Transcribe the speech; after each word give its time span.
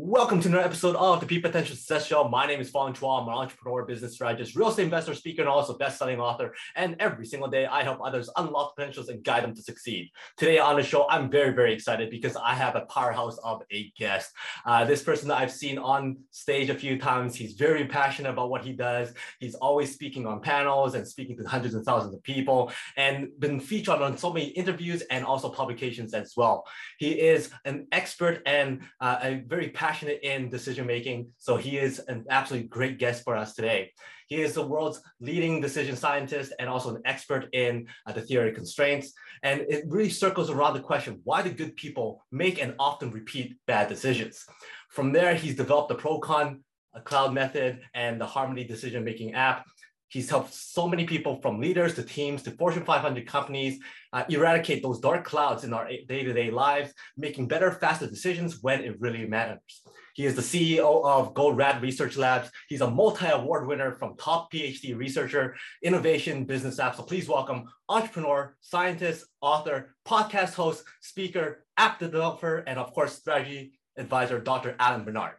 Welcome 0.00 0.40
to 0.42 0.48
another 0.48 0.64
episode 0.64 0.94
of 0.94 1.18
the 1.18 1.26
Peak 1.26 1.42
Potential 1.42 1.74
Success 1.74 2.06
Show. 2.06 2.28
My 2.28 2.46
name 2.46 2.60
is 2.60 2.70
Fong 2.70 2.94
Chua. 2.94 3.20
I'm 3.20 3.26
an 3.26 3.34
entrepreneur, 3.34 3.84
business 3.84 4.14
strategist, 4.14 4.54
real 4.54 4.68
estate 4.68 4.84
investor, 4.84 5.12
speaker, 5.12 5.42
and 5.42 5.48
also 5.48 5.76
best-selling 5.76 6.20
author. 6.20 6.54
And 6.76 6.94
every 7.00 7.26
single 7.26 7.48
day, 7.48 7.66
I 7.66 7.82
help 7.82 7.98
others 8.00 8.30
unlock 8.36 8.76
potentials 8.76 9.08
and 9.08 9.24
guide 9.24 9.42
them 9.42 9.56
to 9.56 9.60
succeed. 9.60 10.12
Today 10.36 10.60
on 10.60 10.76
the 10.76 10.84
show, 10.84 11.08
I'm 11.10 11.28
very, 11.28 11.52
very 11.52 11.74
excited 11.74 12.10
because 12.10 12.36
I 12.36 12.54
have 12.54 12.76
a 12.76 12.82
powerhouse 12.82 13.38
of 13.38 13.62
a 13.72 13.92
guest. 13.98 14.30
Uh, 14.64 14.84
this 14.84 15.02
person 15.02 15.26
that 15.28 15.38
I've 15.38 15.50
seen 15.50 15.78
on 15.78 16.18
stage 16.30 16.70
a 16.70 16.76
few 16.76 16.96
times, 16.96 17.34
he's 17.34 17.54
very 17.54 17.84
passionate 17.84 18.30
about 18.30 18.50
what 18.50 18.64
he 18.64 18.74
does. 18.74 19.12
He's 19.40 19.56
always 19.56 19.92
speaking 19.92 20.28
on 20.28 20.40
panels 20.40 20.94
and 20.94 21.08
speaking 21.08 21.36
to 21.38 21.44
hundreds 21.44 21.74
and 21.74 21.84
thousands 21.84 22.14
of 22.14 22.22
people, 22.22 22.70
and 22.96 23.30
been 23.40 23.58
featured 23.58 24.00
on 24.00 24.16
so 24.16 24.32
many 24.32 24.46
interviews 24.50 25.02
and 25.10 25.24
also 25.24 25.48
publications 25.48 26.14
as 26.14 26.34
well. 26.36 26.64
He 26.98 27.20
is 27.20 27.50
an 27.64 27.88
expert 27.90 28.42
and 28.46 28.82
uh, 29.00 29.18
a 29.22 29.42
very 29.44 29.70
passionate 29.70 29.87
in 30.22 30.48
decision 30.48 30.86
making. 30.86 31.28
So 31.38 31.56
he 31.56 31.78
is 31.78 32.00
an 32.08 32.24
absolutely 32.30 32.68
great 32.68 32.98
guest 32.98 33.24
for 33.24 33.36
us 33.36 33.54
today. 33.54 33.92
He 34.28 34.42
is 34.42 34.52
the 34.52 34.66
world's 34.66 35.00
leading 35.20 35.60
decision 35.60 35.96
scientist 35.96 36.52
and 36.58 36.68
also 36.68 36.94
an 36.94 37.02
expert 37.06 37.48
in 37.52 37.86
uh, 38.06 38.12
the 38.12 38.20
theory 38.20 38.50
of 38.50 38.54
constraints. 38.54 39.12
And 39.42 39.62
it 39.62 39.84
really 39.86 40.10
circles 40.10 40.50
around 40.50 40.74
the 40.74 40.80
question 40.80 41.20
why 41.24 41.42
do 41.42 41.50
good 41.50 41.76
people 41.76 42.24
make 42.30 42.60
and 42.62 42.74
often 42.78 43.10
repeat 43.10 43.56
bad 43.66 43.88
decisions? 43.88 44.44
From 44.90 45.12
there, 45.12 45.34
he's 45.34 45.56
developed 45.56 45.88
the 45.88 45.96
Procon 45.96 46.60
a 46.94 47.00
cloud 47.00 47.32
method 47.32 47.80
and 47.94 48.20
the 48.20 48.26
Harmony 48.26 48.64
decision 48.64 49.04
making 49.04 49.34
app. 49.34 49.64
He's 50.08 50.30
helped 50.30 50.54
so 50.54 50.88
many 50.88 51.04
people 51.04 51.38
from 51.42 51.60
leaders 51.60 51.94
to 51.94 52.02
teams 52.02 52.42
to 52.44 52.50
Fortune 52.52 52.84
500 52.84 53.26
companies 53.26 53.78
uh, 54.14 54.24
eradicate 54.30 54.82
those 54.82 55.00
dark 55.00 55.24
clouds 55.24 55.64
in 55.64 55.74
our 55.74 55.86
day 55.86 56.24
to 56.24 56.32
day 56.32 56.50
lives, 56.50 56.94
making 57.18 57.46
better, 57.46 57.70
faster 57.72 58.06
decisions 58.06 58.62
when 58.62 58.82
it 58.82 58.98
really 59.00 59.26
matters. 59.26 59.82
He 60.14 60.24
is 60.24 60.34
the 60.34 60.42
CEO 60.42 61.04
of 61.04 61.34
Goldratt 61.34 61.82
Research 61.82 62.16
Labs. 62.16 62.50
He's 62.68 62.80
a 62.80 62.90
multi-award 62.90 63.68
winner 63.68 63.96
from 63.98 64.16
top 64.16 64.50
PhD 64.50 64.96
researcher, 64.96 65.54
innovation 65.82 66.44
business 66.44 66.78
app. 66.78 66.96
So 66.96 67.02
please 67.02 67.28
welcome 67.28 67.64
entrepreneur, 67.90 68.56
scientist, 68.60 69.26
author, 69.42 69.94
podcast 70.06 70.54
host, 70.54 70.84
speaker, 71.02 71.66
app 71.76 71.98
developer, 71.98 72.58
and 72.66 72.78
of 72.78 72.94
course, 72.94 73.12
strategy 73.12 73.78
advisor, 73.98 74.40
Dr. 74.40 74.74
Alan 74.78 75.04
Barnard. 75.04 75.36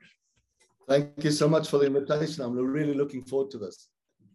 Thank 0.87 1.23
you 1.23 1.31
so 1.31 1.49
much 1.49 1.69
for 1.69 1.79
the 1.79 1.87
invitation. 1.87 2.43
I'm 2.43 2.55
really 2.55 2.93
looking 2.93 3.23
forward 3.23 3.51
to 3.51 3.57
this. 3.57 3.87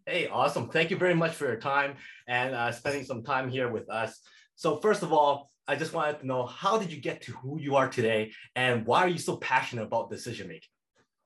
Hey, 0.07 0.27
awesome. 0.27 0.69
Thank 0.69 0.91
you 0.91 0.97
very 0.97 1.15
much 1.15 1.33
for 1.33 1.45
your 1.45 1.55
time 1.55 1.95
and 2.27 2.53
uh, 2.53 2.71
spending 2.71 3.03
some 3.03 3.23
time 3.23 3.49
here 3.49 3.71
with 3.71 3.89
us. 3.89 4.19
So 4.53 4.77
first 4.77 5.01
of 5.01 5.11
all, 5.11 5.49
I 5.67 5.75
just 5.75 5.93
wanted 5.93 6.19
to 6.19 6.27
know 6.27 6.45
how 6.45 6.77
did 6.77 6.91
you 6.91 7.01
get 7.01 7.23
to 7.23 7.31
who 7.31 7.59
you 7.59 7.75
are 7.75 7.89
today 7.89 8.31
and 8.55 8.85
why 8.85 8.99
are 8.99 9.07
you 9.07 9.17
so 9.17 9.37
passionate 9.37 9.85
about 9.85 10.11
decision 10.11 10.47
making? 10.47 10.69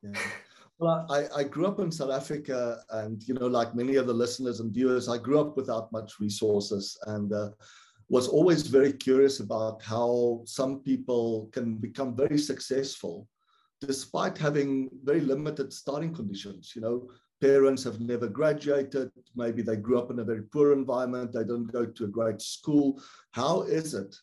Yeah. 0.02 0.22
Well, 0.78 1.06
I, 1.10 1.26
I 1.36 1.44
grew 1.44 1.68
up 1.68 1.82
in 1.82 1.92
South 1.92 2.10
Africa 2.10 2.82
and, 2.92 3.22
you 3.28 3.34
know, 3.34 3.48
like 3.48 3.76
many 3.76 3.98
of 3.98 4.08
the 4.08 4.14
listeners 4.14 4.62
and 4.62 4.74
viewers, 4.74 5.10
I 5.10 5.18
grew 5.18 5.42
up 5.42 5.58
without 5.58 5.92
much 5.92 6.14
resources 6.22 6.98
and 7.08 7.34
uh, 7.34 7.50
was 8.08 8.30
always 8.30 8.62
very 8.62 8.94
curious 8.94 9.42
about 9.42 9.84
how 9.84 10.42
some 10.46 10.80
people 10.80 11.50
can 11.52 11.76
become 11.76 12.16
very 12.16 12.38
successful 12.38 13.28
despite 13.82 14.38
having 14.38 14.90
very 15.04 15.20
limited 15.20 15.74
starting 15.74 16.14
conditions. 16.16 16.72
You 16.78 16.82
know, 16.82 17.10
parents 17.42 17.84
have 17.84 18.00
never 18.00 18.28
graduated, 18.28 19.12
maybe 19.36 19.62
they 19.62 19.76
grew 19.76 20.00
up 20.00 20.12
in 20.12 20.20
a 20.20 20.24
very 20.24 20.44
poor 20.44 20.74
environment, 20.74 21.32
they 21.32 21.44
don't 21.44 21.72
go 21.72 21.86
to 21.86 22.06
a 22.06 22.08
great 22.08 22.42
school. 22.42 23.02
How 23.32 23.62
is 23.62 23.94
it 23.94 24.16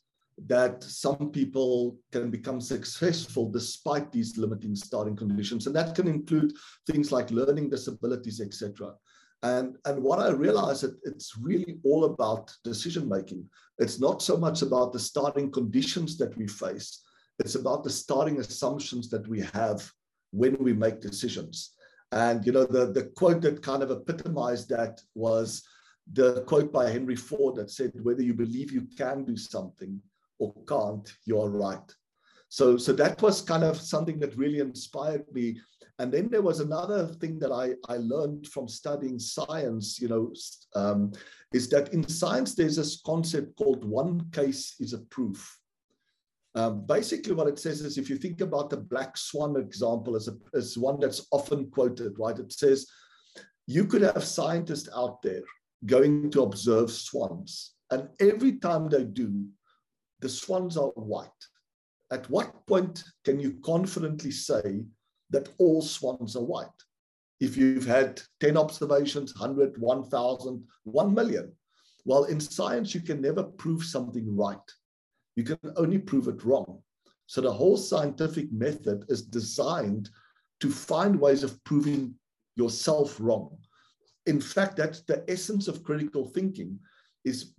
that 0.47 0.83
some 0.83 1.31
people 1.31 1.97
can 2.12 2.31
become 2.31 2.61
successful 2.61 3.51
despite 3.51 4.13
these 4.13 4.36
limiting 4.36 4.77
starting 4.77 5.17
conditions? 5.17 5.67
And 5.67 5.74
that 5.77 5.95
can 5.95 6.08
include 6.08 6.52
things 6.86 7.11
like 7.11 7.30
learning 7.30 7.70
disabilities, 7.70 8.40
etc. 8.40 8.92
And, 9.42 9.77
and 9.85 10.02
what 10.02 10.19
I 10.19 10.30
realized 10.30 10.83
that 10.83 10.98
it's 11.05 11.36
really 11.39 11.79
all 11.85 12.05
about 12.05 12.52
decision 12.64 13.08
making. 13.08 13.48
It's 13.79 14.01
not 14.01 14.23
so 14.23 14.36
much 14.36 14.63
about 14.63 14.92
the 14.92 14.98
starting 14.98 15.51
conditions 15.51 16.17
that 16.19 16.36
we 16.36 16.48
face. 16.48 17.02
It's 17.39 17.55
about 17.55 17.85
the 17.85 17.90
starting 17.90 18.40
assumptions 18.40 19.11
that 19.11 19.27
we 19.29 19.40
have 19.52 19.90
when 20.33 20.57
we 20.58 20.73
make 20.73 21.01
decisions. 21.01 21.76
And 22.12 22.46
you 22.46 22.52
know, 22.52 22.64
the, 22.64 22.86
the 22.86 23.05
quote 23.17 23.42
that 23.42 23.62
kind 23.62 23.83
of 23.83 23.90
epitomized 23.90 24.68
that 24.70 25.00
was 25.14 25.62
the 26.12 26.42
quote 26.42 26.72
by 26.72 26.90
Henry 26.90 27.17
Ford 27.17 27.56
that 27.56 27.70
said, 27.70 27.92
whether 28.02 28.22
you 28.22 28.34
believe 28.34 28.72
you 28.72 28.86
can 28.96 29.24
do 29.24 29.36
something 29.36 30.00
or 30.39 30.55
can't, 30.68 31.12
you're 31.24 31.50
right. 31.50 31.95
So, 32.48 32.77
so 32.77 32.92
that 32.92 33.20
was 33.22 33.42
kind 33.42 33.64
of 33.64 33.80
something 33.80 34.20
that 34.20 34.36
really 34.36 34.61
inspired 34.61 35.24
me. 35.33 35.61
And 35.98 36.12
then 36.12 36.28
there 36.28 36.42
was 36.42 36.61
another 36.61 37.06
thing 37.06 37.39
that 37.40 37.50
I, 37.50 37.74
I 37.92 37.96
learned 37.96 38.46
from 38.46 38.68
studying 38.68 39.18
science, 39.18 39.98
you 40.00 40.08
know, 40.08 40.33
um, 40.74 41.12
is 41.52 41.68
that 41.70 41.92
in 41.92 42.06
science, 42.06 42.55
there's 42.55 42.77
this 42.77 43.00
concept 43.05 43.56
called 43.56 43.84
one 43.84 44.30
case 44.30 44.77
is 44.78 44.92
a 44.92 44.98
proof. 44.98 45.58
Um, 46.56 46.86
basically, 46.86 47.34
what 47.34 47.48
it 47.48 47.58
says 47.58 47.83
is 47.83 47.98
if 47.98 48.08
you 48.08 48.17
think 48.17 48.40
about 48.40 48.70
the 48.70 48.78
black 48.78 49.18
swan 49.18 49.56
example 49.56 50.17
as, 50.17 50.27
a, 50.27 50.36
as 50.55 50.78
one 50.78 50.98
that's 50.98 51.27
often 51.30 51.70
quoted, 51.70 52.14
right? 52.18 52.39
It 52.39 52.50
says 52.50 52.86
you 53.67 53.84
could 53.84 54.00
have 54.00 54.24
scientists 54.24 54.89
out 54.96 55.20
there 55.20 55.42
going 55.84 56.30
to 56.30 56.42
observe 56.42 56.90
swans, 56.90 57.74
and 57.90 58.08
every 58.20 58.52
time 58.52 58.89
they 58.89 59.05
do, 59.05 59.45
the 60.20 60.30
swans 60.30 60.78
are 60.78 60.89
white. 60.95 61.28
At 62.11 62.28
what 62.30 62.66
point 62.66 63.05
can 63.24 63.39
you 63.39 63.58
confidently 63.62 64.30
say 64.30 64.84
that 65.30 65.50
all 65.58 65.83
swans 65.83 66.36
are 66.36 66.45
white? 66.45 66.68
If 67.39 67.58
you've 67.58 67.84
had 67.84 68.22
10 68.40 68.56
observations, 68.56 69.39
100, 69.39 69.77
1,000, 69.78 70.64
1 70.84 71.14
million. 71.14 71.52
Well, 72.06 72.24
in 72.24 72.40
science, 72.40 72.95
you 72.95 73.02
can 73.02 73.20
never 73.20 73.42
prove 73.42 73.84
something 73.84 74.34
right 74.34 74.58
you 75.36 75.45
can 75.45 75.58
only 75.77 75.98
prove 75.98 76.29
it 76.29 76.45
wrong. 76.45 76.83
So 77.27 77.41
the 77.41 77.52
whole 77.52 77.77
scientific 77.77 78.51
method 78.52 79.05
is 79.08 79.23
designed 79.23 80.11
to 80.61 80.70
find 80.70 81.20
ways 81.20 81.42
of 81.42 81.63
proving 81.64 82.14
yourself 82.57 83.17
wrong. 83.20 83.57
In 84.25 84.41
fact, 84.41 84.77
that's 84.77 85.02
the 85.02 85.25
essence 85.29 85.69
of 85.69 85.85
critical 85.85 86.27
thinking 86.27 86.79
is 87.25 87.52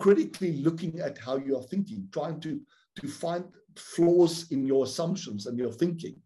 critically 0.00 0.58
looking 0.58 1.00
at 1.00 1.18
how 1.18 1.36
you 1.36 1.56
are 1.56 1.62
thinking, 1.62 2.08
trying 2.12 2.40
to, 2.40 2.60
to 3.00 3.08
find 3.08 3.44
flaws 3.76 4.50
in 4.50 4.66
your 4.66 4.84
assumptions 4.84 5.46
and 5.46 5.58
your 5.58 5.72
thinking. 5.72 6.16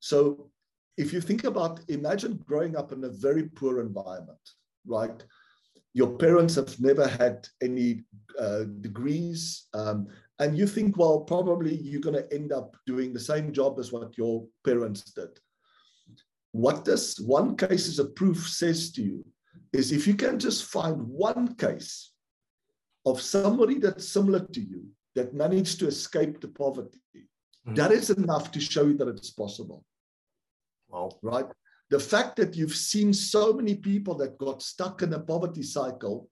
So 0.00 0.50
if 0.96 1.12
you 1.12 1.20
think 1.20 1.44
about, 1.44 1.80
imagine 1.88 2.42
growing 2.46 2.76
up 2.76 2.92
in 2.92 3.04
a 3.04 3.08
very 3.08 3.44
poor 3.44 3.80
environment, 3.80 4.40
right? 4.86 5.24
Your 5.94 6.16
parents 6.18 6.54
have 6.54 6.78
never 6.80 7.06
had 7.06 7.48
any 7.62 8.04
uh, 8.38 8.64
degrees, 8.80 9.66
um, 9.74 10.06
and 10.38 10.56
you 10.56 10.66
think, 10.66 10.96
well, 10.96 11.20
probably 11.20 11.76
you're 11.76 12.00
going 12.00 12.14
to 12.14 12.32
end 12.32 12.52
up 12.52 12.76
doing 12.86 13.12
the 13.12 13.20
same 13.20 13.52
job 13.52 13.78
as 13.78 13.92
what 13.92 14.16
your 14.16 14.46
parents 14.64 15.02
did. 15.12 15.30
What 16.52 16.84
this 16.84 17.18
one 17.18 17.56
case 17.56 17.88
as 17.88 17.98
a 17.98 18.04
proof 18.04 18.48
says 18.48 18.92
to 18.92 19.02
you 19.02 19.24
is 19.72 19.92
if 19.92 20.06
you 20.06 20.14
can 20.14 20.38
just 20.38 20.64
find 20.64 21.06
one 21.08 21.54
case 21.56 22.12
of 23.04 23.20
somebody 23.20 23.78
that's 23.78 24.08
similar 24.08 24.40
to 24.40 24.60
you 24.60 24.86
that 25.14 25.34
managed 25.34 25.80
to 25.80 25.86
escape 25.86 26.40
the 26.40 26.48
poverty, 26.48 27.00
mm-hmm. 27.14 27.74
that 27.74 27.90
is 27.90 28.10
enough 28.10 28.50
to 28.52 28.60
show 28.60 28.84
you 28.84 28.96
that 28.96 29.08
it's 29.08 29.30
possible. 29.30 29.84
Wow. 30.88 31.10
Right? 31.22 31.46
The 31.90 32.00
fact 32.00 32.36
that 32.36 32.56
you've 32.56 32.74
seen 32.74 33.12
so 33.12 33.52
many 33.52 33.74
people 33.74 34.14
that 34.16 34.38
got 34.38 34.62
stuck 34.62 35.02
in 35.02 35.12
a 35.14 35.20
poverty 35.20 35.62
cycle, 35.62 36.28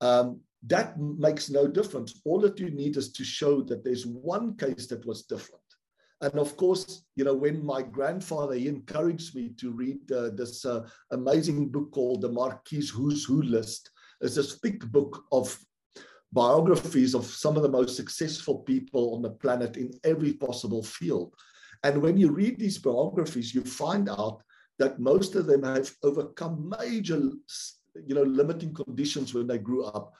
um, 0.00 0.40
that 0.66 0.98
makes 0.98 1.50
no 1.50 1.66
difference. 1.66 2.20
All 2.24 2.40
that 2.40 2.58
you 2.58 2.70
need 2.70 2.96
is 2.96 3.12
to 3.12 3.24
show 3.24 3.62
that 3.62 3.84
there's 3.84 4.06
one 4.06 4.56
case 4.56 4.86
that 4.88 5.04
was 5.06 5.22
different. 5.22 5.62
And 6.20 6.38
of 6.38 6.56
course, 6.56 7.04
you 7.16 7.24
know, 7.24 7.34
when 7.34 7.64
my 7.64 7.82
grandfather 7.82 8.54
he 8.54 8.68
encouraged 8.68 9.34
me 9.34 9.50
to 9.58 9.72
read 9.72 10.10
uh, 10.10 10.30
this 10.30 10.64
uh, 10.64 10.86
amazing 11.10 11.68
book 11.68 11.90
called 11.92 12.22
The 12.22 12.30
Marquis 12.30 12.86
Who's 12.86 13.24
Who 13.24 13.42
List, 13.42 13.90
it's 14.20 14.36
this 14.36 14.54
thick 14.54 14.80
book 14.86 15.24
of 15.32 15.58
biographies 16.32 17.14
of 17.14 17.26
some 17.26 17.56
of 17.56 17.62
the 17.62 17.68
most 17.68 17.96
successful 17.96 18.60
people 18.60 19.14
on 19.14 19.22
the 19.22 19.30
planet 19.30 19.76
in 19.76 19.90
every 20.02 20.32
possible 20.32 20.82
field. 20.82 21.34
And 21.82 22.00
when 22.00 22.16
you 22.16 22.30
read 22.30 22.58
these 22.58 22.78
biographies, 22.78 23.54
you 23.54 23.62
find 23.62 24.08
out 24.08 24.42
that 24.78 24.98
most 24.98 25.34
of 25.34 25.46
them 25.46 25.62
have 25.62 25.90
overcome 26.02 26.72
major, 26.80 27.30
you 28.06 28.14
know, 28.14 28.22
limiting 28.22 28.74
conditions 28.74 29.34
when 29.34 29.46
they 29.46 29.58
grew 29.58 29.84
up. 29.84 30.12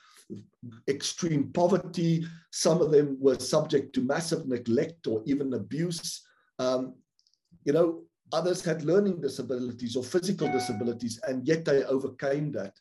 Extreme 0.88 1.52
poverty. 1.52 2.24
Some 2.50 2.80
of 2.80 2.90
them 2.90 3.16
were 3.20 3.38
subject 3.38 3.94
to 3.94 4.00
massive 4.00 4.46
neglect 4.46 5.06
or 5.06 5.22
even 5.26 5.52
abuse. 5.54 6.22
Um, 6.58 6.94
you 7.64 7.72
know, 7.72 8.04
others 8.32 8.64
had 8.64 8.84
learning 8.84 9.20
disabilities 9.20 9.96
or 9.96 10.04
physical 10.04 10.50
disabilities, 10.50 11.20
and 11.26 11.46
yet 11.46 11.64
they 11.64 11.84
overcame 11.84 12.52
that. 12.52 12.74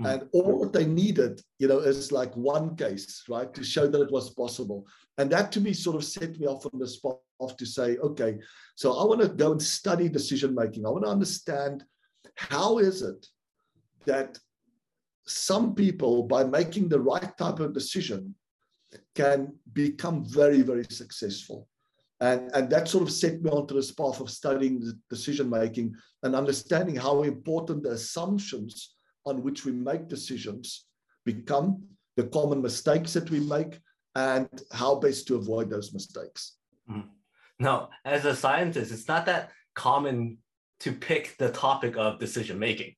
Mm. 0.00 0.12
And 0.12 0.28
all 0.32 0.68
they 0.68 0.86
needed, 0.86 1.40
you 1.58 1.68
know, 1.68 1.78
is 1.78 2.10
like 2.12 2.34
one 2.34 2.76
case, 2.76 3.24
right, 3.28 3.52
to 3.54 3.62
show 3.62 3.86
that 3.86 4.00
it 4.00 4.10
was 4.10 4.30
possible. 4.30 4.86
And 5.18 5.30
that 5.30 5.52
to 5.52 5.60
me 5.60 5.72
sort 5.72 5.96
of 5.96 6.04
set 6.04 6.38
me 6.38 6.46
off 6.46 6.66
on 6.66 6.78
the 6.78 6.88
spot 6.88 7.18
to 7.56 7.66
say, 7.66 7.96
okay, 7.98 8.38
so 8.74 8.98
I 8.98 9.04
want 9.04 9.20
to 9.20 9.28
go 9.28 9.52
and 9.52 9.62
study 9.62 10.08
decision 10.08 10.54
making. 10.54 10.86
I 10.86 10.90
want 10.90 11.04
to 11.04 11.10
understand 11.10 11.84
how 12.36 12.78
is 12.78 13.02
it 13.02 13.26
that 14.06 14.38
some 15.26 15.74
people, 15.74 16.24
by 16.24 16.44
making 16.44 16.88
the 16.88 17.00
right 17.00 17.36
type 17.36 17.60
of 17.60 17.74
decision, 17.74 18.34
can 19.14 19.52
become 19.72 20.24
very, 20.24 20.62
very 20.62 20.84
successful. 20.90 21.68
And, 22.20 22.50
and 22.54 22.68
that 22.70 22.88
sort 22.88 23.02
of 23.02 23.12
set 23.12 23.40
me 23.40 23.50
onto 23.50 23.74
this 23.74 23.92
path 23.92 24.20
of 24.20 24.30
studying 24.30 24.92
decision 25.08 25.48
making 25.48 25.94
and 26.22 26.34
understanding 26.34 26.96
how 26.96 27.22
important 27.22 27.82
the 27.82 27.92
assumptions 27.92 28.94
on 29.26 29.42
which 29.42 29.64
we 29.64 29.72
make 29.72 30.08
decisions 30.08 30.86
become, 31.24 31.82
the 32.16 32.24
common 32.24 32.62
mistakes 32.62 33.12
that 33.12 33.30
we 33.30 33.40
make, 33.40 33.78
and 34.14 34.48
how 34.72 34.96
best 34.96 35.26
to 35.28 35.36
avoid 35.36 35.70
those 35.70 35.92
mistakes. 35.92 36.56
Mm. 36.90 37.04
Now, 37.58 37.90
as 38.04 38.24
a 38.24 38.34
scientist, 38.34 38.92
it's 38.92 39.08
not 39.08 39.26
that 39.26 39.50
common 39.74 40.38
to 40.80 40.92
pick 40.92 41.36
the 41.38 41.50
topic 41.50 41.96
of 41.96 42.18
decision 42.18 42.58
making. 42.58 42.94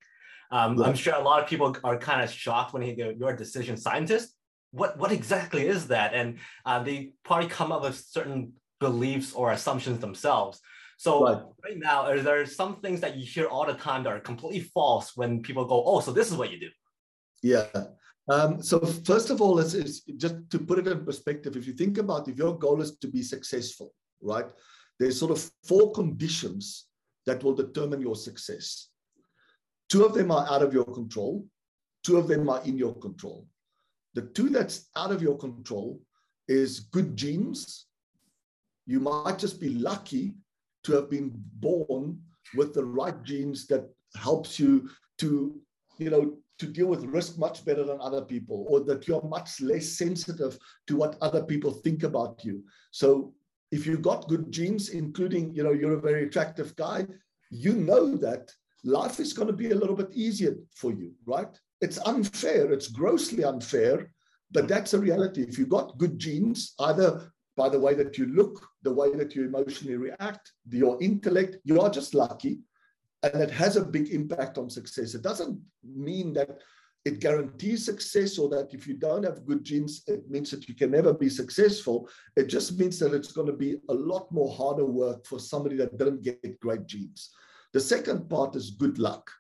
Um, 0.51 0.77
right. 0.77 0.89
I'm 0.89 0.95
sure 0.95 1.15
a 1.15 1.23
lot 1.23 1.43
of 1.43 1.49
people 1.49 1.77
are 1.83 1.99
kind 1.99 2.23
of 2.23 2.31
shocked 2.31 2.73
when 2.73 2.83
they 2.83 2.95
go, 2.95 3.13
"You're 3.17 3.31
a 3.31 3.37
decision 3.37 3.77
scientist." 3.77 4.35
What 4.71 4.99
what 4.99 5.13
exactly 5.13 5.67
is 5.67 5.89
that? 5.89 6.15
And 6.15 6.39
uh, 6.65 6.83
they 6.83 7.13
probably 7.25 7.49
come 7.49 7.73
up 7.73 7.83
with 7.83 7.97
certain 7.97 8.53
beliefs 8.79 9.33
or 9.33 9.53
assumptions 9.53 9.99
themselves. 10.01 10.61
So 11.03 11.25
right. 11.25 11.43
right 11.65 11.79
now, 11.79 12.03
are 12.03 12.21
there 12.21 12.47
some 12.47 12.77
things 12.77 13.01
that 13.01 13.17
you 13.17 13.27
hear 13.27 13.47
all 13.47 13.67
the 13.67 13.75
time 13.75 14.05
that 14.05 14.13
are 14.13 14.21
completely 14.21 14.61
false 14.61 15.17
when 15.17 15.43
people 15.43 15.65
go, 15.65 15.83
"Oh, 15.85 15.99
so 15.99 16.13
this 16.13 16.31
is 16.31 16.37
what 16.37 16.53
you 16.53 16.61
do"? 16.61 16.71
Yeah. 17.43 17.67
Um, 18.29 18.63
so 18.63 18.79
first 18.79 19.31
of 19.31 19.43
all, 19.43 19.59
it's, 19.59 19.75
it's 19.75 20.03
just 20.25 20.37
to 20.51 20.61
put 20.61 20.79
it 20.79 20.87
in 20.87 21.05
perspective. 21.05 21.57
If 21.57 21.67
you 21.67 21.73
think 21.73 21.99
about 21.99 22.29
if 22.29 22.39
your 22.39 22.57
goal 22.57 22.81
is 22.81 22.99
to 22.99 23.09
be 23.09 23.21
successful, 23.21 23.93
right? 24.21 24.47
There's 25.01 25.19
sort 25.19 25.33
of 25.33 25.51
four 25.65 25.91
conditions 25.91 26.87
that 27.27 27.43
will 27.43 27.57
determine 27.57 28.01
your 28.01 28.15
success. 28.15 28.91
Two 29.89 30.05
of 30.05 30.15
them 30.15 30.31
are 30.31 30.47
out 30.49 30.63
of 30.63 30.73
your 30.73 30.85
control. 30.85 31.45
Two 32.05 32.17
of 32.17 32.29
them 32.29 32.49
are 32.49 32.63
in 32.63 32.79
your 32.79 32.95
control. 32.95 33.49
The 34.15 34.23
two 34.23 34.51
that's 34.51 34.89
out 34.95 35.11
of 35.11 35.21
your 35.21 35.37
control 35.37 36.01
is 36.47 36.79
good 36.79 37.17
genes. 37.17 37.87
You 38.87 39.01
might 39.01 39.41
just 39.41 39.61
be 39.61 39.71
lucky 39.71 40.37
to 40.85 40.93
have 40.93 41.09
been 41.11 41.33
born 41.61 42.21
with 42.55 42.75
the 42.75 42.85
right 42.85 43.23
genes 43.23 43.67
that 43.69 43.89
helps 44.17 44.59
you 44.59 44.89
to, 45.19 45.55
you 45.99 46.11
know, 46.11 46.37
to 46.59 46.67
deal 46.67 46.87
with 46.87 47.05
risk 47.05 47.39
much 47.39 47.65
better 47.65 47.85
than 47.85 47.99
other 48.01 48.23
people, 48.23 48.67
or 48.69 48.81
that 48.81 49.09
you're 49.09 49.23
much 49.23 49.61
less 49.61 49.89
sensitive 49.89 50.59
to 50.87 50.97
what 50.97 51.17
other 51.21 51.43
people 51.43 51.73
think 51.73 52.03
about 52.03 52.45
you. 52.45 52.63
So 52.91 53.35
if 53.71 53.87
you've 53.87 54.03
got 54.03 54.29
good 54.29 54.53
genes, 54.53 54.91
including, 54.91 55.55
you 55.55 55.63
know, 55.65 55.73
you're 55.73 55.95
a 55.95 56.01
very 56.01 56.25
attractive 56.25 56.77
guy, 56.77 57.07
you 57.51 57.73
know 57.73 58.17
that 58.17 58.53
life 58.85 59.19
is 59.19 59.33
going 59.33 59.49
to 59.49 59.53
be 59.53 59.71
a 59.71 59.75
little 59.75 59.97
bit 59.97 60.11
easier 60.13 60.57
for 60.75 60.93
you, 60.93 61.13
right? 61.27 61.59
It's 61.81 61.99
unfair. 62.07 62.73
It's 62.73 62.89
grossly 62.89 63.45
unfair, 63.45 64.13
but 64.51 64.69
that's 64.69 64.95
a 64.95 65.01
reality. 65.01 65.43
If 65.43 65.59
you've 65.59 65.69
got 65.69 65.99
good 65.99 66.19
genes, 66.19 66.75
either 66.81 67.33
by 67.57 67.69
the 67.69 67.79
way 67.79 67.95
that 67.95 68.17
you 68.19 68.27
look, 68.27 68.67
the 68.83 68.93
way 68.93 69.15
that 69.15 69.35
you 69.35 69.45
emotionally 69.45 69.97
react, 69.97 70.53
your 70.71 71.03
intellect, 71.03 71.57
you 71.65 71.81
are 71.81 71.91
just 71.91 72.15
lucky. 72.15 72.61
And 73.23 73.41
it 73.43 73.51
has 73.51 73.77
a 73.77 73.85
big 73.85 74.11
impact 74.11 74.59
on 74.59 74.71
success. 74.71 75.15
It 75.15 75.23
doesn't 75.23 75.61
mean 75.85 76.33
that 76.35 76.59
it 77.05 77.21
guarantees 77.21 77.85
success 77.85 78.39
or 78.39 78.49
that 78.49 78.73
if 78.73 78.87
you 78.87 78.95
don't 78.95 79.25
have 79.25 79.45
good 79.45 79.65
genes, 79.65 80.03
it 80.07 80.29
means 80.31 80.51
that 80.51 80.69
you 80.69 80.75
can 80.75 80.91
never 80.91 81.13
be 81.13 81.29
successful. 81.29 82.09
It 82.37 82.47
just 82.47 82.79
means 82.79 82.99
that 83.01 83.13
it's 83.13 83.33
going 83.33 83.49
to 83.49 83.53
be 83.53 83.77
a 83.89 83.95
lot 83.95 84.31
more 84.31 84.53
harder 84.55 84.87
work 84.87 85.27
for 85.27 85.39
somebody 85.39 85.77
that 85.77 85.99
didn't 85.99 86.23
get 86.23 86.61
great 86.61 86.87
genes. 86.87 87.31
The 87.73 87.81
second 87.81 88.29
part 88.29 88.55
is 88.55 88.71
good 88.71 88.99
luck, 88.99 89.31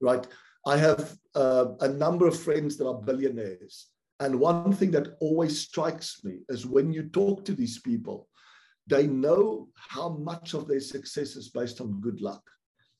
right? 0.00 0.26
I 0.66 0.76
have 0.76 1.16
uh, 1.34 1.66
a 1.80 1.88
number 1.88 2.26
of 2.26 2.38
friends 2.38 2.76
that 2.76 2.86
are 2.86 3.00
billionaires. 3.00 3.88
And 4.20 4.38
one 4.38 4.72
thing 4.72 4.90
that 4.92 5.16
always 5.20 5.60
strikes 5.60 6.22
me 6.24 6.38
is 6.48 6.66
when 6.66 6.92
you 6.92 7.04
talk 7.04 7.44
to 7.44 7.54
these 7.54 7.80
people, 7.80 8.28
they 8.86 9.06
know 9.06 9.68
how 9.74 10.10
much 10.10 10.54
of 10.54 10.68
their 10.68 10.80
success 10.80 11.36
is 11.36 11.48
based 11.48 11.80
on 11.80 12.00
good 12.00 12.20
luck. 12.20 12.42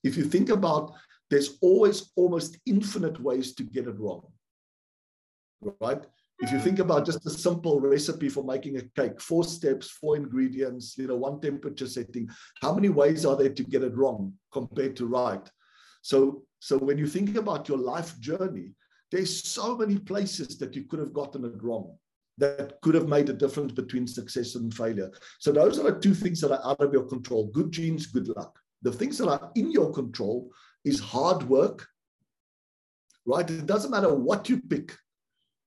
If 0.02 0.16
you 0.16 0.24
think 0.24 0.48
about, 0.48 0.92
there's 1.30 1.56
always 1.62 2.10
almost 2.16 2.58
infinite 2.66 3.20
ways 3.20 3.54
to 3.54 3.62
get 3.62 3.86
it 3.86 3.98
wrong, 3.98 4.26
right? 5.80 6.04
If 6.40 6.50
you 6.50 6.58
think 6.58 6.80
about 6.80 7.06
just 7.06 7.24
a 7.26 7.30
simple 7.30 7.80
recipe 7.80 8.28
for 8.28 8.42
making 8.44 8.76
a 8.76 8.82
cake, 9.00 9.20
four 9.20 9.44
steps, 9.44 9.88
four 9.88 10.16
ingredients, 10.16 10.98
you 10.98 11.06
know, 11.06 11.16
one 11.16 11.40
temperature 11.40 11.86
setting, 11.86 12.28
how 12.60 12.74
many 12.74 12.88
ways 12.88 13.24
are 13.24 13.36
there 13.36 13.50
to 13.50 13.62
get 13.62 13.82
it 13.82 13.96
wrong 13.96 14.34
compared 14.52 14.96
to 14.96 15.06
right? 15.06 15.48
So, 16.02 16.42
so 16.58 16.76
when 16.76 16.98
you 16.98 17.06
think 17.06 17.36
about 17.36 17.68
your 17.68 17.78
life 17.78 18.18
journey, 18.18 18.72
there's 19.14 19.44
so 19.44 19.76
many 19.76 19.96
places 19.96 20.58
that 20.58 20.74
you 20.74 20.82
could 20.82 20.98
have 20.98 21.12
gotten 21.12 21.44
it 21.44 21.62
wrong 21.62 21.96
that 22.36 22.80
could 22.82 22.96
have 22.96 23.08
made 23.08 23.28
a 23.28 23.32
difference 23.32 23.70
between 23.70 24.08
success 24.08 24.56
and 24.56 24.74
failure. 24.74 25.08
So 25.38 25.52
those 25.52 25.78
are 25.78 25.84
the 25.84 26.00
two 26.00 26.14
things 26.14 26.40
that 26.40 26.50
are 26.50 26.68
out 26.68 26.80
of 26.80 26.92
your 26.92 27.04
control: 27.04 27.46
good 27.52 27.70
genes, 27.70 28.06
good 28.06 28.26
luck. 28.28 28.58
The 28.82 28.92
things 28.92 29.18
that 29.18 29.28
are 29.28 29.52
in 29.54 29.70
your 29.70 29.92
control 29.92 30.50
is 30.84 30.98
hard 30.98 31.44
work. 31.44 31.86
Right? 33.24 33.48
It 33.48 33.66
doesn't 33.66 33.92
matter 33.92 34.12
what 34.12 34.48
you 34.48 34.60
pick 34.60 34.96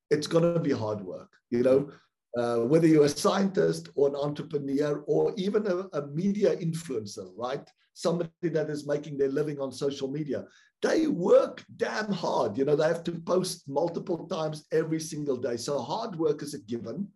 it's 0.09 0.27
to 0.27 0.59
be 0.59 0.71
hard 0.71 1.01
work. 1.01 1.31
You 1.49 1.63
know, 1.63 1.89
uh, 2.35 2.57
whether 2.57 2.87
you're 2.87 3.05
a 3.05 3.09
scientist 3.09 3.89
or 3.95 4.09
an 4.09 4.15
entrepreneur 4.15 5.03
or 5.07 5.33
even 5.37 5.65
a, 5.67 5.77
a, 5.97 6.07
media 6.07 6.55
influencer, 6.57 7.29
right? 7.35 7.67
Somebody 7.93 8.31
that 8.43 8.69
is 8.69 8.85
making 8.85 9.17
their 9.17 9.29
living 9.29 9.59
on 9.59 9.71
social 9.71 10.07
media, 10.07 10.45
they 10.81 11.07
work 11.07 11.63
damn 11.77 12.11
hard. 12.11 12.57
You 12.57 12.65
know, 12.65 12.75
they 12.75 12.87
have 12.87 13.03
to 13.05 13.13
post 13.13 13.67
multiple 13.67 14.27
times 14.27 14.65
every 14.71 14.99
single 14.99 15.37
day. 15.37 15.57
So 15.57 15.79
hard 15.79 16.15
work 16.15 16.43
is 16.43 16.53
a 16.53 16.59
given. 16.59 17.07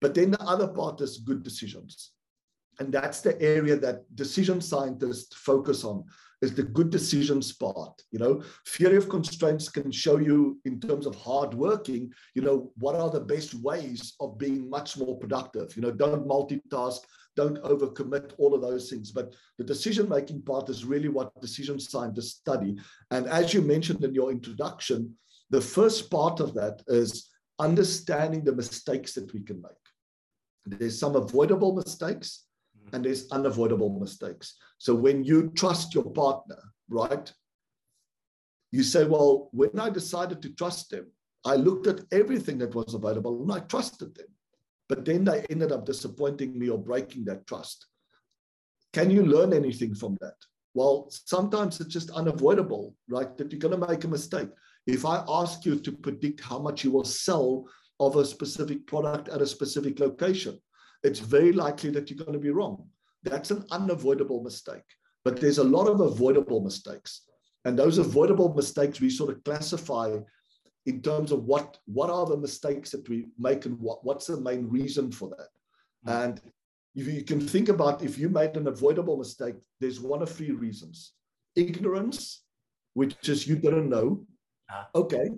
But 0.00 0.14
then 0.14 0.30
the 0.30 0.42
other 0.42 0.68
part 0.68 1.00
is 1.00 1.18
good 1.18 1.42
decisions. 1.42 2.12
And 2.78 2.90
that's 2.90 3.20
the 3.20 3.40
area 3.42 3.76
that 3.76 4.04
decision 4.16 4.62
scientists 4.62 5.36
focus 5.36 5.84
on 5.84 6.04
is 6.42 6.54
the 6.54 6.62
good 6.62 6.90
decisions 6.90 7.52
part. 7.52 8.02
You 8.10 8.18
know, 8.18 8.42
theory 8.66 8.96
of 8.96 9.08
constraints 9.08 9.68
can 9.68 9.90
show 9.90 10.18
you 10.18 10.58
in 10.64 10.80
terms 10.80 11.06
of 11.06 11.14
hard 11.16 11.54
working, 11.54 12.12
you 12.34 12.42
know, 12.42 12.72
what 12.78 12.96
are 12.96 13.10
the 13.10 13.20
best 13.20 13.54
ways 13.54 14.14
of 14.20 14.38
being 14.38 14.68
much 14.68 14.96
more 14.96 15.18
productive. 15.18 15.76
You 15.76 15.82
know, 15.82 15.90
don't 15.90 16.26
multitask, 16.26 17.00
don't 17.36 17.62
overcommit, 17.62 18.32
all 18.38 18.54
of 18.54 18.62
those 18.62 18.90
things. 18.90 19.10
But 19.10 19.34
the 19.58 19.64
decision 19.64 20.08
making 20.08 20.42
part 20.42 20.68
is 20.68 20.84
really 20.84 21.08
what 21.08 21.40
decision 21.40 21.78
scientists 21.78 22.38
study. 22.38 22.76
And 23.10 23.26
as 23.26 23.52
you 23.52 23.62
mentioned 23.62 24.02
in 24.04 24.14
your 24.14 24.30
introduction, 24.30 25.14
the 25.50 25.60
first 25.60 26.10
part 26.10 26.40
of 26.40 26.54
that 26.54 26.82
is 26.86 27.28
understanding 27.58 28.44
the 28.44 28.54
mistakes 28.54 29.12
that 29.14 29.32
we 29.34 29.40
can 29.40 29.60
make. 29.60 29.72
There's 30.66 30.98
some 30.98 31.16
avoidable 31.16 31.74
mistakes 31.74 32.44
and 32.92 33.04
there's 33.04 33.30
unavoidable 33.30 33.98
mistakes. 33.98 34.54
So 34.78 34.94
when 34.94 35.24
you 35.24 35.50
trust 35.50 35.94
your 35.94 36.10
partner, 36.10 36.58
right, 36.88 37.32
you 38.72 38.82
say, 38.82 39.04
well, 39.04 39.48
when 39.52 39.78
I 39.78 39.90
decided 39.90 40.42
to 40.42 40.54
trust 40.54 40.90
them, 40.90 41.06
I 41.44 41.56
looked 41.56 41.86
at 41.86 42.04
everything 42.12 42.58
that 42.58 42.74
was 42.74 42.94
available 42.94 43.42
and 43.42 43.52
I 43.52 43.60
trusted 43.60 44.14
them. 44.14 44.26
But 44.88 45.04
then 45.04 45.24
they 45.24 45.46
ended 45.50 45.72
up 45.72 45.86
disappointing 45.86 46.58
me 46.58 46.68
or 46.68 46.78
breaking 46.78 47.24
that 47.26 47.46
trust. 47.46 47.86
Can 48.92 49.10
you 49.10 49.24
learn 49.24 49.52
anything 49.52 49.94
from 49.94 50.18
that? 50.20 50.34
Well, 50.74 51.08
sometimes 51.10 51.80
it's 51.80 51.92
just 51.92 52.10
unavoidable, 52.10 52.94
right? 53.08 53.36
That 53.38 53.50
you're 53.50 53.58
going 53.58 53.80
to 53.80 53.88
make 53.88 54.04
a 54.04 54.08
mistake. 54.08 54.48
If 54.86 55.04
I 55.04 55.24
ask 55.28 55.64
you 55.64 55.78
to 55.78 55.92
predict 55.92 56.40
how 56.40 56.58
much 56.58 56.84
you 56.84 56.90
will 56.90 57.04
sell 57.04 57.64
of 57.98 58.16
a 58.16 58.24
specific 58.24 58.86
product 58.86 59.28
at 59.28 59.42
a 59.42 59.46
specific 59.46 60.00
location, 60.00 60.58
it's 61.02 61.20
very 61.20 61.52
likely 61.52 61.90
that 61.90 62.10
you're 62.10 62.24
going 62.24 62.32
to 62.32 62.38
be 62.38 62.50
wrong. 62.50 62.86
That's 63.22 63.50
an 63.50 63.64
unavoidable 63.70 64.42
mistake. 64.42 64.84
But 65.24 65.40
there's 65.40 65.58
a 65.58 65.64
lot 65.64 65.86
of 65.86 66.00
avoidable 66.00 66.62
mistakes. 66.62 67.22
And 67.64 67.78
those 67.78 67.98
avoidable 67.98 68.54
mistakes 68.54 69.00
we 69.00 69.10
sort 69.10 69.30
of 69.30 69.44
classify 69.44 70.16
in 70.86 71.02
terms 71.02 71.30
of 71.30 71.44
what, 71.44 71.76
what 71.84 72.08
are 72.08 72.26
the 72.26 72.36
mistakes 72.36 72.90
that 72.90 73.06
we 73.08 73.26
make 73.38 73.66
and 73.66 73.78
what, 73.78 74.04
what's 74.04 74.26
the 74.26 74.40
main 74.40 74.66
reason 74.68 75.12
for 75.12 75.28
that. 75.30 75.48
Mm. 76.06 76.24
And 76.24 76.40
if 76.94 77.06
you 77.06 77.22
can 77.22 77.40
think 77.40 77.68
about 77.68 78.02
if 78.02 78.18
you 78.18 78.28
made 78.28 78.56
an 78.56 78.66
avoidable 78.66 79.16
mistake, 79.16 79.56
there's 79.78 80.00
one 80.00 80.22
of 80.22 80.30
three 80.30 80.52
reasons. 80.52 81.12
Ignorance, 81.54 82.44
which 82.94 83.28
is 83.28 83.46
you 83.46 83.56
didn't 83.56 83.90
know. 83.90 84.24
Ah. 84.70 84.88
Okay, 84.94 85.28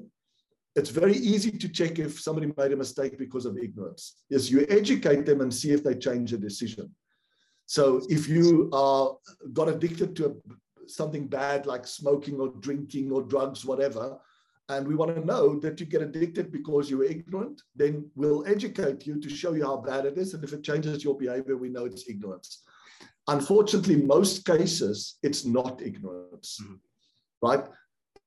it's 0.74 0.90
very 0.90 1.14
easy 1.14 1.50
to 1.50 1.68
check 1.68 1.98
if 1.98 2.20
somebody 2.20 2.52
made 2.56 2.72
a 2.72 2.76
mistake 2.76 3.18
because 3.18 3.46
of 3.46 3.58
ignorance 3.58 4.22
is 4.30 4.50
you 4.50 4.66
educate 4.68 5.26
them 5.26 5.40
and 5.40 5.52
see 5.52 5.70
if 5.70 5.82
they 5.84 5.94
change 5.94 6.32
a 6.32 6.38
decision 6.38 6.90
so 7.66 8.02
if 8.08 8.28
you 8.28 8.68
are 8.72 9.16
got 9.52 9.68
addicted 9.68 10.16
to 10.16 10.26
a, 10.26 10.88
something 10.88 11.26
bad 11.26 11.66
like 11.66 11.86
smoking 11.86 12.40
or 12.40 12.48
drinking 12.60 13.10
or 13.12 13.22
drugs 13.22 13.64
whatever 13.64 14.18
and 14.68 14.86
we 14.86 14.94
want 14.94 15.14
to 15.14 15.24
know 15.24 15.58
that 15.60 15.80
you 15.80 15.86
get 15.86 16.02
addicted 16.02 16.52
because 16.52 16.88
you 16.88 16.98
were 16.98 17.04
ignorant, 17.04 17.62
then 17.74 18.10
we'll 18.14 18.46
educate 18.46 19.06
you 19.06 19.20
to 19.20 19.28
show 19.28 19.52
you 19.54 19.64
how 19.64 19.78
bad 19.78 20.06
it 20.06 20.16
is. 20.16 20.34
And 20.34 20.44
if 20.44 20.52
it 20.52 20.62
changes 20.62 21.04
your 21.04 21.16
behavior, 21.16 21.56
we 21.56 21.68
know 21.68 21.84
it's 21.84 22.08
ignorance. 22.08 22.62
Unfortunately, 23.28 23.96
most 23.96 24.44
cases, 24.44 25.18
it's 25.22 25.44
not 25.44 25.82
ignorance, 25.82 26.58
mm-hmm. 26.62 26.74
right? 27.42 27.64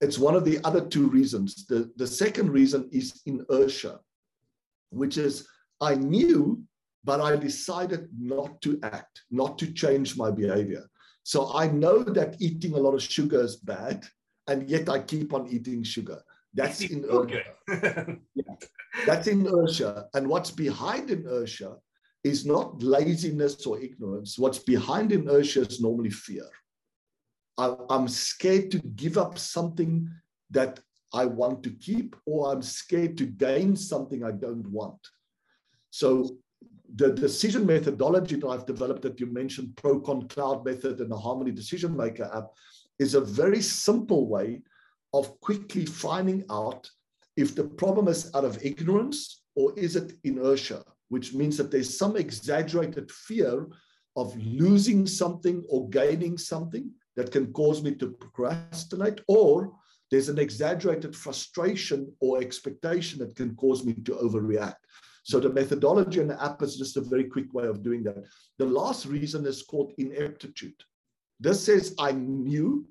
It's 0.01 0.17
one 0.17 0.35
of 0.35 0.45
the 0.45 0.59
other 0.63 0.81
two 0.81 1.07
reasons. 1.07 1.65
The, 1.65 1.91
the 1.95 2.07
second 2.07 2.51
reason 2.51 2.89
is 2.91 3.21
inertia, 3.25 3.99
which 4.89 5.17
is 5.17 5.47
I 5.81 5.95
knew, 5.95 6.61
but 7.03 7.21
I 7.21 7.35
decided 7.35 8.09
not 8.17 8.61
to 8.61 8.79
act, 8.83 9.23
not 9.31 9.57
to 9.59 9.71
change 9.71 10.17
my 10.17 10.31
behavior. 10.31 10.85
So 11.23 11.53
I 11.53 11.67
know 11.67 12.03
that 12.03 12.35
eating 12.39 12.73
a 12.73 12.77
lot 12.77 12.93
of 12.93 13.01
sugar 13.01 13.41
is 13.41 13.55
bad 13.55 14.05
and 14.47 14.69
yet 14.69 14.89
I 14.89 14.99
keep 14.99 15.33
on 15.33 15.47
eating 15.47 15.83
sugar. 15.83 16.21
That's 16.53 16.81
inertia. 16.81 17.43
yeah. 18.35 18.55
That's 19.05 19.27
inertia. 19.27 20.07
And 20.13 20.27
what's 20.27 20.51
behind 20.51 21.09
inertia 21.09 21.75
is 22.23 22.45
not 22.45 22.81
laziness 22.81 23.65
or 23.65 23.79
ignorance. 23.79 24.39
What's 24.39 24.59
behind 24.59 25.11
inertia 25.11 25.61
is 25.61 25.81
normally 25.81 26.11
fear. 26.11 26.47
I'm 27.57 28.07
scared 28.07 28.71
to 28.71 28.79
give 28.79 29.17
up 29.17 29.37
something 29.37 30.09
that 30.51 30.79
I 31.13 31.25
want 31.25 31.63
to 31.63 31.69
keep, 31.69 32.15
or 32.25 32.51
I'm 32.51 32.61
scared 32.61 33.17
to 33.17 33.25
gain 33.25 33.75
something 33.75 34.23
I 34.23 34.31
don't 34.31 34.67
want. 34.67 34.99
So 35.91 36.37
the 36.95 37.11
decision 37.13 37.65
methodology 37.65 38.35
that 38.35 38.47
I've 38.47 38.65
developed 38.65 39.01
that 39.03 39.19
you 39.19 39.27
mentioned, 39.27 39.75
ProConCloud 39.75 40.65
Method 40.65 40.99
and 40.99 41.09
the 41.09 41.17
Harmony 41.17 41.51
Decision 41.51 41.95
Maker 41.95 42.29
app, 42.33 42.47
is 42.99 43.15
a 43.15 43.21
very 43.21 43.61
simple 43.61 44.27
way 44.27 44.61
of 45.13 45.39
quickly 45.39 45.85
finding 45.85 46.43
out 46.51 46.89
if 47.37 47.55
the 47.55 47.63
problem 47.63 48.07
is 48.07 48.29
out 48.35 48.43
of 48.43 48.63
ignorance 48.63 49.43
or 49.55 49.77
is 49.77 49.95
it 49.95 50.13
inertia, 50.23 50.83
which 51.09 51.33
means 51.33 51.57
that 51.57 51.71
there's 51.71 51.97
some 51.97 52.17
exaggerated 52.17 53.09
fear 53.11 53.67
of 54.17 54.35
losing 54.37 55.07
something 55.07 55.63
or 55.69 55.89
gaining 55.89 56.37
something 56.37 56.91
that 57.15 57.31
can 57.31 57.51
cause 57.53 57.81
me 57.81 57.95
to 57.95 58.11
procrastinate, 58.11 59.21
or 59.27 59.71
there's 60.11 60.29
an 60.29 60.39
exaggerated 60.39 61.15
frustration 61.15 62.11
or 62.19 62.41
expectation 62.41 63.19
that 63.19 63.35
can 63.35 63.55
cause 63.55 63.83
me 63.83 63.93
to 63.93 64.13
overreact. 64.13 64.75
So 65.23 65.39
the 65.39 65.49
methodology 65.49 66.19
and 66.19 66.29
the 66.29 66.43
app 66.43 66.61
is 66.61 66.77
just 66.77 66.97
a 66.97 67.01
very 67.01 67.23
quick 67.23 67.51
way 67.53 67.65
of 67.65 67.81
doing 67.81 68.03
that. 68.03 68.23
The 68.59 68.65
last 68.65 69.07
reason 69.07 69.45
is 69.45 69.63
called 69.63 69.93
ineptitude. 69.97 70.79
This 71.39 71.63
says 71.63 71.95
I 71.99 72.11
knew, 72.11 72.87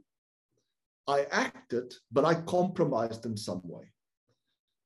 I 1.06 1.26
acted, 1.30 1.94
but 2.10 2.24
I 2.24 2.34
compromised 2.34 3.24
in 3.24 3.36
some 3.36 3.62
way. 3.64 3.84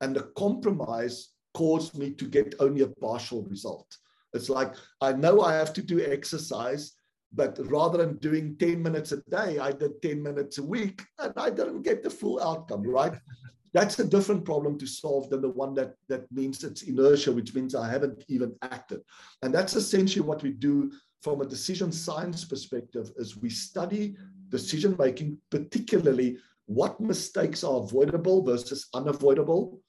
And 0.01 0.15
the 0.15 0.31
compromise 0.37 1.31
caused 1.55 1.97
me 1.97 2.11
to 2.11 2.25
get 2.27 2.55
only 2.61 2.83
a 2.83 2.89
partial 2.89 3.43
result. 3.45 3.97
It's 4.35 4.51
like 4.51 4.75
I 5.01 5.13
know 5.13 5.41
I 5.41 5.55
have 5.55 5.73
to 5.73 5.83
do 5.83 6.05
exercise, 6.05 6.93
but 7.33 7.59
rather 7.67 7.99
than 7.99 8.17
doing 8.17 8.57
10 8.59 8.83
minutes 8.83 9.13
a 9.13 9.19
day, 9.29 9.59
I 9.59 9.73
did 9.73 10.01
10 10.03 10.23
minutes 10.23 10.59
a 10.59 10.63
week 10.63 11.03
and 11.19 11.33
I 11.37 11.51
didn't 11.51 11.83
get 11.83 12.03
the 12.03 12.11
full 12.11 12.41
outcome, 12.43 12.83
right? 12.83 13.15
That's 13.75 13.99
a 13.99 14.05
different 14.05 14.45
problem 14.45 14.79
to 14.79 14.87
solve 14.87 15.29
than 15.29 15.43
the 15.43 15.51
one 15.51 15.75
that, 15.75 15.95
that 16.09 16.31
means 16.33 16.65
it's 16.65 16.83
inertia, 16.83 17.33
which 17.33 17.55
means 17.55 17.75
I 17.75 17.91
haven't 17.91 18.25
even 18.29 18.57
acted. 18.63 19.03
And 19.43 19.55
that's 19.55 19.77
essentially 19.77 20.25
what 20.25 20.43
we 20.43 20.53
do 20.53 20.91
from 21.23 21.43
a 21.43 21.47
decision 21.47 21.93
science 21.93 22.47
perspective 22.47 23.11
is 23.17 23.37
we 23.37 23.51
study 23.51 24.17
decision 24.49 24.97
making, 24.99 25.39
particularly 25.51 26.39
what 26.65 26.99
mistakes 26.99 27.63
are 27.63 27.83
avoidable 27.83 28.43
versus 28.43 28.89
unavoidable. 28.95 29.81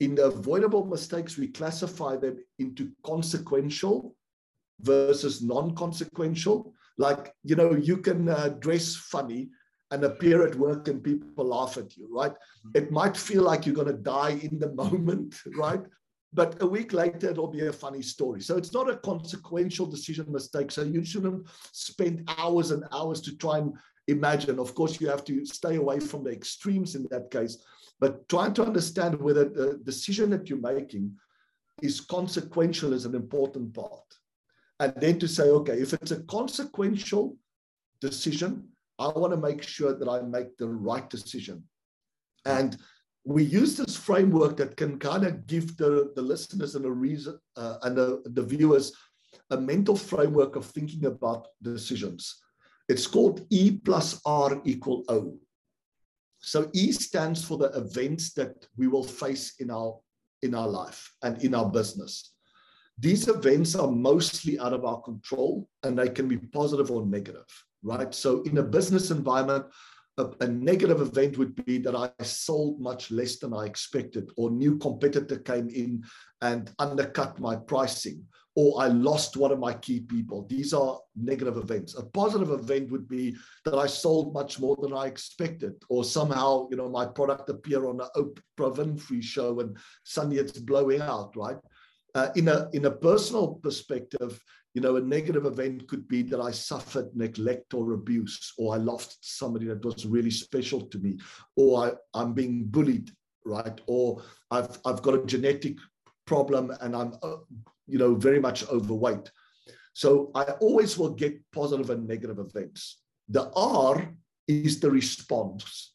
In 0.00 0.14
the 0.14 0.26
avoidable 0.26 0.86
mistakes, 0.86 1.36
we 1.36 1.48
classify 1.48 2.16
them 2.16 2.38
into 2.58 2.90
consequential 3.04 4.14
versus 4.80 5.42
non-consequential. 5.42 6.72
Like, 6.98 7.32
you 7.44 7.56
know, 7.56 7.74
you 7.74 7.98
can 7.98 8.28
uh, 8.28 8.48
dress 8.58 8.94
funny 8.94 9.48
and 9.90 10.04
appear 10.04 10.46
at 10.46 10.56
work 10.56 10.88
and 10.88 11.02
people 11.02 11.46
laugh 11.46 11.78
at 11.78 11.96
you, 11.96 12.08
right? 12.12 12.32
It 12.74 12.90
might 12.90 13.16
feel 13.16 13.42
like 13.42 13.64
you're 13.64 13.74
going 13.74 13.86
to 13.86 13.94
die 13.94 14.38
in 14.42 14.58
the 14.58 14.72
moment, 14.82 15.34
right? 15.56 15.80
but 16.32 16.60
a 16.60 16.66
week 16.66 16.92
later 16.92 17.30
it'll 17.30 17.48
be 17.48 17.66
a 17.66 17.72
funny 17.72 18.02
story. 18.02 18.40
So 18.40 18.56
it's 18.56 18.72
not 18.72 18.90
a 18.90 18.96
consequential 18.96 19.86
decision 19.86 20.30
mistake. 20.30 20.70
So 20.70 20.82
you 20.82 21.04
shouldn't 21.04 21.46
spend 21.72 22.30
hours 22.38 22.70
and 22.70 22.84
hours 22.92 23.20
to 23.22 23.36
try 23.36 23.58
and 23.58 23.72
imagine. 24.08 24.58
Of 24.58 24.74
course, 24.74 25.00
you 25.00 25.08
have 25.08 25.24
to 25.24 25.44
stay 25.46 25.76
away 25.76 26.00
from 26.00 26.24
the 26.24 26.30
extremes 26.30 26.94
in 26.94 27.06
that 27.10 27.30
case, 27.30 27.58
but 27.98 28.28
trying 28.28 28.54
to 28.54 28.64
understand 28.64 29.20
whether 29.20 29.44
the 29.44 29.80
decision 29.84 30.30
that 30.30 30.48
you're 30.48 30.58
making 30.58 31.16
is 31.82 32.00
consequential 32.00 32.92
is 32.92 33.04
an 33.04 33.14
important 33.14 33.72
part. 33.74 34.04
And 34.80 34.92
then 34.96 35.18
to 35.18 35.28
say, 35.28 35.44
okay, 35.44 35.74
if 35.74 35.92
it's 35.92 36.12
a 36.12 36.22
consequential 36.22 37.36
decision, 38.00 38.68
I 38.98 39.08
want 39.08 39.32
to 39.32 39.36
make 39.36 39.62
sure 39.62 39.94
that 39.94 40.08
I 40.08 40.20
make 40.22 40.56
the 40.56 40.68
right 40.68 41.08
decision. 41.08 41.64
And 42.44 42.76
we 43.24 43.42
use 43.42 43.76
this 43.76 43.96
framework 43.96 44.56
that 44.56 44.76
can 44.76 44.98
kind 44.98 45.24
of 45.24 45.46
give 45.46 45.76
the, 45.76 46.12
the 46.14 46.22
listeners 46.22 46.74
and 46.74 46.84
the 46.84 46.90
reason 46.90 47.38
uh, 47.56 47.76
and 47.82 47.96
the, 47.96 48.22
the 48.26 48.42
viewers 48.42 48.92
a 49.50 49.56
mental 49.56 49.96
framework 49.96 50.56
of 50.56 50.64
thinking 50.64 51.06
about 51.06 51.48
decisions. 51.62 52.42
It's 52.88 53.06
called 53.06 53.46
E 53.50 53.78
plus 53.84 54.20
R 54.24 54.60
equal 54.64 55.04
O. 55.08 55.38
So 56.40 56.70
E 56.72 56.92
stands 56.92 57.44
for 57.44 57.58
the 57.58 57.70
events 57.76 58.32
that 58.34 58.66
we 58.76 58.88
will 58.88 59.04
face 59.04 59.54
in 59.58 59.70
our 59.70 59.98
in 60.42 60.54
our 60.54 60.68
life 60.68 61.12
and 61.22 61.42
in 61.42 61.54
our 61.54 61.68
business. 61.68 62.34
These 63.00 63.28
events 63.28 63.76
are 63.76 63.90
mostly 63.90 64.58
out 64.58 64.72
of 64.72 64.84
our 64.84 65.00
control 65.02 65.68
and 65.84 65.96
they 65.98 66.08
can 66.08 66.26
be 66.26 66.36
positive 66.36 66.90
or 66.90 67.06
negative, 67.06 67.46
right? 67.82 68.12
So 68.12 68.42
in 68.42 68.58
a 68.58 68.62
business 68.62 69.10
environment, 69.10 69.66
a, 70.16 70.30
a, 70.40 70.48
negative 70.48 71.00
event 71.00 71.38
would 71.38 71.64
be 71.64 71.78
that 71.78 71.94
I 71.94 72.10
sold 72.24 72.80
much 72.80 73.12
less 73.12 73.38
than 73.38 73.54
I 73.54 73.66
expected, 73.66 74.30
or 74.36 74.50
new 74.50 74.76
competitor 74.78 75.38
came 75.38 75.68
in 75.68 76.02
and 76.42 76.72
undercut 76.80 77.38
my 77.38 77.54
pricing, 77.54 78.24
or 78.56 78.82
I 78.82 78.88
lost 78.88 79.36
one 79.36 79.52
of 79.52 79.60
my 79.60 79.74
key 79.74 80.00
people. 80.00 80.44
These 80.48 80.72
are 80.72 80.98
negative 81.14 81.56
events. 81.56 81.96
A 81.96 82.04
positive 82.04 82.50
event 82.50 82.90
would 82.90 83.08
be 83.08 83.36
that 83.64 83.74
I 83.76 83.86
sold 83.86 84.34
much 84.34 84.58
more 84.58 84.76
than 84.82 84.92
I 84.92 85.06
expected, 85.06 85.74
or 85.88 86.02
somehow, 86.02 86.66
you 86.68 86.76
know, 86.76 86.88
my 86.88 87.06
product 87.06 87.48
appeared 87.48 87.84
on 87.84 88.00
an 88.00 88.08
Oprah 88.16 88.74
Winfrey 88.74 89.22
show 89.22 89.60
and 89.60 89.76
suddenly 90.02 90.38
it's 90.38 90.58
blowing 90.58 91.00
out, 91.00 91.36
right? 91.36 91.58
Uh, 92.14 92.30
in 92.36 92.48
a 92.48 92.68
in 92.72 92.86
a 92.86 92.90
personal 92.90 93.54
perspective, 93.62 94.42
you 94.74 94.80
know, 94.80 94.96
a 94.96 95.00
negative 95.00 95.44
event 95.44 95.86
could 95.88 96.06
be 96.08 96.22
that 96.22 96.40
I 96.40 96.50
suffered 96.50 97.14
neglect 97.14 97.74
or 97.74 97.92
abuse, 97.92 98.52
or 98.58 98.74
I 98.74 98.78
lost 98.78 99.18
somebody 99.20 99.66
that 99.66 99.84
was 99.84 100.06
really 100.06 100.30
special 100.30 100.80
to 100.80 100.98
me, 100.98 101.18
or 101.56 101.84
I, 101.84 101.92
I'm 102.14 102.32
being 102.32 102.64
bullied, 102.64 103.10
right? 103.44 103.80
Or 103.86 104.22
I've, 104.50 104.78
I've 104.84 105.02
got 105.02 105.14
a 105.14 105.26
genetic 105.26 105.76
problem 106.26 106.72
and 106.80 106.94
I'm, 106.94 107.14
uh, 107.22 107.36
you 107.86 107.98
know, 107.98 108.14
very 108.14 108.40
much 108.40 108.66
overweight. 108.68 109.30
So 109.94 110.30
I 110.34 110.44
always 110.60 110.96
will 110.98 111.14
get 111.14 111.40
positive 111.52 111.90
and 111.90 112.06
negative 112.06 112.38
events. 112.38 113.00
The 113.28 113.50
R 113.54 114.14
is 114.46 114.80
the 114.80 114.90
response, 114.90 115.92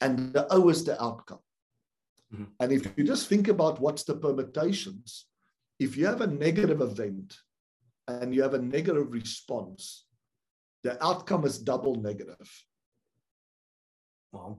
and 0.00 0.32
the 0.32 0.46
O 0.52 0.68
is 0.68 0.84
the 0.84 1.02
outcome. 1.02 1.40
Mm-hmm. 2.34 2.44
And 2.60 2.72
if 2.72 2.92
you 2.96 3.04
just 3.04 3.28
think 3.28 3.48
about 3.48 3.80
what's 3.80 4.04
the 4.04 4.14
permutations, 4.14 5.26
if 5.78 5.96
you 5.96 6.06
have 6.06 6.20
a 6.20 6.26
negative 6.26 6.80
event 6.80 7.36
and 8.08 8.34
you 8.34 8.42
have 8.42 8.54
a 8.54 8.62
negative 8.62 9.12
response, 9.12 10.06
the 10.82 11.02
outcome 11.04 11.44
is 11.44 11.58
double 11.58 11.94
negative. 11.94 12.50
Wow. 14.32 14.58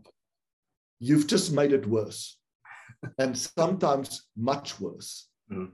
You've 1.00 1.28
just 1.28 1.52
made 1.52 1.74
it 1.74 1.86
worse, 1.86 2.38
and 3.18 3.38
sometimes 3.38 4.24
much 4.38 4.80
worse. 4.80 5.28
Mm. 5.52 5.72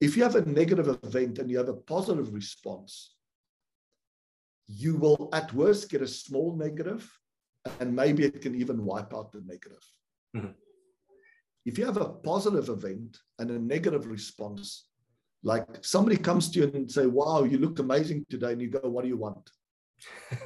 If 0.00 0.16
you 0.16 0.22
have 0.22 0.36
a 0.36 0.44
negative 0.44 0.88
event 1.02 1.38
and 1.38 1.50
you 1.50 1.58
have 1.58 1.68
a 1.68 1.74
positive 1.74 2.32
response, 2.34 3.14
you 4.66 4.96
will 4.96 5.28
at 5.32 5.52
worst 5.54 5.90
get 5.90 6.02
a 6.02 6.06
small 6.06 6.54
negative, 6.56 7.10
and 7.80 7.94
maybe 7.94 8.24
it 8.24 8.40
can 8.40 8.54
even 8.54 8.84
wipe 8.84 9.14
out 9.14 9.32
the 9.32 9.42
negative. 9.46 9.84
Mm-hmm 10.36 10.50
if 11.68 11.76
you 11.76 11.84
have 11.84 11.98
a 11.98 12.08
positive 12.08 12.70
event 12.70 13.18
and 13.38 13.50
a 13.50 13.58
negative 13.58 14.06
response, 14.06 14.86
like 15.42 15.66
somebody 15.82 16.16
comes 16.16 16.50
to 16.50 16.60
you 16.60 16.70
and 16.72 16.90
say, 16.90 17.06
Wow, 17.06 17.44
you 17.44 17.58
look 17.58 17.78
amazing 17.78 18.24
today, 18.30 18.52
and 18.52 18.62
you 18.62 18.70
go, 18.70 18.88
What 18.88 19.02
do 19.02 19.08
you 19.08 19.18
want? 19.18 19.50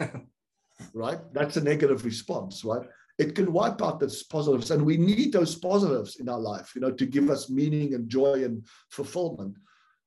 right? 0.95 1.21
That's 1.33 1.57
a 1.57 1.62
negative 1.62 2.04
response, 2.04 2.64
right? 2.64 2.88
It 3.19 3.37
can 3.37 3.52
wipe 3.52 3.81
out 3.83 4.00
those 4.00 4.25
positives, 4.25 4.73
and 4.73 4.85
we 4.85 4.97
need 4.97 5.33
those 5.33 5.54
positives 5.54 6.16
in 6.16 6.28
our 6.28 6.40
life, 6.40 6.73
you 6.75 6.81
know, 6.81 6.90
to 6.90 7.07
give 7.07 7.31
us 7.31 7.49
meaning 7.49 7.95
and 7.95 8.09
joy 8.09 8.42
and 8.42 8.66
fulfillment. 8.90 9.57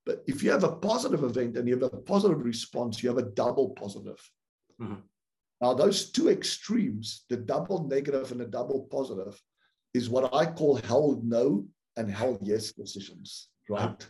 But 0.06 0.22
if 0.28 0.44
you 0.44 0.52
have 0.52 0.66
a 0.66 0.76
positive 0.76 1.24
event 1.24 1.56
and 1.56 1.66
you 1.66 1.76
have 1.76 1.94
a 1.94 1.98
positive 1.98 2.44
response, 2.44 3.02
you 3.02 3.08
have 3.08 3.20
a 3.20 3.32
double 3.32 3.70
positive. 3.70 4.20
Mm-hmm. 4.82 4.96
Now, 5.62 5.74
those 5.74 6.12
two 6.12 6.30
extremes, 6.30 7.24
the 7.30 7.38
double 7.38 7.88
negative 7.88 8.32
and 8.32 8.42
the 8.42 8.46
double 8.46 8.88
positive, 8.92 9.42
is 9.94 10.10
what 10.10 10.34
I 10.34 10.46
call 10.46 10.76
hell 10.76 11.20
no 11.24 11.66
and 11.96 12.12
hell 12.12 12.38
yes 12.42 12.74
decisions, 12.74 13.50
right? 13.70 14.06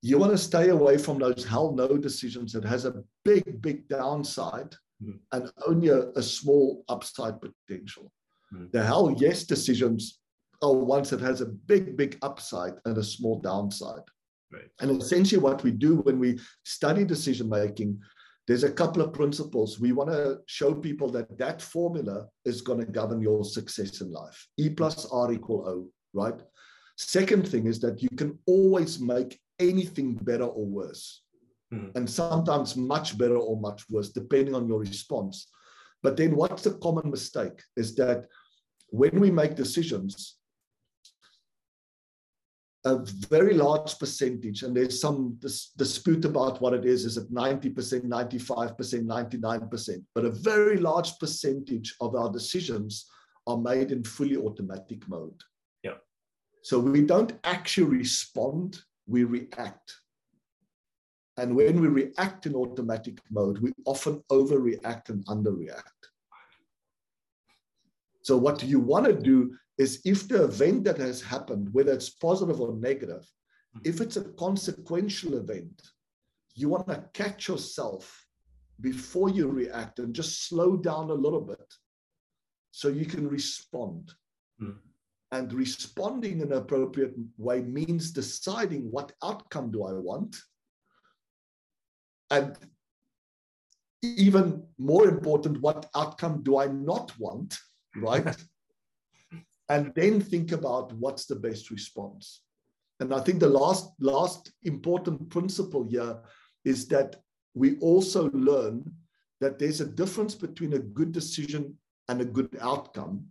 You 0.00 0.18
want 0.18 0.32
to 0.32 0.38
stay 0.38 0.70
away 0.70 0.98
from 0.98 1.18
those 1.18 1.44
hell 1.44 1.72
no 1.72 1.96
decisions 1.96 2.52
that 2.52 2.64
has 2.64 2.86
a 2.86 3.04
big, 3.24 3.60
big 3.60 3.88
downside 3.88 4.74
mm. 5.02 5.18
and 5.32 5.50
only 5.66 5.88
a, 5.88 6.08
a, 6.16 6.22
small 6.22 6.82
upside 6.88 7.34
potential. 7.40 8.10
Mm. 8.52 8.72
The 8.72 8.82
hell 8.82 9.14
yes 9.16 9.44
decisions 9.44 10.18
are 10.62 10.72
ones 10.72 11.10
that 11.10 11.20
has 11.20 11.40
a 11.40 11.46
big, 11.46 11.96
big 11.96 12.18
upside 12.22 12.74
and 12.84 12.96
a 12.96 13.04
small 13.04 13.38
downside. 13.40 14.02
Right. 14.52 14.68
And 14.80 15.00
essentially, 15.00 15.40
what 15.40 15.62
we 15.62 15.70
do 15.70 15.96
when 15.96 16.18
we 16.18 16.38
study 16.64 17.04
decision 17.04 17.48
making, 17.48 18.00
there's 18.48 18.64
a 18.64 18.72
couple 18.72 19.02
of 19.02 19.12
principles. 19.12 19.78
We 19.78 19.92
want 19.92 20.10
to 20.10 20.38
show 20.46 20.74
people 20.74 21.08
that 21.10 21.38
that 21.38 21.62
formula 21.62 22.26
is 22.44 22.60
going 22.60 22.80
to 22.80 22.86
govern 22.86 23.20
your 23.20 23.44
success 23.44 24.00
in 24.00 24.10
life. 24.10 24.46
E 24.56 24.68
plus 24.68 25.06
R 25.12 25.32
equal 25.32 25.68
O, 25.68 25.88
right? 26.12 26.40
Second 26.96 27.48
thing 27.48 27.66
is 27.66 27.80
that 27.80 28.02
you 28.02 28.08
can 28.16 28.38
always 28.46 29.00
make 29.00 29.38
anything 29.58 30.14
better 30.14 30.44
or 30.44 30.66
worse. 30.66 31.22
Mm. 31.72 31.94
And 31.96 32.10
sometimes 32.10 32.76
much 32.76 33.16
better 33.16 33.36
or 33.36 33.60
much 33.60 33.84
worse, 33.88 34.10
depending 34.10 34.54
on 34.54 34.68
your 34.68 34.80
response. 34.80 35.48
But 36.02 36.16
then 36.16 36.34
what's 36.34 36.64
the 36.64 36.72
common 36.72 37.10
mistake 37.10 37.62
is 37.76 37.94
that 37.96 38.26
when 38.88 39.20
we 39.20 39.30
make 39.30 39.54
decisions, 39.54 40.36
a 42.84 42.98
very 43.28 43.54
large 43.54 43.98
percentage, 43.98 44.62
and 44.62 44.76
there's 44.76 45.00
some 45.00 45.36
dis- 45.38 45.70
dispute 45.76 46.24
about 46.24 46.60
what 46.60 46.74
it 46.74 46.84
is, 46.84 47.04
is 47.04 47.16
it 47.16 47.32
90%, 47.32 48.04
95%, 48.04 48.76
99%, 49.06 50.04
but 50.14 50.24
a 50.24 50.30
very 50.30 50.78
large 50.78 51.18
percentage 51.18 51.94
of 52.00 52.16
our 52.16 52.30
decisions 52.30 53.06
are 53.46 53.58
made 53.58 53.92
in 53.92 54.02
fully 54.02 54.36
automatic 54.36 55.08
mode. 55.08 55.40
Yeah. 55.84 55.98
So 56.62 56.78
we 56.78 57.02
don't 57.02 57.32
actually 57.44 57.98
respond, 57.98 58.80
we 59.06 59.24
react. 59.24 59.94
And 61.36 61.54
when 61.54 61.80
we 61.80 61.88
react 61.88 62.46
in 62.46 62.54
automatic 62.54 63.18
mode, 63.30 63.58
we 63.58 63.72
often 63.86 64.22
overreact 64.30 65.08
and 65.08 65.24
underreact. 65.26 65.82
So 68.22 68.36
what 68.36 68.58
do 68.58 68.66
you 68.66 68.80
want 68.80 69.06
to 69.06 69.12
do 69.12 69.56
is 69.82 70.00
if 70.04 70.28
the 70.28 70.44
event 70.44 70.84
that 70.84 70.98
has 70.98 71.20
happened, 71.20 71.68
whether 71.72 71.92
it's 71.92 72.10
positive 72.10 72.60
or 72.60 72.74
negative, 72.74 73.24
hmm. 73.74 73.80
if 73.84 74.00
it's 74.00 74.16
a 74.16 74.28
consequential 74.44 75.34
event, 75.34 75.76
you 76.54 76.68
want 76.68 76.86
to 76.88 77.04
catch 77.14 77.48
yourself 77.48 78.04
before 78.80 79.30
you 79.30 79.48
react 79.48 79.98
and 79.98 80.14
just 80.14 80.48
slow 80.48 80.76
down 80.76 81.10
a 81.10 81.22
little 81.24 81.40
bit 81.40 81.68
so 82.70 82.88
you 82.88 83.06
can 83.06 83.28
respond. 83.28 84.12
Mm. 84.60 84.76
And 85.30 85.52
responding 85.52 86.40
in 86.40 86.52
an 86.52 86.58
appropriate 86.58 87.14
way 87.38 87.62
means 87.62 88.10
deciding 88.10 88.90
what 88.90 89.12
outcome 89.22 89.70
do 89.70 89.84
I 89.84 89.92
want? 89.92 90.36
And 92.30 92.56
even 94.02 94.64
more 94.78 95.08
important, 95.08 95.60
what 95.60 95.88
outcome 95.94 96.42
do 96.42 96.58
I 96.58 96.66
not 96.66 97.12
want? 97.18 97.58
Right? 97.96 98.36
and 99.68 99.92
then 99.94 100.20
think 100.20 100.52
about 100.52 100.92
what's 100.94 101.26
the 101.26 101.36
best 101.36 101.70
response. 101.70 102.42
And 103.00 103.12
I 103.12 103.20
think 103.20 103.40
the 103.40 103.48
last, 103.48 103.92
last 104.00 104.52
important 104.62 105.28
principle 105.30 105.84
here 105.84 106.18
is 106.64 106.86
that 106.88 107.16
we 107.54 107.78
also 107.78 108.30
learn 108.30 108.84
that 109.40 109.58
there's 109.58 109.80
a 109.80 109.86
difference 109.86 110.34
between 110.34 110.74
a 110.74 110.78
good 110.78 111.12
decision 111.12 111.76
and 112.08 112.20
a 112.20 112.24
good 112.24 112.56
outcome 112.60 113.26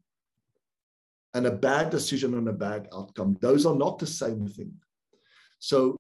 and 1.34 1.48
a 1.48 1.52
bad 1.52 1.90
decision 1.90 2.34
and 2.34 2.50
a 2.50 2.54
bad 2.54 2.88
outcome. 2.94 3.38
Those 3.40 3.66
are 3.66 3.76
not 3.76 4.00
the 4.00 4.08
same 4.08 4.48
thing. 4.48 4.74
So 5.60 5.98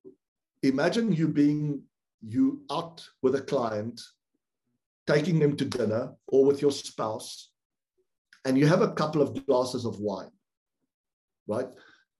imagine 0.63 1.13
you 1.13 1.27
being 1.27 1.83
you 2.21 2.61
out 2.69 3.07
with 3.21 3.35
a 3.35 3.41
client, 3.41 4.01
taking 5.07 5.39
them 5.39 5.55
to 5.57 5.65
dinner 5.65 6.13
or 6.27 6.45
with 6.45 6.61
your 6.61 6.71
spouse, 6.71 7.50
and 8.45 8.57
you 8.57 8.67
have 8.67 8.81
a 8.81 8.91
couple 8.91 9.21
of 9.21 9.45
glasses 9.45 9.85
of 9.85 9.99
wine, 9.99 10.31
right? 11.47 11.67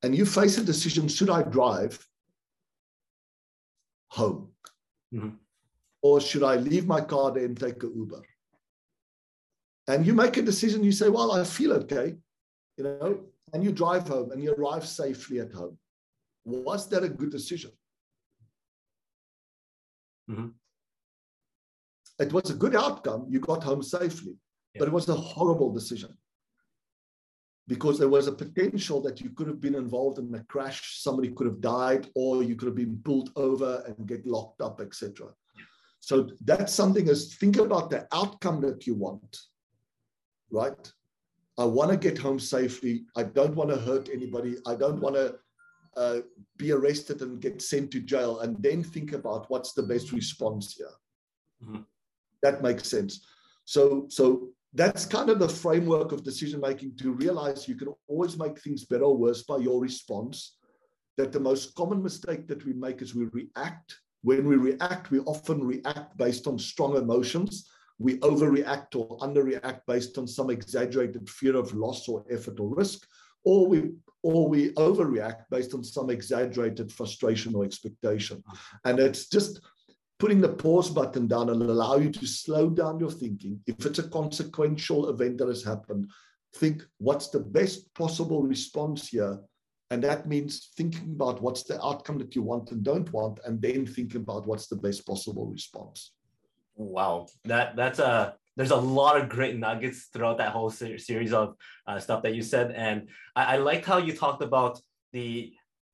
And 0.04 0.16
you 0.16 0.26
face 0.26 0.58
a 0.58 0.64
decision 0.64 1.08
should 1.08 1.30
I 1.30 1.44
drive 1.44 2.04
home? 4.10 4.52
Mm-hmm. 5.14 5.36
Or 6.02 6.20
should 6.20 6.44
I 6.44 6.56
leave 6.56 6.88
my 6.88 7.02
car 7.02 7.32
there 7.32 7.46
and 7.46 7.60
take 7.60 7.84
an 7.84 7.94
Uber? 7.96 8.24
And 9.88 10.06
you 10.06 10.14
make 10.14 10.38
a 10.38 10.42
decision, 10.42 10.84
you 10.84 10.92
say, 10.92 11.10
Well, 11.10 11.32
I 11.32 11.44
feel 11.44 11.74
okay, 11.74 12.16
you 12.78 12.84
know, 12.84 13.20
and 13.54 13.64
you 13.64 13.72
drive 13.72 14.08
home 14.08 14.32
and 14.32 14.42
you 14.42 14.54
arrive 14.54 14.88
safely 14.88 15.40
at 15.40 15.52
home. 15.52 15.78
Was 16.46 16.90
that 16.90 17.04
a 17.04 17.10
good 17.10 17.32
decision? 17.32 17.72
Mm-hmm. 20.30 20.48
It 22.20 22.34
was 22.34 22.50
a 22.50 22.56
good 22.56 22.76
outcome. 22.76 23.26
You 23.30 23.40
got 23.40 23.64
home 23.64 23.84
safely 23.84 24.36
but 24.78 24.88
it 24.88 24.92
was 24.92 25.08
a 25.10 25.16
horrible 25.16 25.72
decision 25.72 26.18
because 27.68 27.98
there 27.98 28.10
was 28.10 28.28
a 28.28 28.32
potential 28.32 29.02
that 29.02 29.22
you 29.22 29.30
could 29.30 29.48
have 29.48 29.62
been 29.62 29.76
involved 29.76 30.20
in 30.20 30.34
a 30.36 30.44
crash, 30.46 31.02
somebody 31.02 31.30
could 31.30 31.48
have 31.48 31.62
died, 31.62 32.10
or 32.16 32.44
you 32.44 32.56
could 32.56 32.66
have 32.66 32.76
been 32.76 33.00
pulled 33.04 33.32
over 33.36 33.84
and 33.88 34.08
get 34.08 34.26
locked 34.26 34.62
up, 34.62 34.82
etc. 34.82 35.30
So 36.00 36.32
that's 36.44 36.74
something 36.74 37.08
is 37.08 37.36
think 37.36 37.58
about 37.58 37.90
the 37.90 38.08
outcome 38.12 38.60
that 38.62 38.88
you 38.88 38.96
want, 38.96 39.38
right? 40.50 40.92
I 41.58 41.66
want 41.66 41.92
to 41.92 41.98
get 41.98 42.18
home 42.18 42.40
safely. 42.40 43.06
I 43.16 43.24
don't 43.24 43.56
want 43.56 43.70
to 43.70 43.78
hurt 43.78 44.10
anybody. 44.10 44.58
I 44.66 44.76
don't 44.76 45.00
want 45.00 45.16
to 45.16 45.36
uh, 45.96 46.22
be 46.58 46.72
arrested 46.72 47.22
and 47.22 47.40
get 47.40 47.62
sent 47.62 47.92
to 47.92 48.00
jail, 48.00 48.40
and 48.40 48.62
then 48.64 48.84
think 48.84 49.14
about 49.14 49.50
what's 49.50 49.74
the 49.74 49.84
best 49.84 50.12
response 50.12 50.74
here. 50.74 50.96
Mm-hmm. 51.64 51.82
That 52.42 52.64
makes 52.64 52.90
sense. 52.90 53.26
So, 53.66 54.08
so 54.10 54.50
that's 54.74 55.06
kind 55.06 55.30
of 55.30 55.40
the 55.40 55.50
framework 55.50 56.12
of 56.12 56.24
decision 56.24 56.62
making 56.62 56.96
to 56.98 57.12
realize 57.12 57.68
you 57.68 57.76
can 57.76 57.94
always 58.08 58.38
make 58.38 58.60
things 58.60 58.86
better 58.86 59.04
or 59.04 59.18
worse 59.18 59.44
by 59.44 59.58
your 59.58 59.82
response. 59.82 60.58
That 61.18 61.34
the 61.34 61.40
most 61.40 61.76
common 61.76 62.02
mistake 62.02 62.48
that 62.48 62.66
we 62.66 62.74
make 62.74 63.02
is 63.02 63.14
we 63.14 63.26
react. 63.26 63.98
When 64.24 64.48
we 64.48 64.56
react, 64.56 65.12
we 65.12 65.20
often 65.20 65.64
react 65.64 66.18
based 66.18 66.48
on 66.48 66.58
strong 66.58 66.96
emotions. 66.96 67.70
We 68.00 68.18
overreact 68.20 68.96
or 68.96 69.18
underreact 69.20 69.82
based 69.88 70.18
on 70.18 70.26
some 70.26 70.50
exaggerated 70.50 71.30
fear 71.30 71.58
of 71.58 71.74
loss 71.74 72.08
or 72.08 72.24
effort 72.32 72.60
or 72.60 72.74
risk, 72.74 73.06
or 73.44 73.68
we 73.68 73.92
or 74.24 74.48
we 74.48 74.72
overreact 74.74 75.44
based 75.50 75.74
on 75.74 75.84
some 75.84 76.10
exaggerated 76.10 76.92
frustration 76.92 77.56
or 77.56 77.66
expectation. 77.66 78.44
And 78.86 79.00
it's 79.00 79.28
just 79.28 79.60
putting 80.22 80.40
the 80.40 80.48
pause 80.48 80.88
button 80.88 81.26
down 81.26 81.50
and 81.50 81.64
allow 81.64 81.98
you 81.98 82.12
to 82.12 82.28
slow 82.28 82.70
down 82.70 83.00
your 83.00 83.10
thinking. 83.10 83.60
If 83.66 83.88
it's 83.88 83.98
a 83.98 84.08
consequential 84.08 85.10
event 85.10 85.40
that 85.40 85.48
has 85.48 85.64
happened, 85.64 86.12
think 86.58 86.86
what's 87.00 87.30
the 87.30 87.40
best 87.40 87.92
possible 87.96 88.44
response 88.44 89.08
here. 89.08 89.40
And 89.90 90.04
that 90.04 90.28
means 90.28 90.70
thinking 90.78 91.14
about 91.16 91.42
what's 91.42 91.64
the 91.64 91.84
outcome 91.84 92.20
that 92.20 92.36
you 92.36 92.44
want 92.44 92.70
and 92.70 92.84
don't 92.84 93.12
want, 93.12 93.40
and 93.46 93.60
then 93.60 93.88
thinking 93.88 94.22
about 94.22 94.46
what's 94.46 94.68
the 94.68 94.76
best 94.76 95.08
possible 95.08 95.48
response. 95.48 96.12
Wow, 96.76 97.26
that 97.46 97.76
that's 97.76 97.98
a 98.00 98.36
there's 98.56 98.72
a 98.72 98.86
lot 99.02 99.20
of 99.20 99.28
great 99.28 99.58
nuggets 99.58 100.10
throughout 100.14 100.38
that 100.38 100.52
whole 100.52 100.70
series 100.70 101.34
of 101.34 101.56
uh, 101.88 102.00
stuff 102.00 102.22
that 102.24 102.36
you 102.36 102.44
said, 102.44 102.72
and 102.72 103.10
I, 103.36 103.56
I 103.56 103.58
liked 103.58 103.86
how 103.86 103.98
you 103.98 104.14
talked 104.14 104.44
about 104.44 104.80
the 105.14 105.52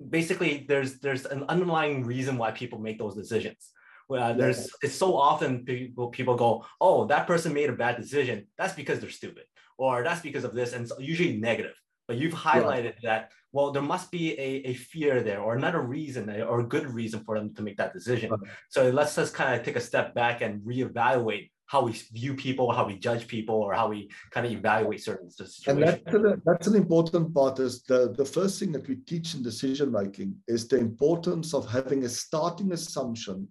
basically 0.09 0.65
there's 0.67 0.99
there's 0.99 1.25
an 1.25 1.45
underlying 1.47 2.03
reason 2.03 2.37
why 2.37 2.51
people 2.51 2.77
make 2.77 2.99
those 2.99 3.15
decisions 3.15 3.71
uh, 4.09 4.33
there's 4.33 4.69
it's 4.81 4.95
so 4.95 5.15
often 5.15 5.65
people 5.65 6.07
people 6.09 6.35
go, 6.35 6.65
oh, 6.79 7.05
that 7.05 7.27
person 7.27 7.53
made 7.53 7.69
a 7.69 7.73
bad 7.73 7.97
decision. 7.97 8.47
That's 8.57 8.73
because 8.73 8.99
they're 8.99 9.09
stupid, 9.09 9.43
or 9.77 10.03
that's 10.03 10.21
because 10.21 10.43
of 10.43 10.53
this, 10.53 10.73
and 10.73 10.83
it's 10.85 10.93
usually 10.99 11.37
negative. 11.37 11.75
But 12.07 12.17
you've 12.17 12.33
highlighted 12.33 13.01
that 13.03 13.31
well, 13.51 13.71
there 13.71 13.81
must 13.81 14.11
be 14.11 14.33
a, 14.33 14.51
a 14.71 14.73
fear 14.73 15.21
there, 15.21 15.41
or 15.41 15.55
another 15.55 15.81
reason, 15.81 16.29
or 16.29 16.59
a 16.59 16.63
good 16.63 16.87
reason 16.87 17.23
for 17.23 17.37
them 17.37 17.53
to 17.55 17.61
make 17.61 17.77
that 17.77 17.93
decision. 17.93 18.31
Okay. 18.31 18.51
So 18.69 18.89
let's 18.89 19.15
just 19.15 19.33
kind 19.33 19.55
of 19.55 19.65
take 19.65 19.75
a 19.75 19.81
step 19.81 20.13
back 20.13 20.41
and 20.41 20.61
reevaluate 20.61 21.49
how 21.65 21.81
we 21.81 21.91
view 22.13 22.33
people, 22.33 22.71
how 22.71 22.85
we 22.85 22.97
judge 22.97 23.27
people, 23.27 23.55
or 23.55 23.73
how 23.73 23.89
we 23.89 24.09
kind 24.31 24.45
of 24.45 24.51
evaluate 24.51 25.03
certain 25.03 25.29
situations. 25.29 25.67
And 25.67 25.83
that's 25.83 26.13
an, 26.13 26.41
that's 26.45 26.67
an 26.67 26.75
important 26.75 27.33
part. 27.33 27.59
Is 27.59 27.83
the, 27.83 28.13
the 28.17 28.25
first 28.25 28.59
thing 28.59 28.71
that 28.73 28.87
we 28.87 28.95
teach 28.97 29.33
in 29.35 29.43
decision 29.43 29.91
making 29.91 30.35
is 30.47 30.67
the 30.67 30.77
importance 30.77 31.53
of 31.53 31.69
having 31.69 32.03
a 32.03 32.09
starting 32.09 32.71
assumption 32.71 33.47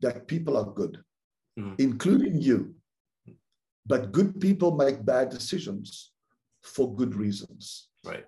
that 0.00 0.26
people 0.26 0.56
are 0.56 0.72
good, 0.72 0.98
mm. 1.58 1.74
including 1.78 2.40
you. 2.40 2.74
But 3.86 4.12
good 4.12 4.40
people 4.40 4.74
make 4.74 5.04
bad 5.04 5.28
decisions 5.30 6.12
for 6.62 6.94
good 6.94 7.14
reasons. 7.14 7.88
Right. 8.04 8.24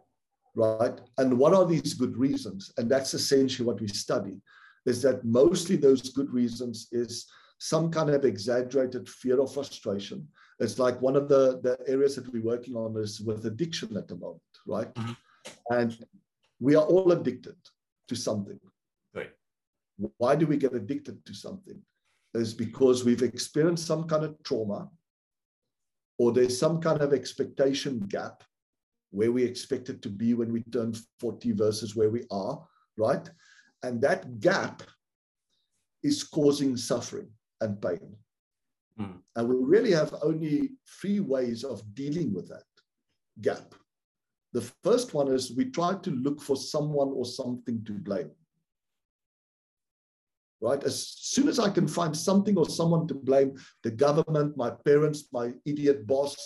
Right. 0.54 1.00
And 1.18 1.38
what 1.38 1.54
are 1.54 1.66
these 1.66 1.94
good 1.94 2.16
reasons? 2.16 2.72
And 2.78 2.90
that's 2.90 3.14
essentially 3.14 3.66
what 3.66 3.80
we 3.80 3.88
study 3.88 4.40
is 4.86 5.02
that 5.02 5.24
mostly 5.24 5.76
those 5.76 6.10
good 6.10 6.32
reasons 6.32 6.88
is 6.92 7.26
some 7.58 7.90
kind 7.90 8.10
of 8.10 8.24
exaggerated 8.24 9.08
fear 9.08 9.38
or 9.38 9.48
frustration. 9.48 10.26
It's 10.60 10.78
like 10.78 11.00
one 11.02 11.16
of 11.16 11.28
the, 11.28 11.60
the 11.62 11.78
areas 11.86 12.16
that 12.16 12.32
we're 12.32 12.42
working 12.42 12.74
on 12.74 12.96
is 12.96 13.20
with 13.20 13.46
addiction 13.46 13.96
at 13.96 14.08
the 14.08 14.16
moment, 14.16 14.40
right? 14.66 14.92
Mm-hmm. 14.94 15.12
And 15.70 15.98
we 16.60 16.74
are 16.74 16.84
all 16.84 17.12
addicted 17.12 17.56
to 18.08 18.16
something. 18.16 18.58
Why 20.16 20.36
do 20.36 20.46
we 20.46 20.56
get 20.56 20.74
addicted 20.74 21.24
to 21.26 21.34
something? 21.34 21.80
Is 22.34 22.54
because 22.54 23.04
we've 23.04 23.22
experienced 23.22 23.86
some 23.86 24.04
kind 24.04 24.24
of 24.24 24.40
trauma 24.42 24.88
or 26.18 26.32
there's 26.32 26.58
some 26.58 26.80
kind 26.80 27.00
of 27.00 27.12
expectation 27.12 28.00
gap 28.00 28.42
where 29.10 29.32
we 29.32 29.42
expect 29.42 29.88
it 29.88 30.02
to 30.02 30.08
be 30.08 30.34
when 30.34 30.52
we 30.52 30.62
turn 30.64 30.94
40 31.20 31.52
versus 31.52 31.96
where 31.96 32.10
we 32.10 32.24
are, 32.30 32.62
right? 32.96 33.28
And 33.82 34.00
that 34.02 34.40
gap 34.40 34.82
is 36.02 36.22
causing 36.22 36.76
suffering 36.76 37.28
and 37.60 37.80
pain. 37.80 38.16
Mm. 39.00 39.18
And 39.36 39.48
we 39.48 39.56
really 39.56 39.92
have 39.92 40.14
only 40.22 40.70
three 41.00 41.20
ways 41.20 41.64
of 41.64 41.82
dealing 41.94 42.34
with 42.34 42.48
that 42.48 42.64
gap. 43.40 43.74
The 44.52 44.70
first 44.82 45.14
one 45.14 45.28
is 45.28 45.52
we 45.52 45.70
try 45.70 45.94
to 45.94 46.10
look 46.10 46.40
for 46.40 46.56
someone 46.56 47.08
or 47.08 47.24
something 47.24 47.84
to 47.84 47.92
blame. 47.92 48.30
Right? 50.60 50.82
As 50.82 51.08
soon 51.08 51.48
as 51.48 51.58
I 51.58 51.70
can 51.70 51.86
find 51.86 52.16
something 52.16 52.58
or 52.58 52.68
someone 52.68 53.06
to 53.08 53.14
blame, 53.14 53.56
the 53.84 53.90
government, 53.90 54.56
my 54.56 54.70
parents, 54.70 55.28
my 55.32 55.52
idiot 55.64 56.06
boss, 56.06 56.36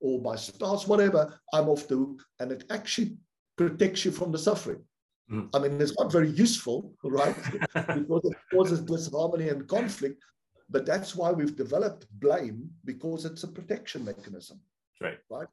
or 0.00 0.20
my 0.20 0.34
spouse, 0.34 0.88
whatever, 0.88 1.38
I'm 1.52 1.68
off 1.68 1.86
the 1.86 1.96
hook. 1.96 2.22
And 2.40 2.50
it 2.50 2.64
actually 2.70 3.16
protects 3.56 4.04
you 4.04 4.10
from 4.10 4.32
the 4.32 4.38
suffering. 4.38 4.82
Mm. 5.30 5.48
I 5.54 5.58
mean, 5.60 5.80
it's 5.80 5.98
not 5.98 6.10
very 6.10 6.30
useful, 6.30 6.94
right? 7.04 7.36
because 7.74 8.24
it 8.24 8.36
causes 8.52 8.80
disharmony 8.80 9.48
and 9.50 9.68
conflict. 9.68 10.22
But 10.68 10.86
that's 10.86 11.14
why 11.14 11.32
we've 11.32 11.56
developed 11.56 12.06
blame 12.18 12.70
because 12.84 13.24
it's 13.24 13.44
a 13.44 13.48
protection 13.48 14.04
mechanism. 14.04 14.60
Right. 15.00 15.18
Right. 15.28 15.48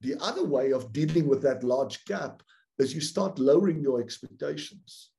The 0.00 0.16
other 0.20 0.44
way 0.44 0.72
of 0.72 0.92
dealing 0.92 1.28
with 1.28 1.42
that 1.42 1.64
large 1.64 2.04
gap 2.04 2.42
is 2.78 2.94
you 2.94 3.00
start 3.00 3.38
lowering 3.38 3.80
your 3.80 4.00
expectations, 4.00 5.10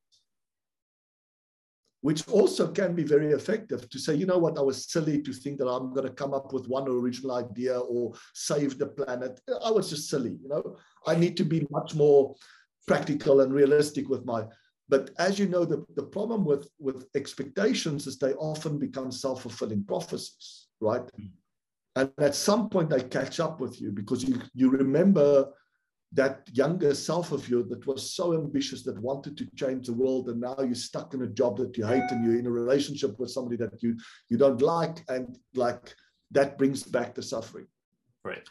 which 2.05 2.27
also 2.27 2.71
can 2.71 2.93
be 2.93 3.03
very 3.03 3.31
effective 3.31 3.89
to 3.89 3.97
say, 3.97 4.13
you 4.13 4.27
know 4.27 4.37
what, 4.37 4.59
I 4.59 4.61
was 4.61 4.85
silly 4.91 5.23
to 5.23 5.33
think 5.33 5.57
that 5.57 5.67
I'm 5.67 5.91
going 5.91 6.07
to 6.07 6.13
come 6.13 6.35
up 6.35 6.53
with 6.53 6.67
one 6.67 6.87
original 6.87 7.31
idea 7.35 7.79
or 7.79 8.13
save 8.35 8.77
the 8.77 8.85
planet. 8.85 9.41
I 9.67 9.71
was 9.71 9.89
just 9.89 10.07
silly, 10.07 10.37
you 10.43 10.47
know. 10.47 10.77
I 11.07 11.15
need 11.15 11.35
to 11.37 11.43
be 11.43 11.65
much 11.71 11.95
more 11.95 12.35
practical 12.87 13.41
and 13.41 13.51
realistic 13.51 14.07
with 14.07 14.23
my 14.23 14.43
but 14.87 15.09
as 15.17 15.39
you 15.39 15.47
know 15.47 15.65
the, 15.65 15.83
the 15.95 16.03
problem 16.03 16.45
with 16.45 16.69
with 16.77 17.07
expectations 17.15 18.05
is 18.05 18.19
they 18.19 18.33
often 18.33 18.77
become 18.77 19.11
self-fulfilling 19.11 19.83
prophecies 19.85 20.67
right 20.79 21.01
mm. 21.19 21.31
and 21.95 22.11
at 22.19 22.35
some 22.35 22.69
point 22.69 22.91
they 22.91 23.01
catch 23.01 23.39
up 23.39 23.59
with 23.59 23.81
you 23.81 23.91
because 23.91 24.23
you 24.23 24.39
you 24.53 24.69
remember 24.69 25.47
that 26.13 26.47
younger 26.53 26.93
self 26.93 27.31
of 27.31 27.49
you 27.49 27.63
that 27.63 27.85
was 27.85 28.15
so 28.15 28.33
ambitious 28.33 28.83
that 28.83 29.01
wanted 29.01 29.35
to 29.37 29.47
change 29.55 29.87
the 29.87 29.93
world 29.93 30.29
and 30.29 30.39
now 30.39 30.55
you're 30.59 30.75
stuck 30.75 31.13
in 31.13 31.23
a 31.23 31.27
job 31.27 31.57
that 31.57 31.75
you 31.77 31.85
hate 31.85 32.09
and 32.11 32.23
you're 32.23 32.39
in 32.39 32.47
a 32.47 32.51
relationship 32.51 33.19
with 33.19 33.29
somebody 33.29 33.57
that 33.57 33.81
you 33.83 33.97
you 34.29 34.37
don't 34.37 34.61
like 34.61 35.03
and 35.09 35.37
like 35.55 35.93
that 36.31 36.57
brings 36.57 36.83
back 36.83 37.13
the 37.13 37.21
suffering 37.23 37.67
right 38.23 38.47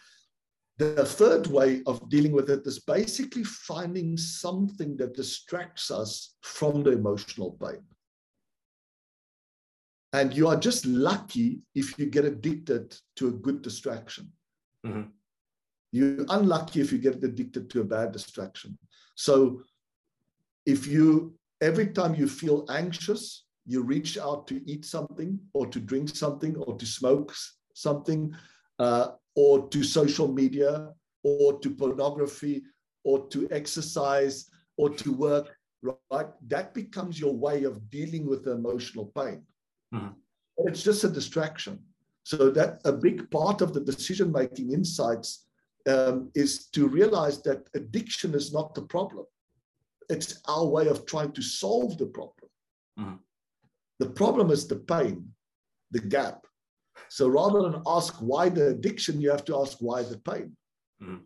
the 0.77 1.05
third 1.05 1.47
way 1.47 1.83
of 1.87 2.09
dealing 2.09 2.33
with 2.33 2.51
it 2.51 2.67
is 2.67 2.81
basically 2.81 3.45
finding 3.45 4.17
something 4.17 4.97
that 4.97 5.15
distracts 5.15 5.91
us 5.91 6.35
from 6.43 6.83
the 6.83 6.91
emotional 6.91 7.57
pain. 7.63 7.83
And 10.13 10.35
you 10.37 10.49
are 10.49 10.57
just 10.57 10.85
lucky 10.87 11.61
if 11.75 11.99
you 11.99 12.07
get 12.07 12.25
addicted 12.25 12.97
to 13.17 13.29
a 13.29 13.33
good 13.33 13.63
distraction. 13.63 14.33
Mm-hmm. 14.85 15.11
You're 15.95 16.27
unlucky 16.29 16.81
if 16.81 16.91
you 16.91 16.99
get 16.99 17.23
addicted 17.23 17.71
to 17.71 17.81
a 17.83 17.85
bad 17.85 18.11
distraction. 18.11 18.77
So 19.15 19.63
if 20.67 20.89
you, 20.89 21.35
every 21.61 21.89
time 21.99 22.17
you 22.17 22.27
feel 22.27 22.67
anxious, 22.69 23.45
you 23.65 23.81
reach 23.83 24.19
out 24.19 24.49
to 24.49 24.57
eat 24.69 24.85
something 24.85 25.39
or 25.53 25.69
to 25.69 25.79
drink 25.79 26.09
something 26.09 26.57
or 26.57 26.77
to 26.77 26.85
smoke 26.85 27.33
something, 27.75 28.35
uh, 28.81 29.07
or 29.37 29.69
to 29.69 29.85
social 29.85 30.27
media 30.27 30.93
or 31.23 31.61
to 31.61 31.71
pornography 31.71 32.65
or 33.05 33.29
to 33.29 33.49
exercise 33.53 34.51
or 34.77 34.91
to 34.91 35.13
work, 35.13 35.57
right? 36.11 36.27
That 36.49 36.75
becomes 36.75 37.21
your 37.21 37.35
way 37.35 37.63
of 37.63 37.89
dealing 37.89 38.27
with 38.27 38.45
the 38.45 38.53
emotional 38.53 39.13
pain. 39.17 39.43
Mm-hmm. 39.95 40.09
It's 40.67 40.83
just 40.83 41.05
a 41.05 41.09
distraction. 41.09 41.79
So 42.25 42.51
that 42.51 42.81
a 42.85 42.93
big 42.93 43.31
part 43.31 43.61
of 43.61 43.73
the 43.73 43.81
decision 43.81 44.33
making 44.33 44.73
insights 44.73 45.45
um, 45.89 46.31
is 46.35 46.67
to 46.69 46.89
realize 46.89 47.43
that 47.43 47.69
addiction 47.75 48.35
is 48.35 48.53
not 48.53 48.75
the 48.75 48.83
problem. 48.83 49.27
It's 50.09 50.41
our 50.49 50.67
way 50.67 50.89
of 50.89 51.07
trying 51.07 51.33
to 51.33 51.43
solve 51.43 51.99
the 51.99 52.07
problem. 52.07 52.51
Mm-hmm. 52.99 53.15
The 54.01 54.11
problem 54.11 54.51
is 54.51 54.67
the 54.67 54.77
pain, 54.77 55.29
the 55.91 56.01
gap, 56.01 56.45
so 57.09 57.29
rather 57.29 57.63
than 57.63 57.83
ask 57.87 58.15
why 58.17 58.49
the 58.49 58.69
addiction, 58.69 59.21
you 59.21 59.31
have 59.31 59.45
to 59.47 59.61
ask 59.61 59.79
why 59.81 60.03
the 60.03 60.19
pain. 60.19 60.57
Mm. 61.03 61.21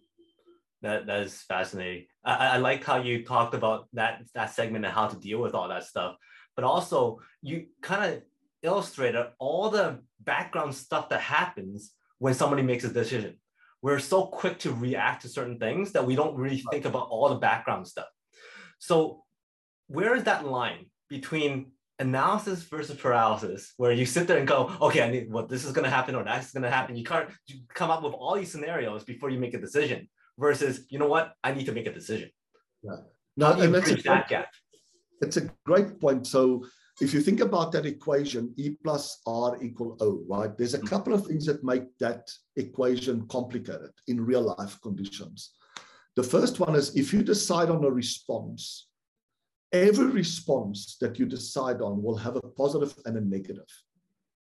That 0.82 1.06
that 1.06 1.20
is 1.22 1.42
fascinating. 1.42 2.06
I, 2.24 2.34
I 2.34 2.56
like 2.58 2.84
how 2.84 3.02
you 3.02 3.24
talked 3.24 3.54
about 3.54 3.88
that 3.94 4.22
that 4.34 4.54
segment 4.54 4.84
and 4.84 4.94
how 4.94 5.08
to 5.08 5.18
deal 5.18 5.40
with 5.40 5.54
all 5.54 5.68
that 5.68 5.84
stuff. 5.84 6.16
But 6.54 6.64
also 6.64 7.20
you 7.42 7.66
kind 7.82 8.12
of 8.12 8.22
illustrated 8.62 9.26
all 9.38 9.70
the 9.70 10.00
background 10.20 10.74
stuff 10.74 11.08
that 11.08 11.20
happens 11.20 11.92
when 12.18 12.34
somebody 12.34 12.62
makes 12.62 12.84
a 12.84 12.92
decision. 12.92 13.38
We're 13.82 13.98
so 13.98 14.26
quick 14.26 14.58
to 14.60 14.72
react 14.72 15.22
to 15.22 15.28
certain 15.28 15.58
things 15.58 15.92
that 15.92 16.04
we 16.04 16.16
don't 16.16 16.36
really 16.36 16.62
think 16.70 16.84
about 16.84 17.08
all 17.10 17.28
the 17.28 17.36
background 17.36 17.86
stuff. 17.86 18.08
So 18.78 19.22
where 19.86 20.14
is 20.16 20.24
that 20.24 20.46
line 20.46 20.86
between 21.08 21.72
analysis 21.98 22.62
versus 22.62 22.96
paralysis, 22.96 23.72
where 23.76 23.92
you 23.92 24.06
sit 24.06 24.26
there 24.26 24.38
and 24.38 24.46
go, 24.46 24.72
okay, 24.80 25.02
I 25.02 25.10
need 25.10 25.30
what 25.30 25.44
well, 25.44 25.46
this 25.46 25.64
is 25.64 25.72
going 25.72 25.84
to 25.84 25.90
happen 25.90 26.14
or 26.14 26.24
that's 26.24 26.52
going 26.52 26.62
to 26.62 26.70
happen. 26.70 26.96
You 26.96 27.04
can't 27.04 27.28
you 27.46 27.60
come 27.74 27.90
up 27.90 28.02
with 28.02 28.14
all 28.14 28.36
these 28.36 28.50
scenarios 28.50 29.04
before 29.04 29.30
you 29.30 29.38
make 29.38 29.54
a 29.54 29.60
decision. 29.60 30.08
Versus, 30.38 30.86
you 30.88 31.00
know 31.00 31.08
what, 31.08 31.32
I 31.42 31.52
need 31.52 31.66
to 31.66 31.72
make 31.72 31.88
a 31.88 31.92
decision. 31.92 32.30
Yeah. 32.84 32.92
No, 33.36 33.52
and 33.52 33.74
that's 33.74 33.90
a, 33.90 33.96
that 33.96 34.28
gap? 34.28 34.48
It's 35.20 35.36
a 35.36 35.50
great 35.64 36.00
point. 36.00 36.28
So 36.28 36.64
if 37.00 37.14
you 37.14 37.20
think 37.20 37.40
about 37.40 37.72
that 37.72 37.86
equation, 37.86 38.52
E 38.56 38.70
plus 38.82 39.20
R 39.26 39.58
equal 39.62 39.96
O, 40.00 40.22
right? 40.28 40.56
There's 40.56 40.74
a 40.74 40.78
mm-hmm. 40.78 40.88
couple 40.88 41.14
of 41.14 41.26
things 41.26 41.46
that 41.46 41.62
make 41.62 41.96
that 41.98 42.30
equation 42.56 43.26
complicated 43.28 43.90
in 44.08 44.24
real 44.24 44.54
life 44.58 44.80
conditions. 44.82 45.52
The 46.16 46.22
first 46.22 46.58
one 46.58 46.74
is 46.74 46.96
if 46.96 47.12
you 47.12 47.22
decide 47.22 47.70
on 47.70 47.84
a 47.84 47.90
response, 47.90 48.88
every 49.72 50.06
response 50.06 50.96
that 51.00 51.18
you 51.18 51.26
decide 51.26 51.80
on 51.80 52.02
will 52.02 52.16
have 52.16 52.36
a 52.36 52.40
positive 52.40 52.94
and 53.06 53.16
a 53.16 53.20
negative. 53.20 53.70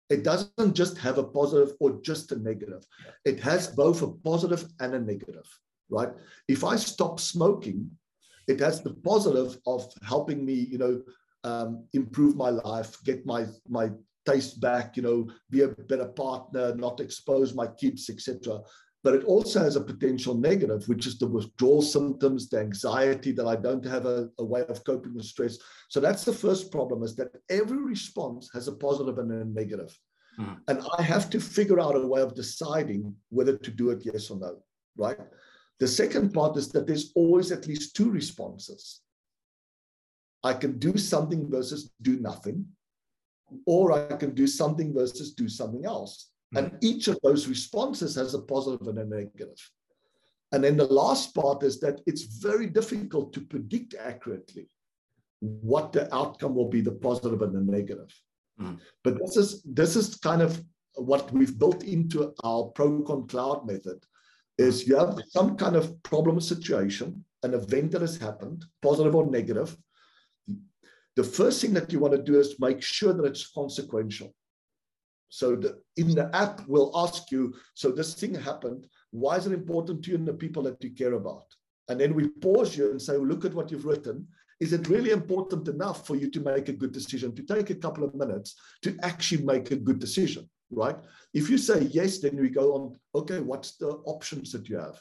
It 0.10 0.24
doesn't 0.24 0.74
just 0.74 0.98
have 0.98 1.20
a 1.20 1.24
positive 1.24 1.76
or 1.80 2.02
just 2.02 2.32
a 2.32 2.40
negative. 2.40 2.84
It 3.26 3.40
has 3.42 3.68
both 3.68 4.02
a 4.02 4.08
positive 4.08 4.66
and 4.80 4.96
a 4.96 5.00
negative, 5.00 5.46
right? 5.90 6.10
If 6.48 6.64
I 6.64 6.78
stop 6.78 7.20
smoking, 7.20 7.92
it 8.48 8.60
has 8.62 8.82
the 8.82 8.96
positive 8.96 9.60
of 9.68 9.88
helping 10.02 10.44
me, 10.44 10.56
you 10.56 10.80
know, 10.80 11.04
um, 11.44 11.86
improve 11.94 12.36
my 12.36 12.50
life, 12.50 12.98
get 13.04 13.26
my 13.26 13.46
my 13.68 13.90
taste 14.26 14.60
back, 14.60 14.98
you 14.98 15.04
know, 15.04 15.28
be 15.50 15.62
a 15.62 15.68
better 15.68 16.08
partner, 16.08 16.76
not 16.76 17.00
expose 17.00 17.54
my 17.54 17.68
kids, 17.68 18.10
etc 18.10 18.62
but 19.04 19.14
it 19.14 19.24
also 19.24 19.60
has 19.60 19.76
a 19.76 19.82
potential 19.82 20.36
negative, 20.36 20.88
which 20.90 21.08
is 21.08 21.18
the 21.18 21.28
withdrawal 21.28 21.82
symptoms, 21.82 22.50
the 22.50 22.60
anxiety 22.60 23.32
that 23.32 23.48
I 23.48 23.56
don't 23.56 23.86
have 23.86 24.06
a, 24.06 24.30
a, 24.40 24.44
way 24.44 24.66
of 24.68 24.84
coping 24.84 25.14
with 25.14 25.26
stress. 25.26 25.58
So 25.88 26.00
that's 26.00 26.26
the 26.26 26.34
first 26.34 26.72
problem 26.72 27.04
is 27.04 27.16
that 27.16 27.30
every 27.50 27.78
response 27.78 28.50
has 28.54 28.68
a 28.68 28.74
positive 28.74 29.18
and 29.18 29.32
a 29.32 29.46
negative. 29.46 29.98
Mm. 30.38 30.58
And 30.68 30.82
I 30.98 31.02
have 31.02 31.30
to 31.30 31.40
figure 31.40 31.80
out 31.80 31.96
a 31.96 32.06
way 32.06 32.22
of 32.22 32.36
deciding 32.36 33.16
whether 33.30 33.58
to 33.58 33.72
do 33.72 33.90
it 33.92 34.02
yes 34.04 34.30
or 34.30 34.38
no, 34.38 34.58
right? 34.98 35.20
The 35.80 35.88
second 35.88 36.34
part 36.34 36.58
is 36.58 36.70
that 36.70 36.86
there's 36.86 37.14
always 37.16 37.54
at 37.54 37.68
least 37.68 37.96
two 37.96 38.12
responses. 38.12 39.02
I 40.44 40.54
can 40.54 40.80
do 40.80 40.98
something 40.98 41.50
versus 41.50 41.92
do 42.02 42.20
nothing, 42.20 42.66
or 43.66 43.92
I 43.92 44.16
can 44.16 44.34
do 44.34 44.48
something 44.48 44.94
versus 44.94 45.34
do 45.34 45.50
something 45.50 45.86
else. 45.86 46.32
And 46.56 46.78
each 46.82 47.08
of 47.08 47.20
those 47.22 47.48
responses 47.48 48.16
has 48.16 48.34
a 48.34 48.42
positive 48.42 48.88
and 48.88 48.98
a 48.98 49.06
negative. 49.06 49.60
And 50.52 50.64
then 50.64 50.78
the 50.78 50.86
last 50.86 51.36
part 51.36 51.62
is 51.64 51.80
that 51.82 52.02
it's 52.08 52.24
very 52.24 52.66
difficult 52.66 53.34
to 53.34 53.42
predict 53.42 53.94
accurately 53.94 54.68
what 55.42 55.94
the 55.94 56.14
outcome 56.14 56.56
will 56.56 56.70
be, 56.70 56.82
the 56.82 56.92
positive 56.92 57.42
and 57.44 57.54
the 57.54 57.72
negative. 57.72 58.12
Mm. 58.60 58.80
But 59.04 59.20
this 59.20 59.38
is 59.38 59.62
this 59.64 59.96
is 59.96 60.16
kind 60.16 60.42
of 60.42 60.62
what 60.96 61.32
we've 61.32 61.58
built 61.58 61.84
into 61.84 62.34
our 62.44 62.72
ProConCloud 62.74 63.66
method 63.66 64.04
is 64.58 64.88
you 64.88 64.98
have 64.98 65.18
some 65.30 65.56
kind 65.56 65.76
of 65.76 66.02
problem 66.04 66.42
situation, 66.42 67.24
an 67.44 67.54
event 67.54 67.92
that 67.92 68.02
has 68.02 68.18
happened, 68.18 68.66
positive 68.82 69.16
or 69.16 69.30
negative. 69.30 69.78
The 71.16 71.24
first 71.24 71.62
thing 71.62 71.74
that 71.74 71.92
you 71.92 72.00
want 72.00 72.14
to 72.14 72.22
do 72.22 72.40
is 72.40 72.60
make 72.60 72.82
sure 72.82 73.14
that 73.14 73.26
it's 73.26 73.52
consequential. 73.52 74.34
So 75.30 75.56
the, 75.56 75.80
in 75.98 76.16
the 76.16 76.34
app, 76.36 76.62
we'll 76.68 76.92
ask 76.96 77.32
you, 77.32 77.54
so 77.74 77.92
this 77.92 78.14
thing 78.14 78.34
happened. 78.34 78.88
Why 79.12 79.38
is 79.38 79.46
it 79.46 79.54
important 79.54 80.04
to 80.04 80.12
you 80.12 80.18
and 80.18 80.28
the 80.28 80.34
people 80.34 80.64
that 80.64 80.84
you 80.84 80.92
care 80.92 81.14
about? 81.14 81.46
And 81.88 82.00
then 82.00 82.14
we 82.14 82.28
pause 82.28 82.78
you 82.78 82.92
and 82.92 83.02
say, 83.02 83.18
look 83.18 83.46
at 83.46 83.54
what 83.54 83.72
you've 83.72 83.86
written. 83.86 84.28
Is 84.60 84.74
it 84.74 84.90
really 84.90 85.12
important 85.12 85.68
enough 85.68 86.06
for 86.06 86.16
you 86.16 86.30
to 86.32 86.40
make 86.40 86.68
a 86.68 86.74
good 86.74 86.92
decision, 86.92 87.36
to 87.36 87.44
take 87.44 87.70
a 87.70 87.76
couple 87.76 88.04
of 88.04 88.14
minutes 88.16 88.56
to 88.84 88.98
actually 89.04 89.44
make 89.44 89.72
a 89.72 89.76
good 89.76 90.00
decision, 90.00 90.50
right? 90.72 90.98
If 91.34 91.50
you 91.50 91.58
say 91.58 91.84
yes, 91.84 92.20
then 92.20 92.36
we 92.36 92.50
go 92.50 92.74
on, 92.74 93.00
okay, 93.16 93.40
what's 93.40 93.78
the 93.78 93.90
options 94.06 94.52
that 94.52 94.68
you 94.68 94.78
have? 94.78 95.00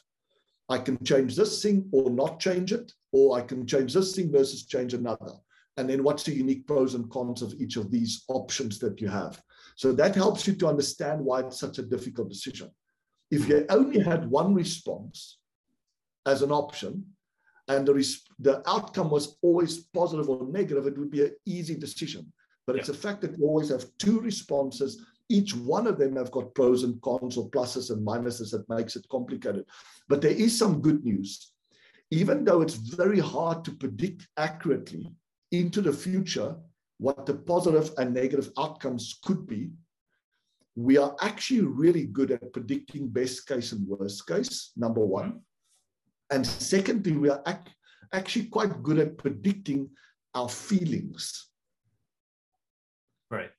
I 0.69 0.77
can 0.77 1.03
change 1.03 1.35
this 1.35 1.61
thing 1.61 1.89
or 1.91 2.09
not 2.09 2.39
change 2.39 2.71
it, 2.71 2.93
or 3.11 3.37
I 3.37 3.41
can 3.41 3.65
change 3.65 3.93
this 3.93 4.15
thing 4.15 4.31
versus 4.31 4.65
change 4.65 4.93
another. 4.93 5.33
And 5.79 5.89
then 5.89 6.03
what's 6.03 6.23
the 6.23 6.33
unique 6.33 6.67
pros 6.67 6.93
and 6.93 7.09
cons 7.09 7.41
of 7.41 7.53
each 7.57 7.77
of 7.77 7.89
these 7.89 8.25
options 8.27 8.79
that 8.79 8.99
you 8.99 9.07
have? 9.07 9.41
So 9.77 9.93
that 9.93 10.13
helps 10.13 10.45
you 10.45 10.53
to 10.55 10.67
understand 10.67 11.23
why 11.23 11.39
it's 11.39 11.57
such 11.57 11.77
a 11.77 11.83
difficult 11.83 12.27
decision. 12.27 12.69
If 13.31 13.47
you 13.47 13.65
only 13.69 14.01
had 14.01 14.29
one 14.29 14.53
response 14.53 15.37
as 16.25 16.41
an 16.41 16.51
option, 16.51 17.05
and 17.69 17.87
the, 17.87 17.93
the 18.39 18.61
outcome 18.69 19.09
was 19.09 19.37
always 19.41 19.77
positive 19.93 20.29
or 20.29 20.45
negative, 20.51 20.85
it 20.85 20.97
would 20.97 21.11
be 21.11 21.23
an 21.23 21.35
easy 21.45 21.75
decision. 21.75 22.29
But 22.67 22.75
yeah. 22.75 22.79
it's 22.79 22.89
the 22.89 23.05
fact 23.07 23.21
that 23.21 23.37
you 23.37 23.45
always 23.45 23.69
have 23.69 23.85
two 23.99 24.19
responses. 24.19 25.05
Each 25.29 25.55
one 25.55 25.87
of 25.87 25.97
them 25.97 26.17
have 26.17 26.31
got 26.31 26.53
pros 26.55 26.83
and 26.83 27.01
cons 27.01 27.37
or 27.37 27.49
pluses 27.51 27.89
and 27.89 28.05
minuses 28.05 28.51
that 28.51 28.67
makes 28.67 28.97
it 28.97 29.07
complicated. 29.07 29.63
But 30.09 30.21
there 30.21 30.31
is 30.31 30.59
some 30.59 30.81
good 30.81 31.05
news. 31.05 31.53
Even 32.11 32.43
though 32.43 32.61
it's 32.61 32.73
very 32.73 33.19
hard 33.19 33.63
to 33.63 33.71
predict 33.71 34.27
accurately 34.35 35.15
into 35.51 35.81
the 35.81 35.93
future 35.93 36.55
what 36.99 37.25
the 37.25 37.33
positive 37.33 37.91
and 37.97 38.13
negative 38.13 38.51
outcomes 38.57 39.19
could 39.23 39.47
be, 39.47 39.71
we 40.75 40.97
are 40.97 41.15
actually 41.21 41.61
really 41.61 42.05
good 42.05 42.31
at 42.31 42.53
predicting 42.53 43.07
best 43.07 43.47
case 43.47 43.71
and 43.71 43.87
worst 43.87 44.27
case, 44.27 44.71
number 44.75 45.03
one. 45.05 45.39
And 46.29 46.45
secondly, 46.45 47.13
we 47.13 47.29
are 47.29 47.41
ac- 47.47 47.73
actually 48.13 48.45
quite 48.45 48.83
good 48.83 48.99
at 48.99 49.17
predicting 49.17 49.89
our 50.35 50.49
feelings. 50.49 51.47
Right. 53.31 53.49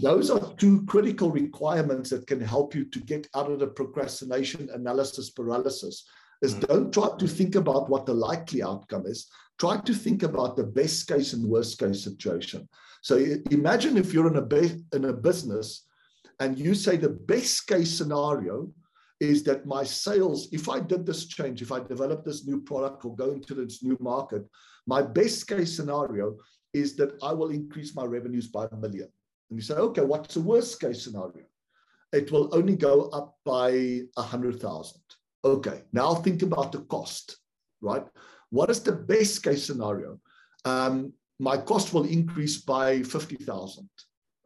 Those 0.00 0.30
are 0.30 0.54
two 0.54 0.84
critical 0.86 1.30
requirements 1.30 2.10
that 2.10 2.26
can 2.26 2.40
help 2.40 2.74
you 2.74 2.84
to 2.84 3.00
get 3.00 3.26
out 3.34 3.50
of 3.50 3.58
the 3.58 3.66
procrastination 3.66 4.68
analysis 4.72 5.30
paralysis. 5.30 6.04
Is 6.42 6.54
mm-hmm. 6.54 6.72
don't 6.72 6.92
try 6.92 7.16
to 7.18 7.28
think 7.28 7.54
about 7.54 7.88
what 7.88 8.06
the 8.06 8.14
likely 8.14 8.62
outcome 8.62 9.06
is. 9.06 9.28
Try 9.62 9.76
to 9.76 9.94
think 9.94 10.24
about 10.24 10.56
the 10.56 10.64
best 10.64 11.06
case 11.06 11.34
and 11.34 11.48
worst 11.48 11.78
case 11.78 12.02
situation. 12.02 12.68
So 13.00 13.14
imagine 13.52 13.96
if 13.96 14.12
you're 14.12 14.26
in 14.26 14.36
a 14.36 14.96
in 14.96 15.04
a 15.04 15.12
business 15.12 15.86
and 16.40 16.58
you 16.58 16.74
say 16.74 16.96
the 16.96 17.16
best 17.34 17.68
case 17.68 17.96
scenario 17.96 18.72
is 19.20 19.44
that 19.44 19.64
my 19.64 19.84
sales, 19.84 20.48
if 20.50 20.68
I 20.68 20.80
did 20.80 21.06
this 21.06 21.26
change, 21.26 21.62
if 21.62 21.70
I 21.70 21.78
develop 21.78 22.24
this 22.24 22.44
new 22.44 22.60
product 22.60 23.04
or 23.04 23.14
go 23.14 23.30
into 23.30 23.54
this 23.54 23.84
new 23.84 23.96
market, 24.00 24.42
my 24.88 25.00
best 25.00 25.46
case 25.46 25.76
scenario 25.76 26.38
is 26.74 26.96
that 26.96 27.12
I 27.22 27.32
will 27.32 27.50
increase 27.50 27.94
my 27.94 28.04
revenues 28.04 28.48
by 28.48 28.66
a 28.66 28.76
million. 28.76 29.10
And 29.48 29.60
you 29.60 29.62
say, 29.62 29.74
okay, 29.74 30.02
what's 30.02 30.34
the 30.34 30.40
worst 30.40 30.80
case 30.80 31.04
scenario? 31.04 31.44
It 32.12 32.32
will 32.32 32.52
only 32.52 32.74
go 32.74 33.10
up 33.10 33.36
by 33.44 34.00
a 34.16 34.22
hundred 34.22 34.60
thousand. 34.60 35.02
Okay, 35.44 35.82
now 35.92 36.16
think 36.16 36.42
about 36.42 36.72
the 36.72 36.80
cost, 36.96 37.36
right? 37.80 38.04
What 38.52 38.68
is 38.68 38.80
the 38.82 38.92
best 38.92 39.42
case 39.42 39.64
scenario? 39.64 40.20
Um, 40.66 41.14
my 41.40 41.56
cost 41.56 41.94
will 41.94 42.04
increase 42.04 42.58
by 42.58 43.02
50,000. 43.02 43.88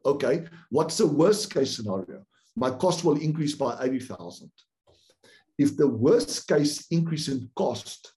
Okay, 0.07 0.45
what's 0.71 0.97
the 0.97 1.09
worst 1.09 1.53
case 1.53 1.75
scenario? 1.75 2.25
My 2.55 2.71
cost 2.71 3.03
will 3.05 3.17
increase 3.17 3.57
by 3.57 3.77
80,000. 3.83 4.49
If 5.59 5.77
the 5.77 5.89
worst 5.89 6.47
case 6.47 6.87
increase 6.93 7.27
in 7.27 7.51
cost 7.57 8.13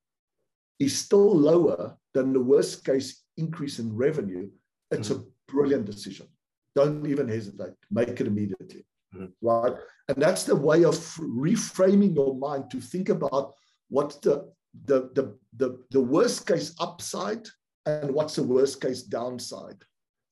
is 0.80 0.95
still 0.95 1.36
lower 1.36 1.97
than 2.13 2.34
the 2.34 2.41
worst 2.41 2.86
case 2.86 3.23
increase 3.38 3.80
in 3.80 3.95
revenue, 3.95 4.47
it's 4.91 5.10
mm-hmm. 5.10 5.21
a 5.21 5.52
brilliant 5.52 5.86
decision. 5.86 6.28
Don't 6.75 7.08
even 7.08 7.28
hesitate. 7.28 7.73
Make 7.89 8.21
it 8.21 8.28
immediately. 8.28 8.86
Mm-hmm. 9.15 9.25
Right. 9.41 9.73
And 10.08 10.21
that's 10.21 10.43
the 10.43 10.56
way 10.56 10.86
of 10.86 10.95
reframing 11.17 12.13
your 12.13 12.36
mind 12.36 12.69
to 12.69 12.80
think 12.80 13.10
about 13.10 13.56
what's 13.89 14.17
the 14.17 14.52
the, 14.86 15.10
the, 15.13 15.38
the, 15.58 15.84
the 15.91 16.01
worst 16.01 16.47
case 16.47 16.75
upside 16.79 17.47
and 17.86 18.12
what's 18.12 18.36
the 18.36 18.43
worst 18.43 18.82
case 18.82 19.03
downside 19.03 19.84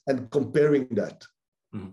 and 0.08 0.30
comparing 0.32 0.88
that. 0.92 1.24
Mm-hmm. 1.74 1.90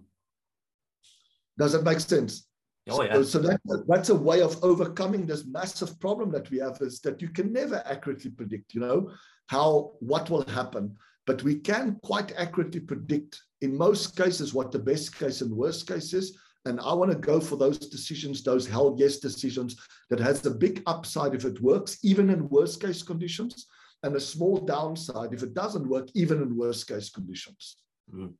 Does 1.58 1.72
that 1.72 1.84
make 1.84 2.00
sense? 2.00 2.46
Oh, 2.90 3.02
yeah. 3.02 3.14
So, 3.14 3.22
so 3.22 3.38
that, 3.40 3.60
that's 3.88 4.10
a 4.10 4.14
way 4.14 4.42
of 4.42 4.62
overcoming 4.62 5.26
this 5.26 5.46
massive 5.46 5.98
problem 6.00 6.30
that 6.32 6.50
we 6.50 6.58
have 6.58 6.78
is 6.80 7.00
that 7.00 7.22
you 7.22 7.28
can 7.28 7.52
never 7.52 7.82
accurately 7.86 8.30
predict, 8.30 8.74
you 8.74 8.80
know, 8.80 9.10
how 9.46 9.92
what 10.00 10.28
will 10.28 10.44
happen. 10.48 10.94
But 11.26 11.42
we 11.42 11.56
can 11.56 11.98
quite 12.02 12.32
accurately 12.36 12.80
predict 12.80 13.40
in 13.62 13.76
most 13.76 14.16
cases 14.16 14.52
what 14.52 14.72
the 14.72 14.78
best 14.78 15.16
case 15.16 15.40
and 15.40 15.50
worst 15.50 15.88
case 15.88 16.12
is. 16.12 16.38
And 16.66 16.80
I 16.80 16.94
want 16.94 17.10
to 17.10 17.18
go 17.18 17.40
for 17.40 17.56
those 17.56 17.78
decisions, 17.78 18.42
those 18.42 18.66
hell 18.66 18.96
yes 18.98 19.18
decisions 19.18 19.76
that 20.08 20.18
has 20.18 20.44
a 20.46 20.50
big 20.50 20.82
upside 20.86 21.34
if 21.34 21.44
it 21.44 21.60
works, 21.60 21.98
even 22.02 22.30
in 22.30 22.48
worst 22.48 22.80
case 22.80 23.02
conditions, 23.02 23.66
and 24.02 24.16
a 24.16 24.20
small 24.20 24.58
downside 24.58 25.32
if 25.32 25.42
it 25.42 25.54
doesn't 25.54 25.88
work, 25.88 26.08
even 26.14 26.40
in 26.42 26.56
worst 26.56 26.88
case 26.88 27.10
conditions. 27.10 27.76
Mm. 28.12 28.32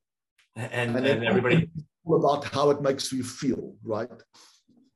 And, 0.55 0.95
and, 0.95 1.05
and 1.05 1.23
everybody 1.25 1.69
about 2.07 2.45
how 2.45 2.69
it 2.69 2.81
makes 2.81 3.11
you 3.11 3.23
feel, 3.23 3.75
right? 3.83 4.09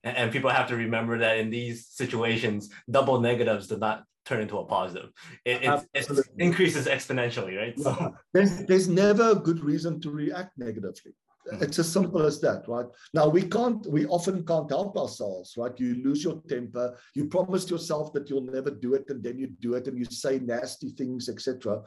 And 0.03 0.31
people 0.31 0.49
have 0.49 0.67
to 0.69 0.75
remember 0.75 1.17
that 1.19 1.37
in 1.37 1.49
these 1.49 1.87
situations, 1.87 2.69
double 2.89 3.19
negatives 3.19 3.67
do 3.67 3.77
not 3.77 4.05
turn 4.25 4.41
into 4.41 4.57
a 4.57 4.65
positive. 4.65 5.09
It, 5.43 5.63
it, 5.93 6.19
increases 6.37 6.87
exponentially, 6.87 7.57
right? 7.57 7.77
So 7.77 8.15
there's, 8.33 8.63
there's 8.65 8.87
never 8.87 9.31
a 9.31 9.35
good 9.35 9.59
reason 9.59 9.99
to 10.01 10.11
react 10.11 10.57
negatively. 10.57 11.13
Hmm. 11.47 11.63
It's 11.63 11.79
as 11.79 11.91
simple 11.91 12.21
as 12.23 12.39
that, 12.41 12.67
right? 12.67 12.85
Now 13.13 13.27
we 13.27 13.43
can't, 13.43 13.85
we 13.87 14.05
often 14.07 14.45
can't 14.45 14.69
help 14.69 14.97
ourselves, 14.97 15.55
right? 15.57 15.77
You 15.79 16.03
lose 16.03 16.23
your 16.23 16.41
temper, 16.47 16.97
you 17.15 17.27
promise 17.27 17.69
yourself 17.69 18.13
that 18.13 18.29
you'll 18.29 18.41
never 18.41 18.71
do 18.71 18.93
it, 18.93 19.05
and 19.09 19.23
then 19.23 19.37
you 19.37 19.47
do 19.47 19.75
it 19.75 19.87
and 19.87 19.97
you 19.97 20.05
say 20.05 20.39
nasty 20.39 20.89
things, 20.89 21.29
etc. 21.29 21.81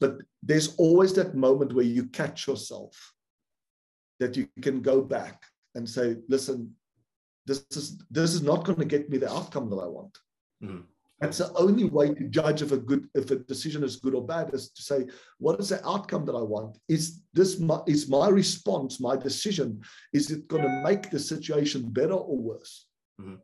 But 0.00 0.18
there's 0.42 0.74
always 0.76 1.12
that 1.14 1.34
moment 1.34 1.74
where 1.74 1.84
you 1.84 2.06
catch 2.06 2.46
yourself 2.46 3.12
that 4.20 4.36
you 4.36 4.48
can 4.62 4.80
go 4.80 5.02
back 5.02 5.42
and 5.74 5.88
say, 5.88 6.16
listen, 6.28 6.74
this 7.46 7.66
is 7.72 8.02
this 8.10 8.32
is 8.32 8.42
not 8.42 8.64
going 8.64 8.78
to 8.78 8.84
get 8.84 9.10
me 9.10 9.18
the 9.18 9.30
outcome 9.30 9.68
that 9.70 9.76
I 9.76 9.86
want. 9.86 10.18
Mm-hmm. 10.62 10.80
That's 11.24 11.38
the 11.38 11.54
only 11.54 11.84
way 11.84 12.12
to 12.12 12.24
judge 12.28 12.60
if 12.60 12.70
a 12.72 12.76
good 12.76 13.08
if 13.14 13.30
a 13.30 13.36
decision 13.36 13.82
is 13.82 13.96
good 13.96 14.14
or 14.14 14.26
bad 14.26 14.52
is 14.52 14.68
to 14.70 14.82
say, 14.82 15.06
what 15.38 15.58
is 15.58 15.70
the 15.70 15.86
outcome 15.88 16.26
that 16.26 16.34
I 16.34 16.42
want? 16.42 16.76
Is 16.86 17.22
this 17.32 17.58
my 17.58 17.80
is 17.86 18.08
my 18.10 18.28
response, 18.28 19.00
my 19.00 19.16
decision, 19.16 19.80
is 20.12 20.30
it 20.30 20.46
going 20.48 20.64
to 20.64 20.82
make 20.84 21.10
the 21.10 21.18
situation 21.18 21.88
better 21.88 22.12
or 22.12 22.36
worse? 22.36 22.86
Mm-hmm. 23.18 23.36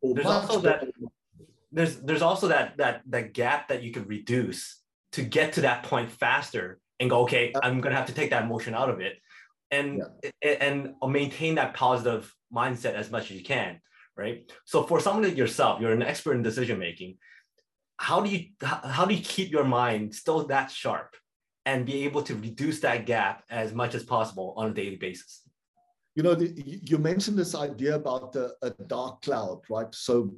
Or 0.00 0.14
there's 0.14 0.26
also 0.26 0.60
that 0.60 0.86
there's 1.72 1.96
there's 1.96 2.22
also 2.22 2.46
that 2.48 2.76
that 2.76 3.02
that 3.08 3.32
gap 3.32 3.66
that 3.68 3.82
you 3.82 3.90
could 3.90 4.08
reduce 4.08 4.80
to 5.12 5.22
get 5.22 5.54
to 5.54 5.62
that 5.62 5.82
point 5.82 6.12
faster 6.12 6.78
and 7.00 7.10
go, 7.10 7.22
okay, 7.22 7.52
I'm 7.60 7.80
gonna 7.80 7.96
have 7.96 8.06
to 8.06 8.14
take 8.14 8.30
that 8.30 8.44
emotion 8.44 8.74
out 8.74 8.90
of 8.90 9.00
it 9.00 9.16
and 9.72 10.02
yeah. 10.22 10.50
and 10.50 10.94
maintain 11.04 11.56
that 11.56 11.74
positive 11.74 12.32
mindset 12.54 12.94
as 12.94 13.10
much 13.10 13.32
as 13.32 13.36
you 13.38 13.44
can 13.44 13.80
right 14.18 14.52
so 14.64 14.82
for 14.82 15.00
someone 15.00 15.24
like 15.24 15.36
yourself 15.36 15.80
you're 15.80 15.92
an 15.92 16.02
expert 16.02 16.34
in 16.34 16.42
decision 16.42 16.78
making 16.78 17.16
how 17.96 18.20
do 18.20 18.30
you 18.30 18.46
how 18.60 19.04
do 19.04 19.14
you 19.14 19.22
keep 19.22 19.50
your 19.50 19.64
mind 19.64 20.14
still 20.14 20.44
that 20.46 20.70
sharp 20.70 21.14
and 21.66 21.86
be 21.86 22.04
able 22.04 22.22
to 22.22 22.34
reduce 22.34 22.80
that 22.80 23.06
gap 23.06 23.44
as 23.50 23.72
much 23.72 23.94
as 23.94 24.02
possible 24.02 24.54
on 24.56 24.70
a 24.70 24.74
daily 24.74 24.96
basis 24.96 25.42
you 26.14 26.22
know 26.22 26.34
the, 26.34 26.52
you 26.64 26.98
mentioned 26.98 27.38
this 27.38 27.54
idea 27.54 27.94
about 27.94 28.32
the, 28.32 28.54
a 28.62 28.70
dark 28.86 29.22
cloud 29.22 29.60
right 29.70 29.94
so 29.94 30.34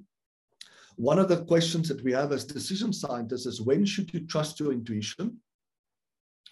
one 0.96 1.18
of 1.18 1.28
the 1.28 1.44
questions 1.44 1.88
that 1.88 2.04
we 2.04 2.12
have 2.12 2.30
as 2.30 2.44
decision 2.44 2.92
scientists 2.92 3.46
is 3.46 3.62
when 3.62 3.84
should 3.86 4.12
you 4.12 4.20
trust 4.26 4.60
your 4.60 4.72
intuition 4.72 5.40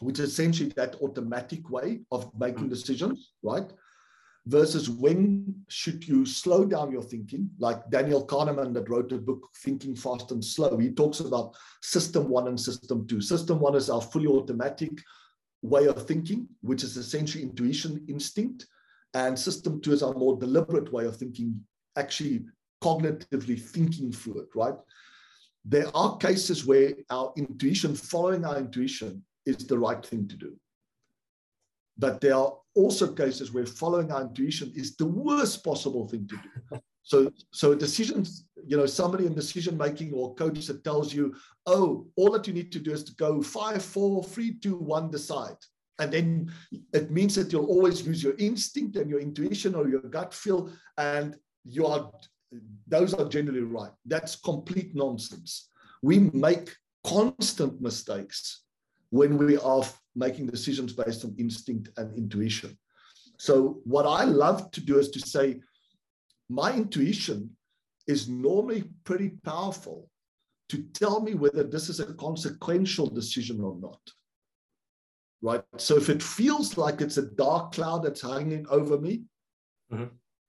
which 0.00 0.18
is 0.18 0.30
essentially 0.30 0.72
that 0.76 0.96
automatic 1.02 1.68
way 1.70 2.00
of 2.12 2.30
making 2.38 2.66
mm. 2.66 2.70
decisions, 2.70 3.32
right? 3.42 3.70
Versus 4.48 4.88
when 4.88 5.54
should 5.68 6.08
you 6.08 6.24
slow 6.24 6.64
down 6.64 6.90
your 6.90 7.02
thinking, 7.02 7.50
like 7.58 7.90
Daniel 7.90 8.26
Kahneman 8.26 8.72
that 8.72 8.88
wrote 8.88 9.10
the 9.10 9.18
book 9.18 9.46
Thinking 9.62 9.94
Fast 9.94 10.32
and 10.32 10.42
Slow. 10.42 10.78
He 10.78 10.90
talks 10.90 11.20
about 11.20 11.54
system 11.82 12.30
one 12.30 12.48
and 12.48 12.58
system 12.58 13.06
two. 13.06 13.20
System 13.20 13.60
one 13.60 13.74
is 13.74 13.90
our 13.90 14.00
fully 14.00 14.26
automatic 14.26 14.92
way 15.60 15.86
of 15.86 16.06
thinking, 16.06 16.48
which 16.62 16.82
is 16.82 16.96
essentially 16.96 17.44
intuition, 17.44 18.02
instinct. 18.08 18.66
And 19.12 19.38
system 19.38 19.82
two 19.82 19.92
is 19.92 20.02
our 20.02 20.14
more 20.14 20.38
deliberate 20.38 20.90
way 20.94 21.04
of 21.04 21.16
thinking, 21.16 21.60
actually 21.96 22.46
cognitively 22.82 23.60
thinking 23.60 24.12
through 24.12 24.40
it, 24.40 24.48
right? 24.54 24.76
There 25.66 25.94
are 25.94 26.16
cases 26.16 26.64
where 26.64 26.94
our 27.10 27.34
intuition, 27.36 27.94
following 27.94 28.46
our 28.46 28.56
intuition, 28.56 29.22
is 29.44 29.66
the 29.66 29.78
right 29.78 30.04
thing 30.04 30.26
to 30.28 30.36
do. 30.36 30.56
But 31.98 32.20
there 32.20 32.34
are 32.34 32.54
also 32.74 33.12
cases 33.12 33.52
where 33.52 33.66
following 33.66 34.12
our 34.12 34.22
intuition 34.22 34.72
is 34.74 34.96
the 34.96 35.06
worst 35.06 35.64
possible 35.64 36.08
thing 36.08 36.28
to 36.28 36.36
do. 36.36 36.80
So, 37.02 37.32
so 37.52 37.74
decisions, 37.74 38.44
you 38.66 38.76
know, 38.76 38.84
somebody 38.84 39.24
in 39.24 39.34
decision 39.34 39.78
making 39.78 40.12
or 40.12 40.34
coach 40.34 40.66
that 40.66 40.84
tells 40.84 41.12
you, 41.12 41.34
oh, 41.66 42.06
all 42.16 42.30
that 42.32 42.46
you 42.46 42.52
need 42.52 42.70
to 42.72 42.78
do 42.78 42.92
is 42.92 43.02
to 43.04 43.14
go 43.14 43.40
five, 43.40 43.82
four, 43.82 44.22
three, 44.22 44.54
two, 44.62 44.76
one, 44.76 45.10
decide. 45.10 45.56
And 45.98 46.12
then 46.12 46.52
it 46.92 47.10
means 47.10 47.34
that 47.34 47.50
you'll 47.50 47.64
always 47.64 48.06
use 48.06 48.22
your 48.22 48.34
instinct 48.38 48.96
and 48.96 49.10
your 49.10 49.20
intuition 49.20 49.74
or 49.74 49.88
your 49.88 50.02
gut 50.02 50.32
feel, 50.34 50.70
and 50.96 51.34
you 51.64 51.86
are 51.86 52.12
those 52.86 53.14
are 53.14 53.28
generally 53.28 53.60
right. 53.60 53.90
That's 54.06 54.36
complete 54.36 54.94
nonsense. 54.94 55.70
We 56.02 56.30
make 56.32 56.74
constant 57.04 57.80
mistakes 57.80 58.64
when 59.10 59.38
we 59.38 59.56
are 59.58 59.84
making 60.14 60.46
decisions 60.46 60.92
based 60.92 61.24
on 61.24 61.34
instinct 61.38 61.90
and 61.96 62.16
intuition. 62.16 62.76
So, 63.38 63.80
what 63.84 64.04
I 64.04 64.24
love 64.24 64.70
to 64.72 64.80
do 64.80 64.98
is 64.98 65.10
to 65.10 65.20
say, 65.20 65.60
my 66.48 66.72
intuition 66.72 67.56
is 68.06 68.28
normally 68.28 68.84
pretty 69.04 69.30
powerful 69.44 70.10
to 70.70 70.82
tell 70.94 71.20
me 71.20 71.34
whether 71.34 71.62
this 71.62 71.88
is 71.88 72.00
a 72.00 72.14
consequential 72.14 73.06
decision 73.06 73.60
or 73.60 73.76
not. 73.80 74.00
Right. 75.40 75.62
So 75.76 75.96
if 75.96 76.08
it 76.08 76.22
feels 76.22 76.76
like 76.76 77.00
it's 77.00 77.16
a 77.16 77.30
dark 77.30 77.72
cloud 77.72 78.02
that's 78.02 78.22
hanging 78.22 78.66
over 78.68 78.98
me, 78.98 79.22
mm-hmm. 79.92 80.06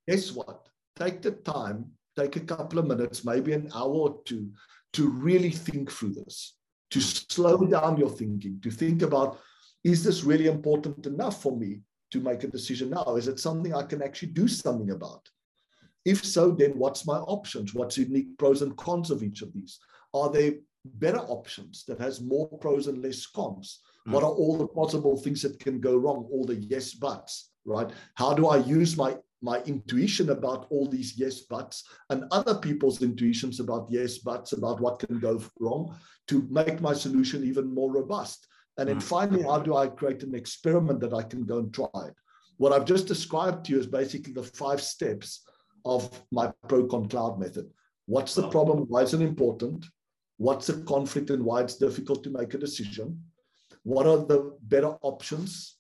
guess 0.08 0.32
what? 0.32 0.68
Take 0.96 1.22
the 1.22 1.32
time, 1.32 1.92
take 2.18 2.36
a 2.38 2.42
couple 2.42 2.80
of 2.80 2.88
minutes, 2.88 3.24
maybe 3.24 3.54
an 3.54 3.70
hour 3.76 3.94
or 3.94 4.22
two, 4.26 4.52
to 4.94 5.08
really 5.10 5.52
think 5.52 5.92
through 5.92 6.14
this, 6.14 6.56
to 6.92 7.02
slow 7.02 7.66
down 7.66 7.98
your 7.98 8.10
thinking, 8.10 8.60
to 8.62 8.72
think 8.72 9.02
about 9.02 9.40
is 9.84 10.04
this 10.04 10.24
really 10.24 10.48
important 10.48 11.06
enough 11.06 11.42
for 11.42 11.56
me 11.56 11.82
to 12.12 12.20
make 12.20 12.44
a 12.44 12.48
decision 12.48 12.90
now? 12.90 13.16
Is 13.16 13.28
it 13.28 13.40
something 13.40 13.74
I 13.74 13.84
can 13.84 14.02
actually 14.02 14.30
do 14.30 14.48
something 14.48 14.92
about? 14.92 15.30
If 16.06 16.26
so, 16.26 16.52
then 16.52 16.72
what's 16.72 17.06
my 17.06 17.18
options? 17.18 17.74
What's 17.74 17.96
the 17.96 18.04
unique 18.04 18.38
pros 18.38 18.62
and 18.62 18.76
cons 18.78 19.12
of 19.12 19.24
each 19.24 19.42
of 19.42 19.54
these? 19.54 19.80
Are 20.14 20.30
there 20.30 20.54
better 20.86 21.20
options 21.20 21.86
that 21.86 22.00
has 22.00 22.22
more 22.22 22.48
pros 22.48 22.88
and 22.88 23.02
less 23.04 23.26
cons? 23.26 23.80
Mm. 24.08 24.14
What 24.14 24.24
are 24.24 24.32
all 24.32 24.58
the 24.58 24.68
possible 24.68 25.18
things 25.18 25.42
that 25.44 25.60
can 25.60 25.80
go 25.80 25.96
wrong? 25.98 26.28
All 26.32 26.46
the 26.46 26.56
yes 26.56 26.94
buts, 26.94 27.52
right? 27.66 27.90
How 28.16 28.34
do 28.34 28.48
I 28.48 28.58
use 28.58 28.98
my 28.98 29.18
my 29.42 29.62
intuition 29.62 30.32
about 30.32 30.68
all 30.70 30.88
these 30.88 31.18
yes 31.18 31.42
buts 31.42 31.84
and 32.10 32.26
other 32.32 32.56
people's 32.56 33.02
intuitions 33.02 33.60
about 33.60 33.88
yes 33.90 34.18
buts 34.18 34.54
about 34.54 34.80
what 34.80 35.00
can 35.00 35.20
go 35.20 35.42
wrong 35.60 35.96
to 36.28 36.48
make 36.50 36.82
my 36.82 36.94
solution 36.94 37.44
even 37.44 37.74
more 37.74 37.92
robust 37.92 38.48
and 38.78 38.90
then 38.90 38.98
mm. 39.00 39.04
finally 39.04 39.44
how 39.44 39.60
do 39.60 39.76
i 39.76 39.88
create 39.88 40.24
an 40.24 40.36
experiment 40.36 41.00
that 41.00 41.14
i 41.14 41.24
can 41.24 41.46
go 41.46 41.60
and 41.60 41.74
try 41.74 41.88
it? 42.06 42.16
what 42.58 42.74
i've 42.74 42.86
just 42.86 43.08
described 43.08 43.66
to 43.66 43.74
you 43.74 43.80
is 43.80 43.88
basically 43.88 44.34
the 44.34 44.44
five 44.44 44.82
steps 44.82 45.44
of 45.86 46.10
my 46.32 46.52
ProConCloud 46.68 47.40
method. 47.40 47.70
What's 48.06 48.36
the 48.36 48.50
problem? 48.50 48.86
Why 48.88 49.02
is 49.02 49.14
it 49.14 49.22
important? 49.22 49.86
What's 50.38 50.68
the 50.68 50.84
conflict 50.84 51.30
and 51.30 51.44
why 51.44 51.62
it's 51.62 51.78
difficult 51.78 52.24
to 52.24 52.30
make 52.30 52.54
a 52.54 52.58
decision? 52.58 53.24
What 53.84 54.08
are 54.08 54.18
the 54.18 54.58
better 54.62 54.96
options? 55.02 55.78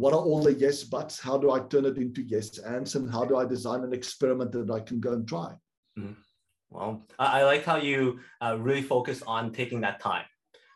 What 0.00 0.14
are 0.14 0.20
all 0.20 0.42
the 0.42 0.54
yes 0.54 0.82
buts? 0.82 1.20
How 1.20 1.36
do 1.36 1.50
I 1.50 1.60
turn 1.60 1.84
it 1.84 1.98
into 1.98 2.22
yes 2.22 2.56
ands? 2.56 2.94
And 2.94 3.12
how 3.12 3.26
do 3.26 3.36
I 3.36 3.44
design 3.44 3.84
an 3.84 3.92
experiment 3.92 4.50
that 4.52 4.70
I 4.70 4.80
can 4.80 4.98
go 4.98 5.12
and 5.12 5.28
try? 5.28 5.50
Mm-hmm. 5.98 6.12
Well, 6.70 7.06
I, 7.18 7.42
like 7.42 7.64
how 7.66 7.76
you 7.76 8.20
uh, 8.40 8.56
really 8.58 8.80
focus 8.80 9.22
on 9.26 9.52
taking 9.52 9.82
that 9.82 10.00
time 10.00 10.24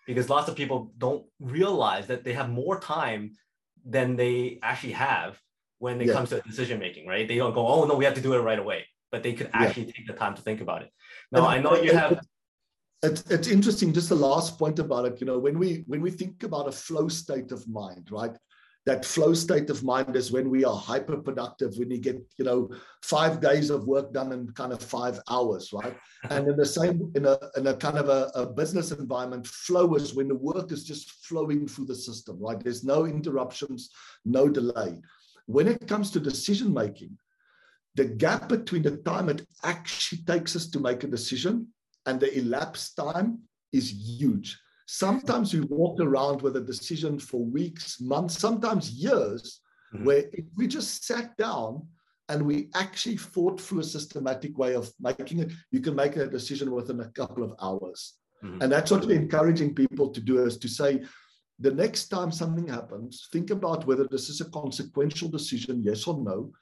because 0.06 0.28
lots 0.28 0.50
of 0.50 0.56
people 0.56 0.92
don't 0.98 1.24
realize 1.40 2.06
that 2.08 2.22
they 2.22 2.34
have 2.34 2.50
more 2.50 2.78
time 2.78 3.32
than 3.86 4.14
they 4.14 4.58
actually 4.62 4.92
have 4.92 5.40
when 5.78 6.02
it 6.02 6.08
yeah. 6.08 6.12
comes 6.12 6.28
to 6.28 6.42
decision 6.42 6.78
making, 6.78 7.06
right? 7.06 7.26
They 7.26 7.36
don't 7.36 7.54
go, 7.54 7.66
oh 7.66 7.86
no, 7.86 7.94
we 7.94 8.04
have 8.04 8.14
to 8.14 8.20
do 8.20 8.34
it 8.34 8.40
right 8.40 8.58
away, 8.58 8.84
but 9.10 9.22
they 9.22 9.32
could 9.32 9.48
actually 9.54 9.86
yeah. 9.86 9.92
take 9.96 10.06
the 10.06 10.12
time 10.12 10.34
to 10.34 10.42
think 10.42 10.60
about 10.60 10.82
it. 10.82 10.90
Now 11.32 11.48
and, 11.48 11.48
I 11.48 11.58
know 11.62 11.82
you 11.82 11.94
have. 11.94 12.20
It's, 13.02 13.22
it's 13.30 13.48
interesting. 13.48 13.94
Just 13.94 14.10
the 14.10 14.16
last 14.16 14.58
point 14.58 14.78
about 14.78 15.06
it, 15.06 15.18
you 15.20 15.26
know, 15.26 15.38
when 15.38 15.58
we 15.58 15.84
when 15.86 16.02
we 16.02 16.10
think 16.10 16.42
about 16.42 16.68
a 16.68 16.72
flow 16.72 17.08
state 17.08 17.52
of 17.52 17.66
mind, 17.66 18.08
right? 18.10 18.36
That 18.86 19.04
flow 19.04 19.32
state 19.32 19.70
of 19.70 19.82
mind 19.82 20.14
is 20.14 20.30
when 20.30 20.50
we 20.50 20.62
are 20.64 20.76
hyper 20.76 21.16
productive, 21.16 21.72
when 21.78 21.90
you 21.90 21.98
get, 21.98 22.22
you 22.36 22.44
know, 22.44 22.70
five 23.02 23.40
days 23.40 23.70
of 23.70 23.86
work 23.86 24.12
done 24.12 24.30
in 24.32 24.52
kind 24.52 24.74
of 24.74 24.82
five 24.82 25.18
hours, 25.30 25.72
right? 25.72 25.96
And 26.28 26.48
in 26.48 26.56
the 26.56 26.66
same, 26.66 27.10
in 27.14 27.24
a, 27.24 27.38
in 27.56 27.66
a 27.66 27.74
kind 27.74 27.96
of 27.96 28.10
a, 28.10 28.30
a 28.34 28.44
business 28.44 28.90
environment, 28.92 29.46
flow 29.46 29.94
is 29.94 30.14
when 30.14 30.28
the 30.28 30.34
work 30.34 30.70
is 30.70 30.84
just 30.84 31.10
flowing 31.24 31.66
through 31.66 31.86
the 31.86 31.94
system, 31.94 32.38
right? 32.38 32.60
There's 32.60 32.84
no 32.84 33.06
interruptions, 33.06 33.88
no 34.26 34.50
delay. 34.50 35.00
When 35.46 35.66
it 35.66 35.88
comes 35.88 36.10
to 36.10 36.20
decision 36.20 36.72
making, 36.74 37.16
the 37.94 38.04
gap 38.04 38.48
between 38.48 38.82
the 38.82 38.96
time 38.98 39.28
it 39.28 39.46
actually 39.62 40.22
takes 40.24 40.56
us 40.56 40.68
to 40.68 40.80
make 40.80 41.04
a 41.04 41.08
decision 41.08 41.68
and 42.06 42.20
the 42.20 42.36
elapsed 42.38 42.96
time 42.96 43.40
is 43.72 43.90
huge. 43.90 44.58
Sometimes 44.86 45.54
we 45.54 45.60
walk 45.62 46.00
around 46.00 46.42
with 46.42 46.56
a 46.56 46.60
decision 46.60 47.18
for 47.18 47.44
weeks, 47.44 48.00
months, 48.00 48.38
sometimes 48.38 48.90
years, 48.90 49.60
mm-hmm. 49.94 50.04
where 50.04 50.24
if 50.32 50.44
we 50.56 50.66
just 50.66 51.04
sat 51.06 51.36
down 51.36 51.86
and 52.28 52.44
we 52.44 52.70
actually 52.74 53.16
thought 53.16 53.60
through 53.60 53.80
a 53.80 53.84
systematic 53.84 54.56
way 54.58 54.74
of 54.74 54.90
making 55.00 55.38
it, 55.40 55.52
you 55.70 55.80
can 55.80 55.94
make 55.94 56.16
a 56.16 56.26
decision 56.26 56.70
within 56.70 57.00
a 57.00 57.08
couple 57.10 57.42
of 57.42 57.54
hours. 57.62 58.14
Mm-hmm. 58.42 58.62
And 58.62 58.72
that's 58.72 58.90
what 58.90 59.04
we're 59.04 59.20
encouraging 59.20 59.74
people 59.74 60.10
to 60.10 60.20
do 60.20 60.44
is 60.44 60.56
to 60.58 60.68
say, 60.68 61.02
the 61.60 61.70
next 61.70 62.08
time 62.08 62.32
something 62.32 62.66
happens, 62.66 63.28
think 63.32 63.50
about 63.50 63.86
whether 63.86 64.06
this 64.10 64.28
is 64.28 64.40
a 64.40 64.50
consequential 64.50 65.28
decision, 65.28 65.82
yes 65.82 66.06
or 66.06 66.18
no. 66.18 66.52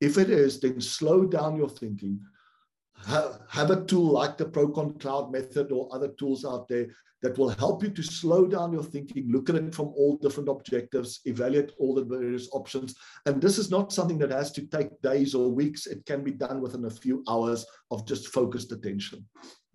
If 0.00 0.18
it 0.18 0.30
is, 0.30 0.60
then 0.60 0.80
slow 0.80 1.24
down 1.24 1.56
your 1.56 1.68
thinking. 1.68 2.20
Have, 3.06 3.70
a 3.70 3.84
tool 3.84 4.12
like 4.12 4.36
the 4.36 4.46
ProConCloud 4.46 5.32
method 5.32 5.72
or 5.72 5.88
other 5.92 6.08
tools 6.08 6.44
out 6.44 6.68
there 6.68 6.86
that 7.22 7.38
will 7.38 7.50
help 7.50 7.82
you 7.82 7.90
to 7.90 8.02
slow 8.02 8.46
down 8.46 8.72
your 8.72 8.82
thinking, 8.82 9.30
look 9.30 9.48
at 9.48 9.56
it 9.56 9.74
from 9.74 9.88
all 9.88 10.16
different 10.16 10.48
objectives, 10.48 11.20
evaluate 11.24 11.70
all 11.78 11.94
the 11.94 12.04
various 12.04 12.48
options. 12.52 12.94
And 13.26 13.40
this 13.40 13.58
is 13.58 13.70
not 13.70 13.92
something 13.92 14.18
that 14.18 14.30
has 14.30 14.50
to 14.52 14.66
take 14.66 15.00
days 15.02 15.34
or 15.34 15.48
weeks. 15.48 15.86
It 15.86 16.04
can 16.04 16.24
be 16.24 16.32
done 16.32 16.60
within 16.60 16.84
a 16.84 16.90
few 16.90 17.22
hours 17.28 17.64
of 17.90 18.06
just 18.06 18.28
focused 18.28 18.72
attention. 18.72 19.24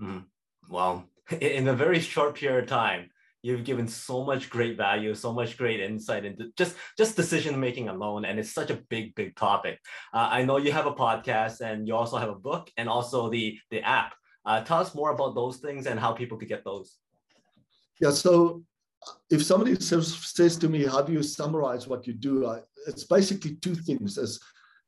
Mm. 0.01 0.25
Wow. 0.69 1.05
In 1.41 1.69
a 1.69 1.73
very 1.73 1.99
short 1.99 2.35
period 2.35 2.63
of 2.63 2.69
time, 2.69 3.09
you've 3.47 3.63
given 3.63 3.87
so 3.87 4.23
much 4.23 4.49
great 4.49 4.75
value 4.75 5.13
so 5.15 5.31
much 5.31 5.57
great 5.57 5.79
insight 5.79 6.25
into 6.25 6.43
just 6.57 6.75
just 6.97 7.15
decision 7.15 7.59
making 7.59 7.87
alone 7.89 8.25
and 8.25 8.39
it's 8.39 8.51
such 8.51 8.69
a 8.69 8.79
big 8.89 9.15
big 9.15 9.35
topic. 9.35 9.79
Uh, 10.13 10.27
i 10.37 10.43
know 10.43 10.57
you 10.57 10.71
have 10.71 10.87
a 10.87 10.99
podcast 11.05 11.61
and 11.61 11.87
you 11.87 11.95
also 11.95 12.17
have 12.17 12.33
a 12.37 12.41
book 12.49 12.69
and 12.77 12.87
also 12.89 13.29
the 13.29 13.57
the 13.71 13.81
app. 13.81 14.13
Uh, 14.45 14.61
tell 14.61 14.79
us 14.79 14.95
more 14.95 15.11
about 15.11 15.35
those 15.35 15.57
things 15.57 15.87
and 15.87 15.99
how 15.99 16.11
people 16.11 16.37
could 16.37 16.53
get 16.55 16.63
those. 16.63 16.97
Yeah 18.01 18.11
so 18.11 18.63
if 19.29 19.43
somebody 19.43 19.75
says, 19.75 20.07
says 20.37 20.57
to 20.57 20.67
me 20.67 20.85
how 20.93 21.01
do 21.01 21.13
you 21.13 21.23
summarize 21.23 21.87
what 21.87 22.07
you 22.07 22.13
do? 22.13 22.47
I, 22.47 22.61
it's 22.87 23.05
basically 23.05 23.55
two 23.55 23.75
things. 23.75 24.17
As 24.17 24.39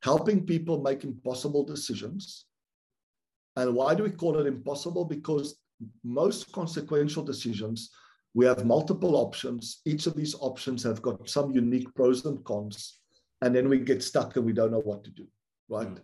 helping 0.02 0.46
people 0.46 0.82
make 0.82 1.04
impossible 1.04 1.64
decisions. 1.64 2.46
And 3.56 3.74
why 3.74 3.94
do 3.94 4.02
we 4.02 4.10
call 4.10 4.38
it 4.38 4.46
impossible? 4.46 5.04
Because 5.04 5.56
most 6.04 6.52
consequential 6.52 7.22
decisions 7.22 7.90
we 8.34 8.46
have 8.46 8.64
multiple 8.64 9.16
options. 9.16 9.80
Each 9.84 10.06
of 10.06 10.14
these 10.14 10.34
options 10.34 10.82
have 10.84 11.02
got 11.02 11.28
some 11.28 11.50
unique 11.50 11.92
pros 11.94 12.24
and 12.24 12.44
cons. 12.44 12.98
And 13.42 13.54
then 13.54 13.68
we 13.68 13.78
get 13.80 14.02
stuck 14.02 14.36
and 14.36 14.44
we 14.44 14.52
don't 14.52 14.70
know 14.70 14.80
what 14.80 15.02
to 15.04 15.10
do, 15.10 15.26
right? 15.68 15.88
Mm. 15.88 16.02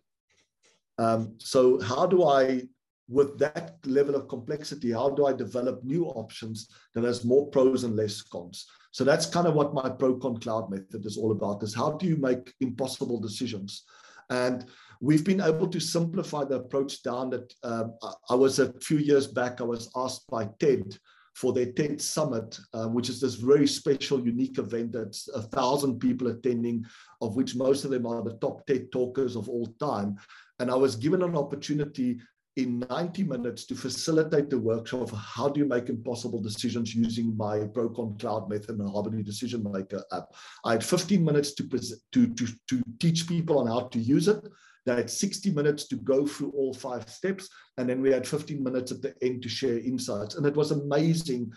Um, 0.99 1.35
so, 1.39 1.81
how 1.81 2.07
do 2.07 2.25
I, 2.25 2.62
with 3.09 3.39
that 3.39 3.79
level 3.85 4.15
of 4.15 4.29
complexity, 4.29 4.91
how 4.91 5.11
do 5.11 5.27
I 5.27 5.33
develop 5.35 5.85
new 5.85 6.07
options 6.07 6.71
that 6.95 7.05
has 7.05 7.25
more 7.25 7.47
pros 7.49 7.85
and 7.85 7.95
less 7.95 8.23
cons? 8.23 8.67
So 8.91 9.05
that's 9.05 9.27
kind 9.27 9.47
of 9.47 9.55
what 9.55 9.75
my 9.75 9.91
ProConCloud 9.91 10.71
method 10.71 11.05
is 11.05 11.19
all 11.19 11.33
about: 11.33 11.63
is 11.63 11.75
how 11.75 11.92
do 11.92 12.07
you 12.07 12.17
make 12.17 12.55
impossible 12.61 13.21
decisions? 13.21 13.85
And 14.31 14.65
we've 15.03 15.25
been 15.25 15.42
able 15.42 15.69
to 15.69 15.79
simplify 15.79 16.44
the 16.44 16.57
approach 16.57 17.03
down. 17.03 17.29
That 17.29 17.53
um, 17.63 17.94
I 18.31 18.35
was 18.35 18.59
a 18.59 18.73
few 18.81 18.96
years 18.96 19.27
back, 19.27 19.61
I 19.61 19.65
was 19.65 19.90
asked 19.94 20.27
by 20.29 20.48
TED 20.59 20.98
for 21.37 21.53
their 21.53 21.71
TED 21.73 22.01
Summit, 22.01 22.59
uh, 22.73 22.89
which 22.89 23.11
is 23.11 23.21
this 23.21 23.35
very 23.35 23.67
special, 23.67 24.25
unique 24.25 24.59
event 24.59 24.93
that's 24.93 25.29
a 25.29 25.43
thousand 25.43 26.01
people 26.01 26.29
attending, 26.29 26.83
of 27.21 27.37
which 27.37 27.55
most 27.55 27.85
of 27.85 27.91
them 27.91 28.07
are 28.07 28.23
the 28.23 28.39
top 28.39 28.67
TED 28.67 28.91
talkers 28.91 29.37
of 29.37 29.47
all 29.47 29.67
time. 29.79 30.17
And 30.61 30.71
I 30.71 30.75
was 30.77 30.97
given 30.97 31.23
an 31.23 31.37
opportunity 31.37 32.19
in 32.57 32.87
90 32.89 33.25
minutes 33.25 33.67
to 33.67 33.75
facilitate 33.75 34.49
the 34.49 34.59
workshop 34.59 35.03
of 35.03 35.11
how 35.11 35.51
do 35.51 35.61
you 35.61 35.67
make 35.67 35.91
impossible 35.91 36.41
decisions 36.41 36.95
using 36.95 37.37
my 37.37 37.59
ProConCloud 37.59 38.49
method 38.49 38.79
and 38.79 38.89
Harmony 38.89 39.23
Decision 39.23 39.63
Maker 39.71 40.03
app. 40.13 40.33
I 40.65 40.73
had 40.73 40.85
15 40.85 41.23
minutes 41.23 41.55
to, 41.57 41.69
to, 41.69 42.35
to, 42.35 42.47
to 42.69 42.83
teach 42.99 43.29
people 43.29 43.59
on 43.59 43.67
how 43.67 43.89
to 43.89 43.99
use 43.99 44.27
it. 44.27 44.43
They 44.87 44.95
had 44.95 45.11
60 45.11 45.51
minutes 45.51 45.89
to 45.89 45.97
go 45.97 46.27
through 46.27 46.51
all 46.51 46.73
five 46.73 47.09
steps. 47.11 47.49
And 47.77 47.89
then 47.89 48.01
we 48.01 48.13
had 48.13 48.27
15 48.27 48.63
minutes 48.63 48.93
at 48.93 49.03
the 49.03 49.15
end 49.21 49.43
to 49.43 49.49
share 49.49 49.79
insights. 49.79 50.37
And 50.37 50.47
it 50.47 50.55
was 50.55 50.71
amazing 50.71 51.53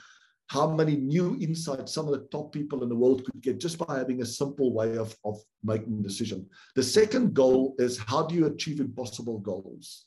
how 0.48 0.68
many 0.68 0.96
new 0.96 1.38
insights 1.40 1.94
some 1.94 2.08
of 2.08 2.14
the 2.14 2.28
top 2.32 2.52
people 2.52 2.82
in 2.82 2.90
the 2.90 2.96
world 2.96 3.24
could 3.24 3.40
get 3.40 3.60
just 3.60 3.78
by 3.78 4.00
having 4.00 4.24
a 4.24 4.26
simple 4.26 4.74
way 4.74 4.98
of, 4.98 5.16
of 5.24 5.40
making 5.64 6.00
a 6.00 6.04
decision. 6.04 6.48
The 6.76 6.82
second 6.82 7.36
goal 7.36 7.76
is 7.78 8.00
how 8.00 8.26
do 8.26 8.34
you 8.34 8.48
achieve 8.48 8.80
impossible 8.80 9.38
goals? 9.38 10.06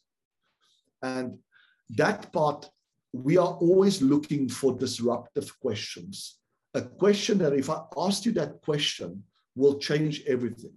And 1.01 1.39
that 1.91 2.33
part, 2.33 2.69
we 3.13 3.37
are 3.37 3.55
always 3.55 4.03
looking 4.03 4.49
for 4.49 4.77
disruptive 4.77 5.59
questions. 5.61 6.39
A 6.75 6.83
question 6.83 7.39
that 7.39 7.53
if 7.53 7.71
I 7.71 7.83
asked 7.97 8.27
you 8.27 8.33
that 8.33 8.63
question 8.63 9.23
will 9.55 9.79
change 9.79 10.25
everything. 10.27 10.73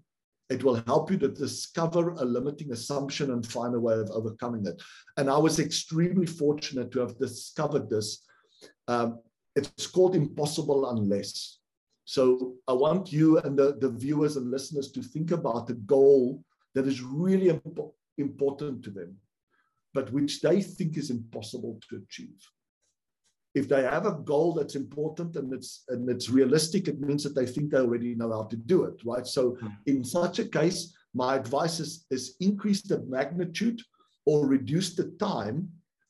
It 0.50 0.64
will 0.64 0.84
help 0.86 1.10
you 1.10 1.18
to 1.18 1.28
discover 1.28 2.12
a 2.12 2.24
limiting 2.24 2.72
assumption 2.72 3.32
and 3.32 3.46
find 3.46 3.74
a 3.74 3.80
way 3.80 3.96
of 3.96 4.12
overcoming 4.12 4.66
it. 4.68 4.82
And 5.18 5.30
I 5.30 5.38
was 5.38 5.60
extremely 5.60 6.28
fortunate 6.28 6.91
to 6.91 7.00
have 7.00 7.18
discovered 7.18 7.89
this 7.89 8.26
um, 8.88 9.20
it's 9.56 9.88
called 9.88 10.16
Impossible 10.16 10.89
Unless. 10.89 11.60
So 12.04 12.56
I 12.68 12.74
want 12.74 13.12
you 13.12 13.39
and 13.39 13.58
the, 13.58 13.78
the 13.80 13.89
viewers 13.89 14.38
and 14.38 14.52
listeners 14.52 14.91
to 14.91 15.02
think 15.02 15.32
about 15.32 15.70
a 15.70 15.74
goal 15.74 16.43
that 16.76 16.88
is 16.88 17.02
really 17.02 17.50
imp- 17.50 17.96
important 18.18 18.84
to 18.84 18.91
them, 18.91 19.16
but 19.93 20.12
which 20.12 20.41
they 20.41 20.62
think 20.62 20.98
is 20.98 21.10
impossible 21.10 21.80
to 21.89 21.98
achieve. 21.98 22.38
If 23.56 23.68
they 23.70 23.84
have 23.84 24.06
a 24.06 24.12
goal 24.12 24.53
that's 24.53 24.76
important 24.76 25.36
and 25.38 25.53
it's 25.53 25.86
and 25.88 26.10
it's 26.10 26.30
realistic, 26.30 26.88
it 26.88 26.99
means 26.99 27.24
that 27.24 27.36
they 27.36 27.45
think 27.45 27.72
they 27.72 27.80
already 27.80 28.14
know 28.14 28.32
how 28.32 28.43
to 28.43 28.58
do 28.58 28.84
it, 28.84 29.01
right? 29.06 29.26
So 29.26 29.51
mm-hmm. 29.51 29.68
in 29.88 30.03
such 30.03 30.39
a 30.39 30.45
case, 30.45 30.93
my 31.16 31.36
advice 31.38 31.80
is, 31.80 32.06
is 32.12 32.36
increase 32.41 32.82
the 32.82 32.99
magnitude 33.03 33.82
or 34.26 34.45
reduce 34.45 34.95
the 34.95 35.12
time 35.20 35.70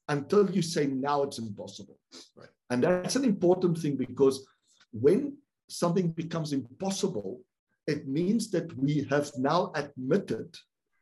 until 0.09 0.49
you 0.49 0.61
say 0.61 0.87
now 0.87 1.23
it's 1.23 1.37
impossible. 1.37 1.99
Right. 2.35 2.49
And 2.71 2.83
that's 2.83 3.15
an 3.15 3.25
important 3.25 3.77
thing 3.77 3.95
because 3.95 4.45
when 4.91 5.37
something 5.69 6.11
becomes 6.11 6.53
impossible, 6.53 7.41
it 7.87 8.07
means 8.07 8.49
that 8.51 8.75
we 8.77 9.03
have 9.11 9.31
now 9.37 9.71
admitted 9.75 10.55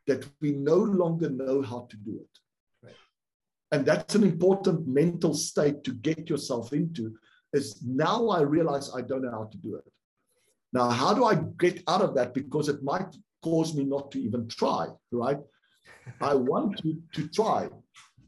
that 0.06 0.26
we 0.42 0.52
no 0.52 0.76
longer 0.76 1.30
know 1.30 1.62
how 1.62 1.86
to 1.90 1.96
do 1.96 2.20
it. 2.20 2.38
And 3.74 3.84
that's 3.84 4.14
an 4.14 4.22
important 4.22 4.86
mental 4.86 5.34
state 5.34 5.82
to 5.82 5.92
get 5.94 6.30
yourself 6.30 6.72
into 6.72 7.12
is 7.52 7.82
now 7.84 8.28
I 8.28 8.42
realize 8.42 8.88
I 8.94 9.00
don't 9.00 9.22
know 9.22 9.32
how 9.32 9.48
to 9.50 9.58
do 9.58 9.74
it. 9.74 9.84
Now, 10.72 10.90
how 10.90 11.12
do 11.12 11.24
I 11.24 11.34
get 11.58 11.82
out 11.88 12.00
of 12.00 12.14
that? 12.14 12.34
Because 12.34 12.68
it 12.68 12.84
might 12.84 13.16
cause 13.42 13.74
me 13.74 13.82
not 13.82 14.12
to 14.12 14.20
even 14.20 14.46
try, 14.46 14.86
right? 15.10 15.40
I 16.20 16.34
want 16.34 16.78
to, 16.82 17.02
to 17.14 17.26
try. 17.26 17.68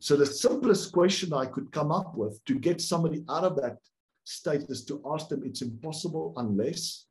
So 0.00 0.16
the 0.16 0.26
simplest 0.26 0.92
question 0.92 1.32
I 1.32 1.46
could 1.46 1.70
come 1.70 1.92
up 1.92 2.16
with 2.16 2.44
to 2.46 2.58
get 2.58 2.80
somebody 2.80 3.24
out 3.28 3.44
of 3.44 3.54
that 3.62 3.76
state 4.24 4.62
is 4.68 4.84
to 4.86 5.00
ask 5.12 5.28
them, 5.28 5.42
it's 5.44 5.62
impossible 5.62 6.34
unless. 6.36 7.06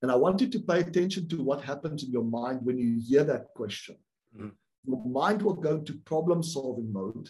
And 0.00 0.10
I 0.10 0.16
want 0.16 0.40
you 0.40 0.48
to 0.48 0.60
pay 0.60 0.80
attention 0.80 1.28
to 1.28 1.42
what 1.42 1.60
happens 1.60 2.02
in 2.02 2.10
your 2.10 2.24
mind 2.24 2.60
when 2.62 2.78
you 2.78 2.98
hear 3.06 3.24
that 3.24 3.48
question. 3.54 3.96
Mm. 4.34 4.52
Your 4.84 5.04
mind 5.04 5.42
will 5.42 5.54
go 5.54 5.76
into 5.76 5.94
problem 6.04 6.42
solving 6.42 6.92
mode 6.92 7.28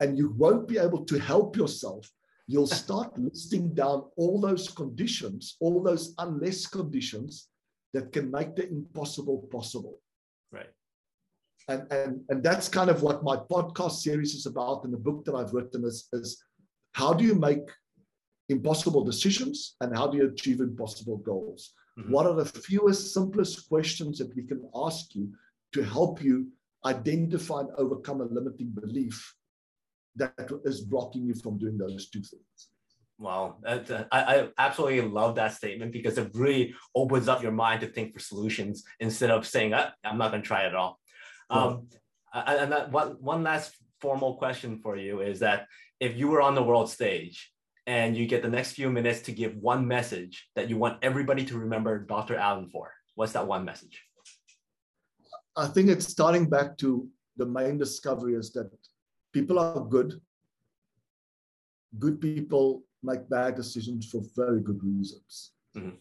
and 0.00 0.16
you 0.16 0.30
won't 0.36 0.68
be 0.68 0.78
able 0.78 1.04
to 1.04 1.18
help 1.18 1.56
yourself. 1.56 2.10
You'll 2.46 2.66
start 2.84 3.18
listing 3.18 3.74
down 3.74 4.04
all 4.16 4.40
those 4.40 4.68
conditions, 4.68 5.56
all 5.60 5.82
those 5.82 6.14
unless 6.18 6.66
conditions 6.66 7.48
that 7.94 8.12
can 8.12 8.30
make 8.30 8.54
the 8.56 8.68
impossible 8.68 9.48
possible. 9.50 10.00
Right 10.52 10.68
and, 11.68 11.86
and, 11.92 12.20
and 12.30 12.42
that's 12.42 12.68
kind 12.68 12.90
of 12.90 13.02
what 13.02 13.22
my 13.22 13.36
podcast 13.36 13.92
series 13.92 14.34
is 14.34 14.46
about 14.46 14.84
and 14.84 14.92
the 14.92 14.98
book 14.98 15.24
that 15.26 15.34
I've 15.34 15.52
written 15.52 15.84
is, 15.84 16.08
is 16.12 16.42
how 16.92 17.12
do 17.12 17.24
you 17.24 17.34
make 17.34 17.68
impossible 18.48 19.04
decisions 19.04 19.76
and 19.82 19.96
how 19.96 20.06
do 20.06 20.16
you 20.16 20.28
achieve 20.28 20.60
impossible 20.60 21.18
goals? 21.18 21.74
Mm-hmm. 21.98 22.10
What 22.10 22.26
are 22.26 22.34
the 22.34 22.46
fewest, 22.46 23.12
simplest 23.12 23.68
questions 23.68 24.18
that 24.18 24.34
we 24.34 24.44
can 24.44 24.62
ask 24.74 25.14
you 25.14 25.30
to 25.72 25.82
help 25.82 26.22
you 26.22 26.48
identify 26.84 27.60
and 27.60 27.70
overcome 27.76 28.20
a 28.20 28.24
limiting 28.24 28.70
belief 28.70 29.34
that 30.16 30.32
is 30.64 30.80
blocking 30.80 31.26
you 31.26 31.34
from 31.34 31.58
doing 31.58 31.78
those 31.78 32.08
two 32.08 32.20
things? 32.20 32.68
Wow, 33.18 33.56
uh, 33.66 33.80
I, 34.12 34.22
I 34.22 34.48
absolutely 34.58 35.00
love 35.00 35.34
that 35.36 35.52
statement 35.52 35.92
because 35.92 36.18
it 36.18 36.30
really 36.34 36.74
opens 36.94 37.26
up 37.26 37.42
your 37.42 37.50
mind 37.50 37.80
to 37.80 37.88
think 37.88 38.14
for 38.14 38.20
solutions 38.20 38.84
instead 39.00 39.30
of 39.30 39.44
saying, 39.46 39.74
ah, 39.74 39.92
I'm 40.04 40.18
not 40.18 40.30
going 40.30 40.42
to 40.42 40.46
try 40.46 40.62
it 40.62 40.68
at 40.68 40.76
all. 40.76 41.00
Um, 41.50 41.88
and 42.32 42.70
that 42.70 42.92
one, 42.92 43.16
one 43.20 43.42
last 43.42 43.74
formal 44.00 44.36
question 44.36 44.78
for 44.78 44.96
you 44.96 45.20
is 45.20 45.40
that 45.40 45.66
if 45.98 46.16
you 46.16 46.28
were 46.28 46.40
on 46.40 46.54
the 46.54 46.62
world 46.62 46.90
stage 46.90 47.50
and 47.88 48.16
you 48.16 48.26
get 48.26 48.42
the 48.42 48.48
next 48.48 48.72
few 48.72 48.88
minutes 48.90 49.22
to 49.22 49.32
give 49.32 49.56
one 49.56 49.88
message 49.88 50.48
that 50.54 50.68
you 50.68 50.76
want 50.76 50.98
everybody 51.02 51.44
to 51.46 51.58
remember 51.58 51.98
Dr. 51.98 52.36
Alan 52.36 52.68
for, 52.68 52.92
what's 53.16 53.32
that 53.32 53.48
one 53.48 53.64
message? 53.64 54.02
I 55.58 55.66
think 55.66 55.88
it's 55.88 56.06
starting 56.06 56.48
back 56.48 56.78
to 56.78 57.08
the 57.36 57.44
main 57.44 57.78
discovery 57.78 58.34
is 58.34 58.52
that 58.52 58.70
people 59.32 59.58
are 59.58 59.80
good. 59.80 60.20
Good 61.98 62.20
people 62.20 62.84
make 63.02 63.28
bad 63.28 63.56
decisions 63.56 64.08
for 64.08 64.22
very 64.36 64.60
good 64.60 64.80
reasons. 64.82 65.52
Mm-hmm. 65.76 65.96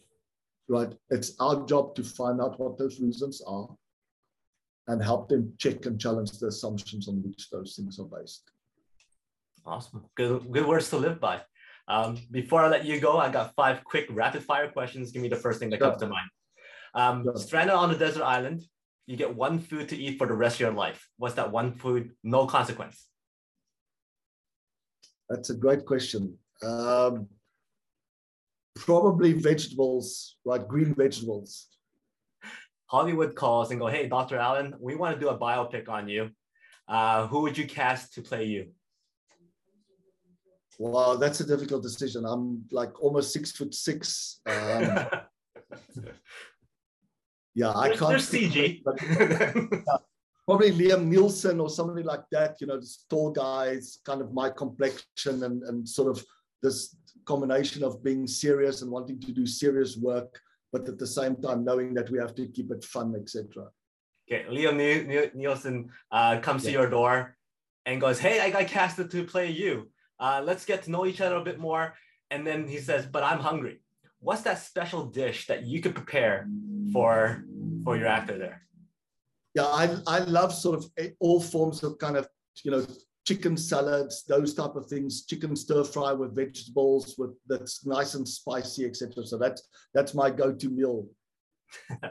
Right? 0.70 0.94
It's 1.10 1.34
our 1.40 1.66
job 1.66 1.96
to 1.96 2.04
find 2.04 2.40
out 2.40 2.60
what 2.60 2.78
those 2.78 3.00
reasons 3.00 3.42
are 3.48 3.68
and 4.88 5.04
help 5.04 5.28
them 5.28 5.54
check 5.58 5.86
and 5.88 6.00
challenge 6.00 6.32
the 6.34 6.48
assumptions 6.48 7.08
on 7.08 7.24
which 7.24 7.50
those 7.50 7.76
things 7.76 8.00
are 8.00 8.06
based. 8.06 8.52
Awesome. 9.66 10.06
Good, 10.16 10.52
good 10.52 10.68
words 10.68 10.90
to 10.92 10.98
live 10.98 11.20
by. 11.20 11.42
Um, 11.88 12.18
before 12.32 12.62
I 12.62 12.70
let 12.70 12.86
you 12.86 13.00
go, 13.00 13.18
I 13.18 13.30
got 13.32 13.56
five 13.56 13.84
quick 13.84 14.08
rapid 14.12 14.44
fire 14.44 14.70
questions. 14.70 15.12
Give 15.12 15.22
me 15.22 15.30
the 15.30 15.36
first 15.36 15.60
thing 15.60 15.70
that 15.72 15.80
sure. 15.80 15.90
comes 15.90 16.02
to 16.02 16.08
mind. 16.08 16.30
Um, 16.94 17.24
sure. 17.24 17.38
Stranded 17.38 17.76
on 17.76 17.92
a 17.92 17.98
desert 17.98 18.24
island, 18.24 18.62
you 19.08 19.16
get 19.16 19.34
one 19.34 19.58
food 19.58 19.90
to 19.90 19.98
eat 19.98 20.18
for 20.18 20.28
the 20.28 20.34
rest 20.34 20.58
of 20.58 20.60
your 20.60 20.74
life. 20.74 21.08
What's 21.18 21.36
that 21.36 21.52
one 21.52 21.74
food? 21.74 22.12
No 22.24 22.46
consequence. 22.46 23.08
That's 25.30 25.50
a 25.50 25.56
great 25.56 25.86
question. 25.86 26.38
Um, 26.62 27.28
probably 28.76 29.34
vegetables, 29.34 30.36
right? 30.46 30.66
Green 30.66 30.94
vegetables. 30.94 31.68
Hollywood 32.88 33.36
calls 33.36 33.72
and 33.72 33.80
go, 33.80 33.88
hey, 33.88 34.08
Dr. 34.08 34.38
Alan, 34.38 34.76
we 34.80 34.96
want 34.96 35.16
to 35.16 35.20
do 35.20 35.30
a 35.30 35.38
biopic 35.38 35.90
on 35.90 36.08
you. 36.08 36.30
Uh, 36.88 37.28
who 37.28 37.42
would 37.42 37.58
you 37.58 37.66
cast 37.66 38.14
to 38.14 38.22
play 38.22 38.46
you? 38.46 38.68
Well, 40.80 41.18
that's 41.18 41.40
a 41.40 41.48
difficult 41.48 41.82
decision. 41.82 42.26
I'm 42.26 42.64
like 42.72 43.02
almost 43.02 43.34
six 43.34 43.52
foot 43.52 43.74
six. 43.74 44.42
Um, 44.46 45.08
yeah, 47.60 47.74
I 47.76 47.90
can't. 47.90 48.10
There's 48.12 48.30
CG. 48.30 48.84
But, 48.86 48.98
probably 50.48 50.72
Liam 50.72 51.12
Neeson 51.12 51.62
or 51.62 51.70
somebody 51.70 52.04
like 52.04 52.26
that. 52.32 52.62
You 52.62 52.68
know, 52.68 52.80
this 52.80 53.06
tall 53.10 53.32
guys, 53.32 54.00
kind 54.06 54.22
of 54.22 54.34
my 54.34 54.50
complexion, 54.50 55.44
and 55.44 55.64
and 55.64 55.88
sort 55.88 56.10
of 56.14 56.24
this 56.64 56.96
combination 57.26 57.84
of 57.84 58.04
being 58.04 58.26
serious 58.28 58.82
and 58.82 58.90
wanting 58.92 59.20
to 59.20 59.32
do 59.32 59.46
serious 59.46 59.98
work 59.98 60.40
but 60.72 60.88
at 60.88 60.98
the 60.98 61.08
same 61.08 61.36
time 61.38 61.64
knowing 61.64 61.94
that 61.94 62.10
we 62.10 62.18
have 62.18 62.36
to 62.36 62.48
keep 62.48 62.72
it 62.72 62.84
fun, 62.84 63.16
etc. 63.16 63.68
Okay, 64.30 64.46
Liam 64.50 64.78
Neeson 65.36 65.88
uh, 66.12 66.40
comes 66.40 66.64
yeah. 66.64 66.72
to 66.72 66.78
your 66.78 66.90
door 66.90 67.38
and 67.86 68.02
goes, 68.02 68.20
"Hey, 68.20 68.40
I 68.40 68.50
got 68.50 68.68
casted 68.68 69.10
to 69.12 69.24
play 69.24 69.50
you. 69.50 69.90
Uh, 70.20 70.42
let's 70.44 70.66
get 70.66 70.84
to 70.84 70.92
know 70.92 71.06
each 71.06 71.22
other 71.22 71.38
a 71.38 71.44
bit 71.44 71.60
more." 71.60 71.96
And 72.30 72.46
then 72.46 72.68
he 72.68 72.80
says, 72.80 73.06
"But 73.06 73.24
I'm 73.24 73.40
hungry. 73.40 73.82
What's 74.20 74.42
that 74.44 74.60
special 74.60 75.06
dish 75.06 75.48
that 75.48 75.66
you 75.66 75.82
could 75.82 75.96
prepare 75.96 76.48
for 76.94 77.44
for 77.84 77.98
your 77.98 78.08
actor 78.08 78.38
there?" 78.38 78.64
Yeah, 79.54 79.66
I 79.66 79.98
I 80.08 80.20
love 80.20 80.54
sort 80.54 80.76
of 80.78 80.86
all 81.20 81.42
forms 81.42 81.84
of 81.84 81.98
kind 81.98 82.18
of 82.18 82.28
you 82.64 82.72
know 82.72 82.86
chicken 83.28 83.58
salads, 83.58 84.24
those 84.24 84.54
type 84.54 84.76
of 84.78 84.86
things, 84.86 85.26
chicken 85.26 85.54
stir 85.54 85.84
fry 85.84 86.14
with 86.14 86.34
vegetables 86.34 87.16
with 87.18 87.32
that's 87.46 87.86
nice 87.86 88.14
and 88.14 88.26
spicy, 88.26 88.86
etc. 88.86 89.26
So 89.26 89.38
that's 89.38 89.68
that's 89.94 90.14
my 90.14 90.30
go-to 90.30 90.70
meal. 90.70 91.08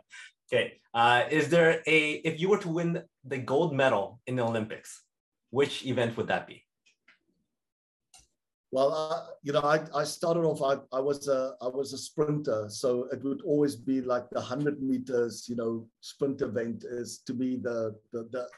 okay. 0.53 0.79
Uh, 0.93 1.25
is 1.31 1.49
there 1.49 1.83
a 1.87 1.99
if 2.31 2.39
you 2.39 2.51
were 2.51 2.59
to 2.59 2.69
win 2.69 3.03
the 3.25 3.39
gold 3.39 3.75
medal 3.75 4.21
in 4.27 4.37
the 4.37 4.45
Olympics, 4.45 5.03
which 5.51 5.87
event 5.87 6.19
would 6.19 6.29
that 6.29 6.47
be? 6.47 6.66
Well, 8.73 8.93
uh, 8.93 9.33
you 9.43 9.53
know, 9.53 9.61
I, 9.61 9.81
I 9.95 10.05
started 10.05 10.41
off. 10.41 10.61
I, 10.61 10.97
I 10.97 11.01
was 11.01 11.29
a 11.29 11.55
I 11.63 11.69
was 11.69 11.93
a 11.93 11.99
sprinter, 11.99 12.67
so 12.69 13.09
it 13.13 13.23
would 13.23 13.43
always 13.43 13.77
be 13.77 14.01
like 14.01 14.29
the 14.31 14.41
hundred 14.41 14.83
meters. 14.83 15.47
You 15.49 15.57
know, 15.57 15.89
sprint 16.01 16.43
event 16.43 16.85
is 16.85 17.23
to 17.27 17.33
be 17.33 17.57
the 17.57 17.95
the, 18.13 18.29
the 18.33 18.49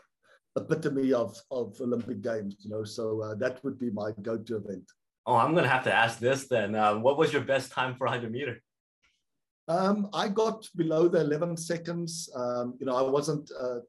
epitome 0.58 1.12
of, 1.12 1.40
of 1.50 1.80
Olympic 1.80 2.20
Games, 2.20 2.56
you 2.60 2.70
know, 2.70 2.84
so 2.84 3.22
uh, 3.22 3.34
that 3.36 3.62
would 3.64 3.78
be 3.78 3.90
my 3.90 4.10
go-to 4.22 4.56
event. 4.56 4.84
Oh, 5.26 5.36
I'm 5.36 5.52
going 5.52 5.64
to 5.64 5.70
have 5.70 5.84
to 5.84 5.92
ask 5.92 6.18
this 6.18 6.48
then. 6.48 6.74
Uh, 6.74 6.96
what 6.96 7.18
was 7.18 7.32
your 7.32 7.42
best 7.42 7.70
time 7.72 7.94
for 7.94 8.06
100 8.06 8.30
meter? 8.32 8.62
Um, 9.68 10.08
I 10.14 10.28
got 10.28 10.66
below 10.76 11.08
the 11.08 11.20
11 11.20 11.56
seconds. 11.58 12.30
Um, 12.34 12.74
you 12.80 12.86
know, 12.86 12.96
I 12.96 13.02
wasn't 13.02 13.50
uh, 13.60 13.80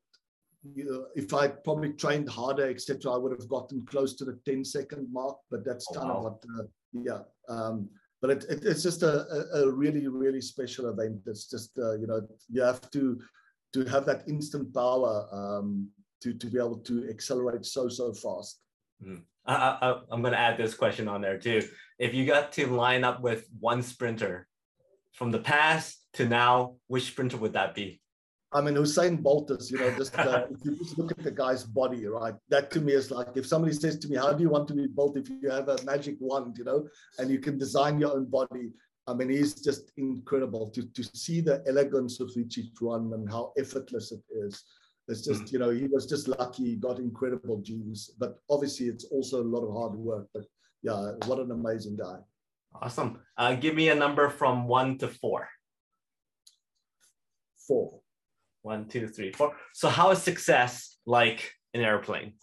if 1.15 1.33
I 1.33 1.47
probably 1.47 1.93
trained 1.93 2.29
harder, 2.29 2.69
etc., 2.69 3.13
I 3.13 3.17
would 3.17 3.31
have 3.31 3.47
gotten 3.47 3.85
close 3.85 4.15
to 4.15 4.25
the 4.25 4.39
10 4.45 4.65
second 4.65 5.07
mark. 5.11 5.37
But 5.49 5.65
that's 5.65 5.87
oh, 5.91 5.95
kind 5.95 6.09
wow. 6.09 6.15
of 6.17 6.23
what, 6.23 6.43
uh, 6.59 6.67
yeah. 6.93 7.19
Um, 7.47 7.89
but 8.21 8.31
it, 8.31 8.45
it, 8.49 8.65
it's 8.65 8.83
just 8.83 9.03
a, 9.03 9.25
a, 9.53 9.71
really, 9.71 10.07
really 10.07 10.41
special 10.41 10.89
event. 10.89 11.21
It's 11.25 11.49
just, 11.49 11.79
uh, 11.79 11.95
you 11.95 12.07
know, 12.07 12.27
you 12.49 12.61
have 12.61 12.89
to 12.91 13.19
to 13.73 13.85
have 13.85 14.05
that 14.05 14.23
instant 14.27 14.73
power 14.73 15.27
um, 15.31 15.87
to, 16.21 16.33
to 16.33 16.47
be 16.47 16.57
able 16.57 16.77
to 16.77 17.07
accelerate 17.09 17.65
so, 17.65 17.87
so 17.87 18.11
fast. 18.13 18.59
Mm. 19.05 19.21
I, 19.45 19.77
I, 19.81 19.99
I'm 20.11 20.21
going 20.21 20.33
to 20.33 20.39
add 20.39 20.57
this 20.57 20.73
question 20.73 21.07
on 21.07 21.21
there 21.21 21.37
too. 21.37 21.67
If 21.97 22.13
you 22.13 22.25
got 22.25 22.51
to 22.53 22.67
line 22.67 23.03
up 23.03 23.21
with 23.21 23.47
one 23.59 23.81
sprinter 23.83 24.47
from 25.13 25.31
the 25.31 25.39
past 25.39 26.03
to 26.13 26.27
now, 26.27 26.75
which 26.87 27.05
sprinter 27.05 27.37
would 27.37 27.53
that 27.53 27.75
be? 27.75 28.01
I 28.51 28.61
mean, 28.61 28.75
Usain 28.75 29.21
Bolt 29.21 29.51
is, 29.51 29.69
you 29.69 29.77
know, 29.77 29.95
just 29.95 30.17
uh, 30.17 30.45
if 30.49 30.65
you 30.65 30.75
just 30.75 30.97
look 30.97 31.11
at 31.11 31.23
the 31.23 31.31
guy's 31.31 31.63
body, 31.63 32.07
right? 32.07 32.33
That 32.49 32.71
to 32.71 32.81
me 32.81 32.93
is 32.93 33.11
like 33.11 33.27
if 33.35 33.45
somebody 33.45 33.73
says 33.73 33.99
to 33.99 34.07
me, 34.07 34.17
"How 34.17 34.33
do 34.33 34.41
you 34.41 34.49
want 34.49 34.67
to 34.69 34.73
be 34.73 34.87
Bolt?" 34.87 35.17
If 35.17 35.29
you 35.29 35.49
have 35.49 35.69
a 35.69 35.77
magic 35.83 36.15
wand, 36.19 36.57
you 36.57 36.63
know, 36.63 36.87
and 37.19 37.29
you 37.29 37.39
can 37.39 37.59
design 37.59 37.99
your 37.99 38.13
own 38.13 38.25
body. 38.25 38.71
I 39.05 39.13
mean, 39.13 39.29
he's 39.29 39.53
just 39.61 39.91
incredible 39.97 40.71
to 40.71 40.81
to 40.83 41.03
see 41.03 41.41
the 41.41 41.63
elegance 41.67 42.19
of 42.19 42.31
which 42.35 42.55
he 42.55 42.71
run 42.81 43.13
and 43.13 43.29
how 43.29 43.53
effortless 43.57 44.11
it 44.11 44.23
is. 44.31 44.63
It's 45.09 45.25
just, 45.25 45.45
mm. 45.45 45.51
you 45.53 45.59
know, 45.59 45.71
he 45.71 45.87
was 45.87 46.05
just 46.05 46.27
lucky, 46.27 46.65
he 46.65 46.75
got 46.75 46.99
incredible 46.99 47.59
genes, 47.61 48.11
but 48.19 48.37
obviously 48.49 48.87
it's 48.87 49.05
also 49.05 49.41
a 49.41 49.49
lot 49.55 49.65
of 49.65 49.73
hard 49.73 49.95
work. 49.95 50.27
But 50.33 50.45
yeah, 50.83 51.13
what 51.25 51.39
an 51.39 51.51
amazing 51.51 51.97
guy. 51.97 52.17
Awesome. 52.79 53.19
Uh, 53.35 53.55
give 53.55 53.73
me 53.73 53.89
a 53.89 53.95
number 53.95 54.29
from 54.29 54.67
one 54.67 54.99
to 54.99 55.07
four. 55.07 55.49
Four. 57.67 57.98
One, 58.61 58.87
two, 58.87 59.07
three, 59.07 59.31
four. 59.31 59.53
So 59.73 59.89
how 59.89 60.11
is 60.11 60.21
success 60.21 60.97
like 61.05 61.53
an 61.73 61.81
airplane? 61.81 62.33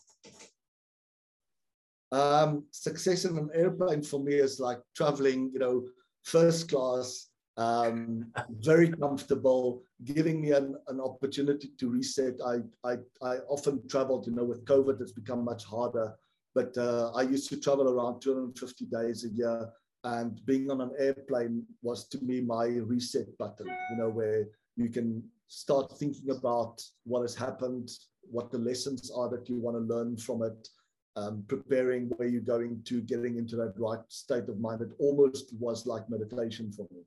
Um, 2.13 2.65
success 2.71 3.25
in 3.25 3.37
an 3.37 3.51
airplane 3.53 4.03
for 4.03 4.21
me 4.21 4.35
is 4.35 4.61
like 4.61 4.79
traveling, 4.95 5.51
you 5.53 5.59
know, 5.59 5.85
first 6.25 6.71
class, 6.71 7.29
um, 7.57 8.33
very 8.61 8.89
comfortable, 8.91 9.83
giving 10.05 10.41
me 10.41 10.53
an, 10.53 10.77
an 10.89 11.01
opportunity 11.01 11.71
to 11.79 11.91
reset. 11.91 12.35
I, 12.45 12.59
I, 12.89 12.97
I 13.23 13.39
often 13.49 13.87
traveled, 13.89 14.27
you 14.27 14.35
know, 14.35 14.45
with 14.45 14.65
COVID, 14.65 15.01
it's 15.01 15.13
become 15.13 15.45
much 15.45 15.65
harder, 15.65 16.15
but 16.55 16.77
uh, 16.79 17.11
I 17.15 17.23
used 17.23 17.49
to 17.51 17.61
travel 17.61 17.89
around 17.89 18.21
250 18.21 18.87
days 18.87 19.25
a 19.25 19.29
year. 19.29 19.71
And 20.05 20.41
being 20.47 20.71
on 20.71 20.81
an 20.81 20.93
airplane 20.99 21.65
was 21.83 22.07
to 22.09 22.21
me 22.21 22.41
my 22.41 22.67
reset 22.67 23.37
button, 23.39 23.67
you 23.91 23.97
know, 23.97 24.09
where 24.09 24.47
you 24.77 24.89
can 24.89 25.25
start 25.49 25.99
thinking 25.99 26.31
about 26.31 26.83
what 27.05 27.23
has 27.23 27.35
happened, 27.35 27.91
what 28.23 28.51
the 28.51 28.59
lessons 28.59 29.11
are 29.11 29.29
that 29.31 29.49
you 29.49 29.57
want 29.57 29.77
to 29.77 29.95
learn 29.95 30.17
from 30.17 30.43
it, 30.43 30.69
um, 31.17 31.45
preparing 31.49 32.11
where 32.17 32.29
you're 32.29 32.41
going 32.41 32.83
to, 32.85 33.01
getting 33.01 33.37
into 33.37 33.57
that 33.57 33.75
right 33.77 34.01
state 34.09 34.49
of 34.49 34.61
mind. 34.61 34.83
It 34.83 34.91
almost 34.99 35.55
was 35.59 35.87
like 35.87 36.09
meditation 36.11 36.73
for 36.73 36.87
me. 36.93 37.03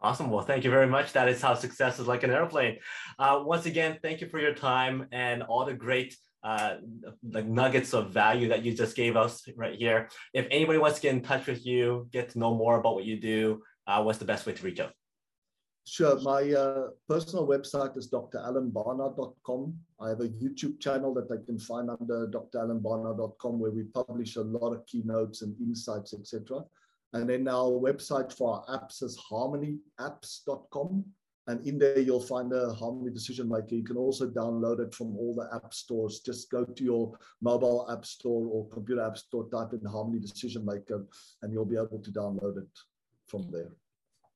Awesome. 0.00 0.30
Well, 0.30 0.44
thank 0.44 0.62
you 0.62 0.70
very 0.70 0.86
much. 0.86 1.12
That 1.12 1.28
is 1.28 1.42
how 1.42 1.54
success 1.54 1.98
is 1.98 2.06
like 2.06 2.22
an 2.22 2.30
airplane. 2.30 2.78
Uh, 3.18 3.42
once 3.44 3.66
again, 3.66 3.98
thank 4.00 4.20
you 4.20 4.28
for 4.28 4.38
your 4.38 4.54
time 4.54 5.06
and 5.10 5.42
all 5.42 5.64
the 5.64 5.74
great 5.74 6.16
uh, 6.44 6.76
the 7.28 7.42
nuggets 7.42 7.92
of 7.92 8.10
value 8.10 8.48
that 8.48 8.64
you 8.64 8.72
just 8.72 8.94
gave 8.94 9.16
us 9.16 9.42
right 9.56 9.74
here. 9.74 10.08
If 10.32 10.46
anybody 10.52 10.78
wants 10.78 10.96
to 10.98 11.02
get 11.02 11.14
in 11.14 11.20
touch 11.20 11.48
with 11.48 11.66
you, 11.66 12.08
get 12.12 12.30
to 12.30 12.38
know 12.38 12.54
more 12.54 12.78
about 12.78 12.94
what 12.94 13.04
you 13.04 13.20
do, 13.20 13.60
uh, 13.88 14.02
what's 14.04 14.18
the 14.18 14.24
best 14.24 14.46
way 14.46 14.52
to 14.52 14.64
reach 14.64 14.78
out? 14.78 14.92
Sure. 15.90 16.20
My 16.20 16.52
uh, 16.52 16.88
personal 17.08 17.46
website 17.46 17.96
is 17.96 18.10
dralanbarnard.com. 18.10 19.74
I 19.98 20.10
have 20.10 20.20
a 20.20 20.28
YouTube 20.28 20.78
channel 20.80 21.14
that 21.14 21.32
I 21.32 21.42
can 21.46 21.58
find 21.58 21.88
under 21.88 22.26
dralanbarnard.com 22.26 23.58
where 23.58 23.70
we 23.70 23.84
publish 23.84 24.36
a 24.36 24.42
lot 24.42 24.74
of 24.74 24.84
keynotes 24.84 25.40
and 25.40 25.58
insights, 25.58 26.12
etc. 26.12 26.62
And 27.14 27.30
then 27.30 27.48
our 27.48 27.70
website 27.70 28.36
for 28.36 28.62
our 28.68 28.78
apps 28.78 29.02
is 29.02 29.18
harmonyapps.com. 29.32 31.04
And 31.46 31.66
in 31.66 31.78
there, 31.78 32.00
you'll 32.00 32.20
find 32.20 32.52
a 32.52 32.74
Harmony 32.74 33.10
Decision 33.10 33.48
Maker. 33.48 33.74
You 33.74 33.82
can 33.82 33.96
also 33.96 34.28
download 34.28 34.80
it 34.80 34.94
from 34.94 35.16
all 35.16 35.34
the 35.34 35.48
app 35.56 35.72
stores. 35.72 36.20
Just 36.20 36.50
go 36.50 36.66
to 36.66 36.84
your 36.84 37.16
mobile 37.40 37.90
app 37.90 38.04
store 38.04 38.46
or 38.46 38.68
computer 38.68 39.00
app 39.00 39.16
store, 39.16 39.48
type 39.48 39.72
in 39.72 39.82
Harmony 39.88 40.20
Decision 40.20 40.66
Maker, 40.66 41.06
and 41.40 41.50
you'll 41.50 41.64
be 41.64 41.78
able 41.78 42.02
to 42.04 42.10
download 42.10 42.58
it 42.58 42.78
from 43.26 43.50
there. 43.50 43.70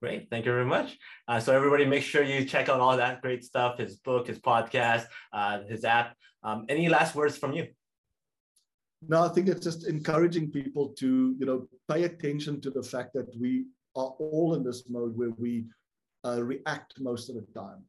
Great. 0.03 0.29
Thank 0.31 0.47
you 0.47 0.53
very 0.53 0.67
much. 0.67 0.99
Uh, 1.29 1.39
so 1.39 1.55
everybody 1.55 1.85
make 1.85 2.03
sure 2.03 2.25
you 2.25 2.45
check 2.45 2.69
out 2.69 2.81
all 2.81 2.97
that 2.97 3.23
great 3.23 3.45
stuff, 3.45 3.79
his 3.79 3.97
book, 3.99 4.27
his 4.27 4.41
podcast, 4.41 5.05
uh, 5.33 5.61
his 5.69 5.85
app. 5.85 6.17
Um, 6.43 6.67
any 6.69 6.89
last 6.89 7.15
words 7.15 7.39
from 7.39 7.53
you? 7.53 7.69
No, 9.09 9.23
I 9.23 9.29
think 9.29 9.47
it's 9.47 9.63
just 9.63 9.87
encouraging 9.87 10.51
people 10.51 10.89
to, 10.99 11.37
you 11.39 11.47
know, 11.47 11.69
pay 11.89 12.03
attention 12.03 12.61
to 12.63 12.71
the 12.71 12.83
fact 12.83 13.13
that 13.15 13.29
we 13.39 13.67
are 13.95 14.13
all 14.19 14.55
in 14.57 14.65
this 14.65 14.83
mode 14.89 15.17
where 15.17 15.31
we 15.39 15.67
uh, 16.27 16.43
react 16.43 16.95
most 17.01 17.29
of 17.29 17.37
the 17.37 17.47
time. 17.55 17.85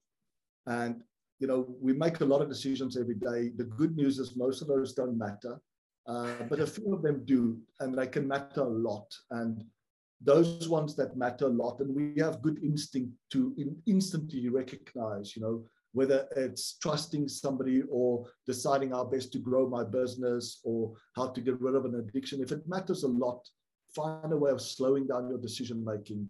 And, 0.68 1.01
you 1.39 1.47
know, 1.47 1.66
we 1.82 1.93
make 1.93 2.22
a 2.22 2.26
lot 2.26 2.43
of 2.43 2.47
decisions 2.47 2.95
every 2.95 3.16
day. 3.16 3.49
The 3.57 3.64
good 3.76 3.95
news 3.95 4.20
is 4.20 4.36
most 4.36 4.61
of 4.61 4.68
those 4.68 4.93
don't 4.93 5.18
matter, 5.18 5.59
uh, 6.05 6.30
but 6.47 6.59
a 6.59 6.68
few 6.68 6.93
of 6.93 7.01
them 7.01 7.26
do, 7.26 7.57
and 7.80 7.97
they 7.97 8.05
can 8.05 8.28
matter 8.28 8.61
a 8.61 8.70
lot. 8.70 9.07
And 9.32 9.64
those 10.24 10.69
ones 10.69 10.95
that 10.95 11.17
matter 11.17 11.45
a 11.45 11.49
lot 11.49 11.80
and 11.80 11.93
we 11.93 12.21
have 12.21 12.41
good 12.41 12.63
instinct 12.63 13.11
to 13.32 13.53
in, 13.57 13.76
instantly 13.86 14.47
recognize 14.49 15.36
you 15.36 15.41
know 15.41 15.63
whether 15.93 16.28
it's 16.36 16.78
trusting 16.82 17.28
somebody 17.28 17.84
or 17.89 18.26
deciding 18.47 18.89
how 18.89 19.03
best 19.03 19.32
to 19.32 19.38
grow 19.38 19.69
my 19.69 19.84
business 19.84 20.59
or 20.63 20.91
how 21.15 21.28
to 21.28 21.39
get 21.39 21.61
rid 21.61 21.76
of 21.76 21.86
an 21.86 21.93
addiction. 21.95 22.41
If 22.41 22.51
it 22.51 22.67
matters 22.67 23.03
a 23.03 23.07
lot 23.07 23.47
find 23.95 24.34
a 24.34 24.38
way 24.38 24.51
of 24.51 24.61
slowing 24.61 25.07
down 25.07 25.30
your 25.30 25.38
decision 25.38 25.84
making 25.84 26.30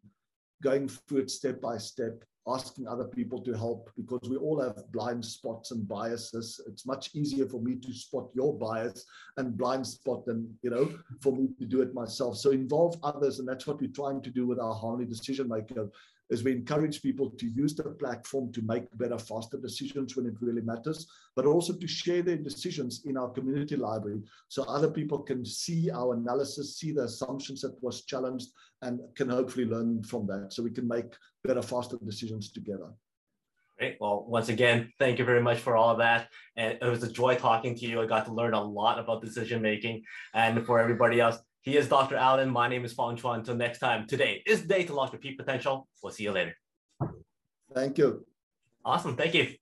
going 0.62 0.88
through 0.88 1.20
it 1.20 1.32
step 1.32 1.62
by 1.62 1.78
step 1.78 2.24
asking 2.48 2.88
other 2.88 3.06
people 3.06 3.40
to 3.42 3.54
help 3.54 3.90
because 3.96 4.30
we 4.30 4.36
all 4.36 4.62
have 4.62 4.92
blind 4.92 5.24
spots 5.24 5.72
and 5.72 5.88
biases. 5.88 6.60
It's 6.68 6.86
much 6.86 7.16
easier 7.16 7.48
for 7.48 7.62
me 7.62 7.76
to 7.76 7.94
spot 7.94 8.30
your 8.34 8.54
bias 8.58 9.06
and 9.38 9.58
blind 9.58 9.88
spot 9.88 10.26
than, 10.26 10.54
you 10.62 10.70
know, 10.70 10.92
for 11.22 11.34
me 11.34 11.50
to 11.60 11.66
do 11.66 11.82
it 11.82 11.94
myself. 11.94 12.38
So 12.38 12.52
involve 12.52 12.98
others. 13.04 13.40
And 13.40 13.48
that's 13.48 13.66
what 13.66 13.80
we're 13.80 13.92
trying 13.92 14.22
to 14.22 14.30
do 14.30 14.46
with 14.46 14.60
our 14.60 14.74
Harmony 14.74 15.06
Decision 15.06 15.48
Maker 15.48 15.90
is 16.30 16.44
we 16.44 16.52
encourage 16.52 17.02
people 17.02 17.30
to 17.32 17.48
use 17.48 17.76
the 17.76 17.84
platform 17.84 18.52
to 18.54 18.62
make 18.64 18.86
better, 18.98 19.18
faster 19.18 19.58
decisions 19.58 20.16
when 20.16 20.26
it 20.26 20.36
really 20.42 20.62
matters, 20.62 21.08
but 21.36 21.46
also 21.46 21.74
to 21.74 21.88
share 21.88 22.22
their 22.22 22.38
decisions 22.38 23.02
in 23.06 23.18
our 23.18 23.30
community 23.30 23.76
library 23.76 24.22
so 24.48 24.64
other 24.64 24.90
people 24.90 25.20
can 25.20 25.46
see 25.46 25.92
our 25.92 26.14
analysis, 26.14 26.78
see 26.78 26.92
the 26.92 27.04
assumptions 27.04 27.62
that 27.62 27.76
was 27.82 28.06
challenged, 28.06 28.50
and 28.82 29.00
can 29.16 29.30
hopefully 29.30 29.66
learn 29.66 30.04
from 30.04 30.26
that 30.28 30.52
so 30.52 30.64
we 30.64 30.72
can 30.72 30.88
make 30.88 31.14
better, 31.44 31.62
faster 31.62 31.98
decisions 32.04 32.52
together. 32.52 32.90
Great. 33.78 33.98
Well, 34.00 34.26
once 34.28 34.50
again, 34.50 34.94
thank 35.00 35.18
you 35.18 35.26
very 35.26 35.42
much 35.42 35.58
for 35.58 35.76
all 35.76 35.96
that. 35.98 36.30
And 36.56 36.78
it 36.80 36.86
was 36.86 37.02
a 37.04 37.12
joy 37.12 37.36
talking 37.36 37.76
to 37.76 37.86
you. 37.86 38.02
I 38.02 38.06
got 38.06 38.26
to 38.26 38.34
learn 38.34 38.54
a 38.54 38.64
lot 38.64 39.00
about 39.00 39.24
decision 39.24 39.62
making. 39.62 40.04
And 40.34 40.64
for 40.66 40.80
everybody 40.80 41.20
else, 41.20 41.40
he 41.64 41.78
is 41.78 41.88
Dr. 41.88 42.18
Alan. 42.18 42.50
My 42.50 42.68
name 42.68 42.84
is 42.84 42.92
Fong 42.92 43.16
Chua. 43.18 43.36
Until 43.36 43.56
next 43.56 43.80
time, 43.80 44.06
today 44.06 44.44
is 44.46 44.64
the 44.64 44.68
day 44.68 44.84
to 44.84 44.94
launch 44.94 45.14
your 45.14 45.20
peak 45.20 45.38
potential. 45.38 45.88
We'll 46.04 46.12
see 46.12 46.24
you 46.24 46.32
later. 46.32 46.56
Thank 47.74 47.98
you. 47.98 48.26
Awesome. 48.84 49.16
Thank 49.16 49.34
you. 49.34 49.56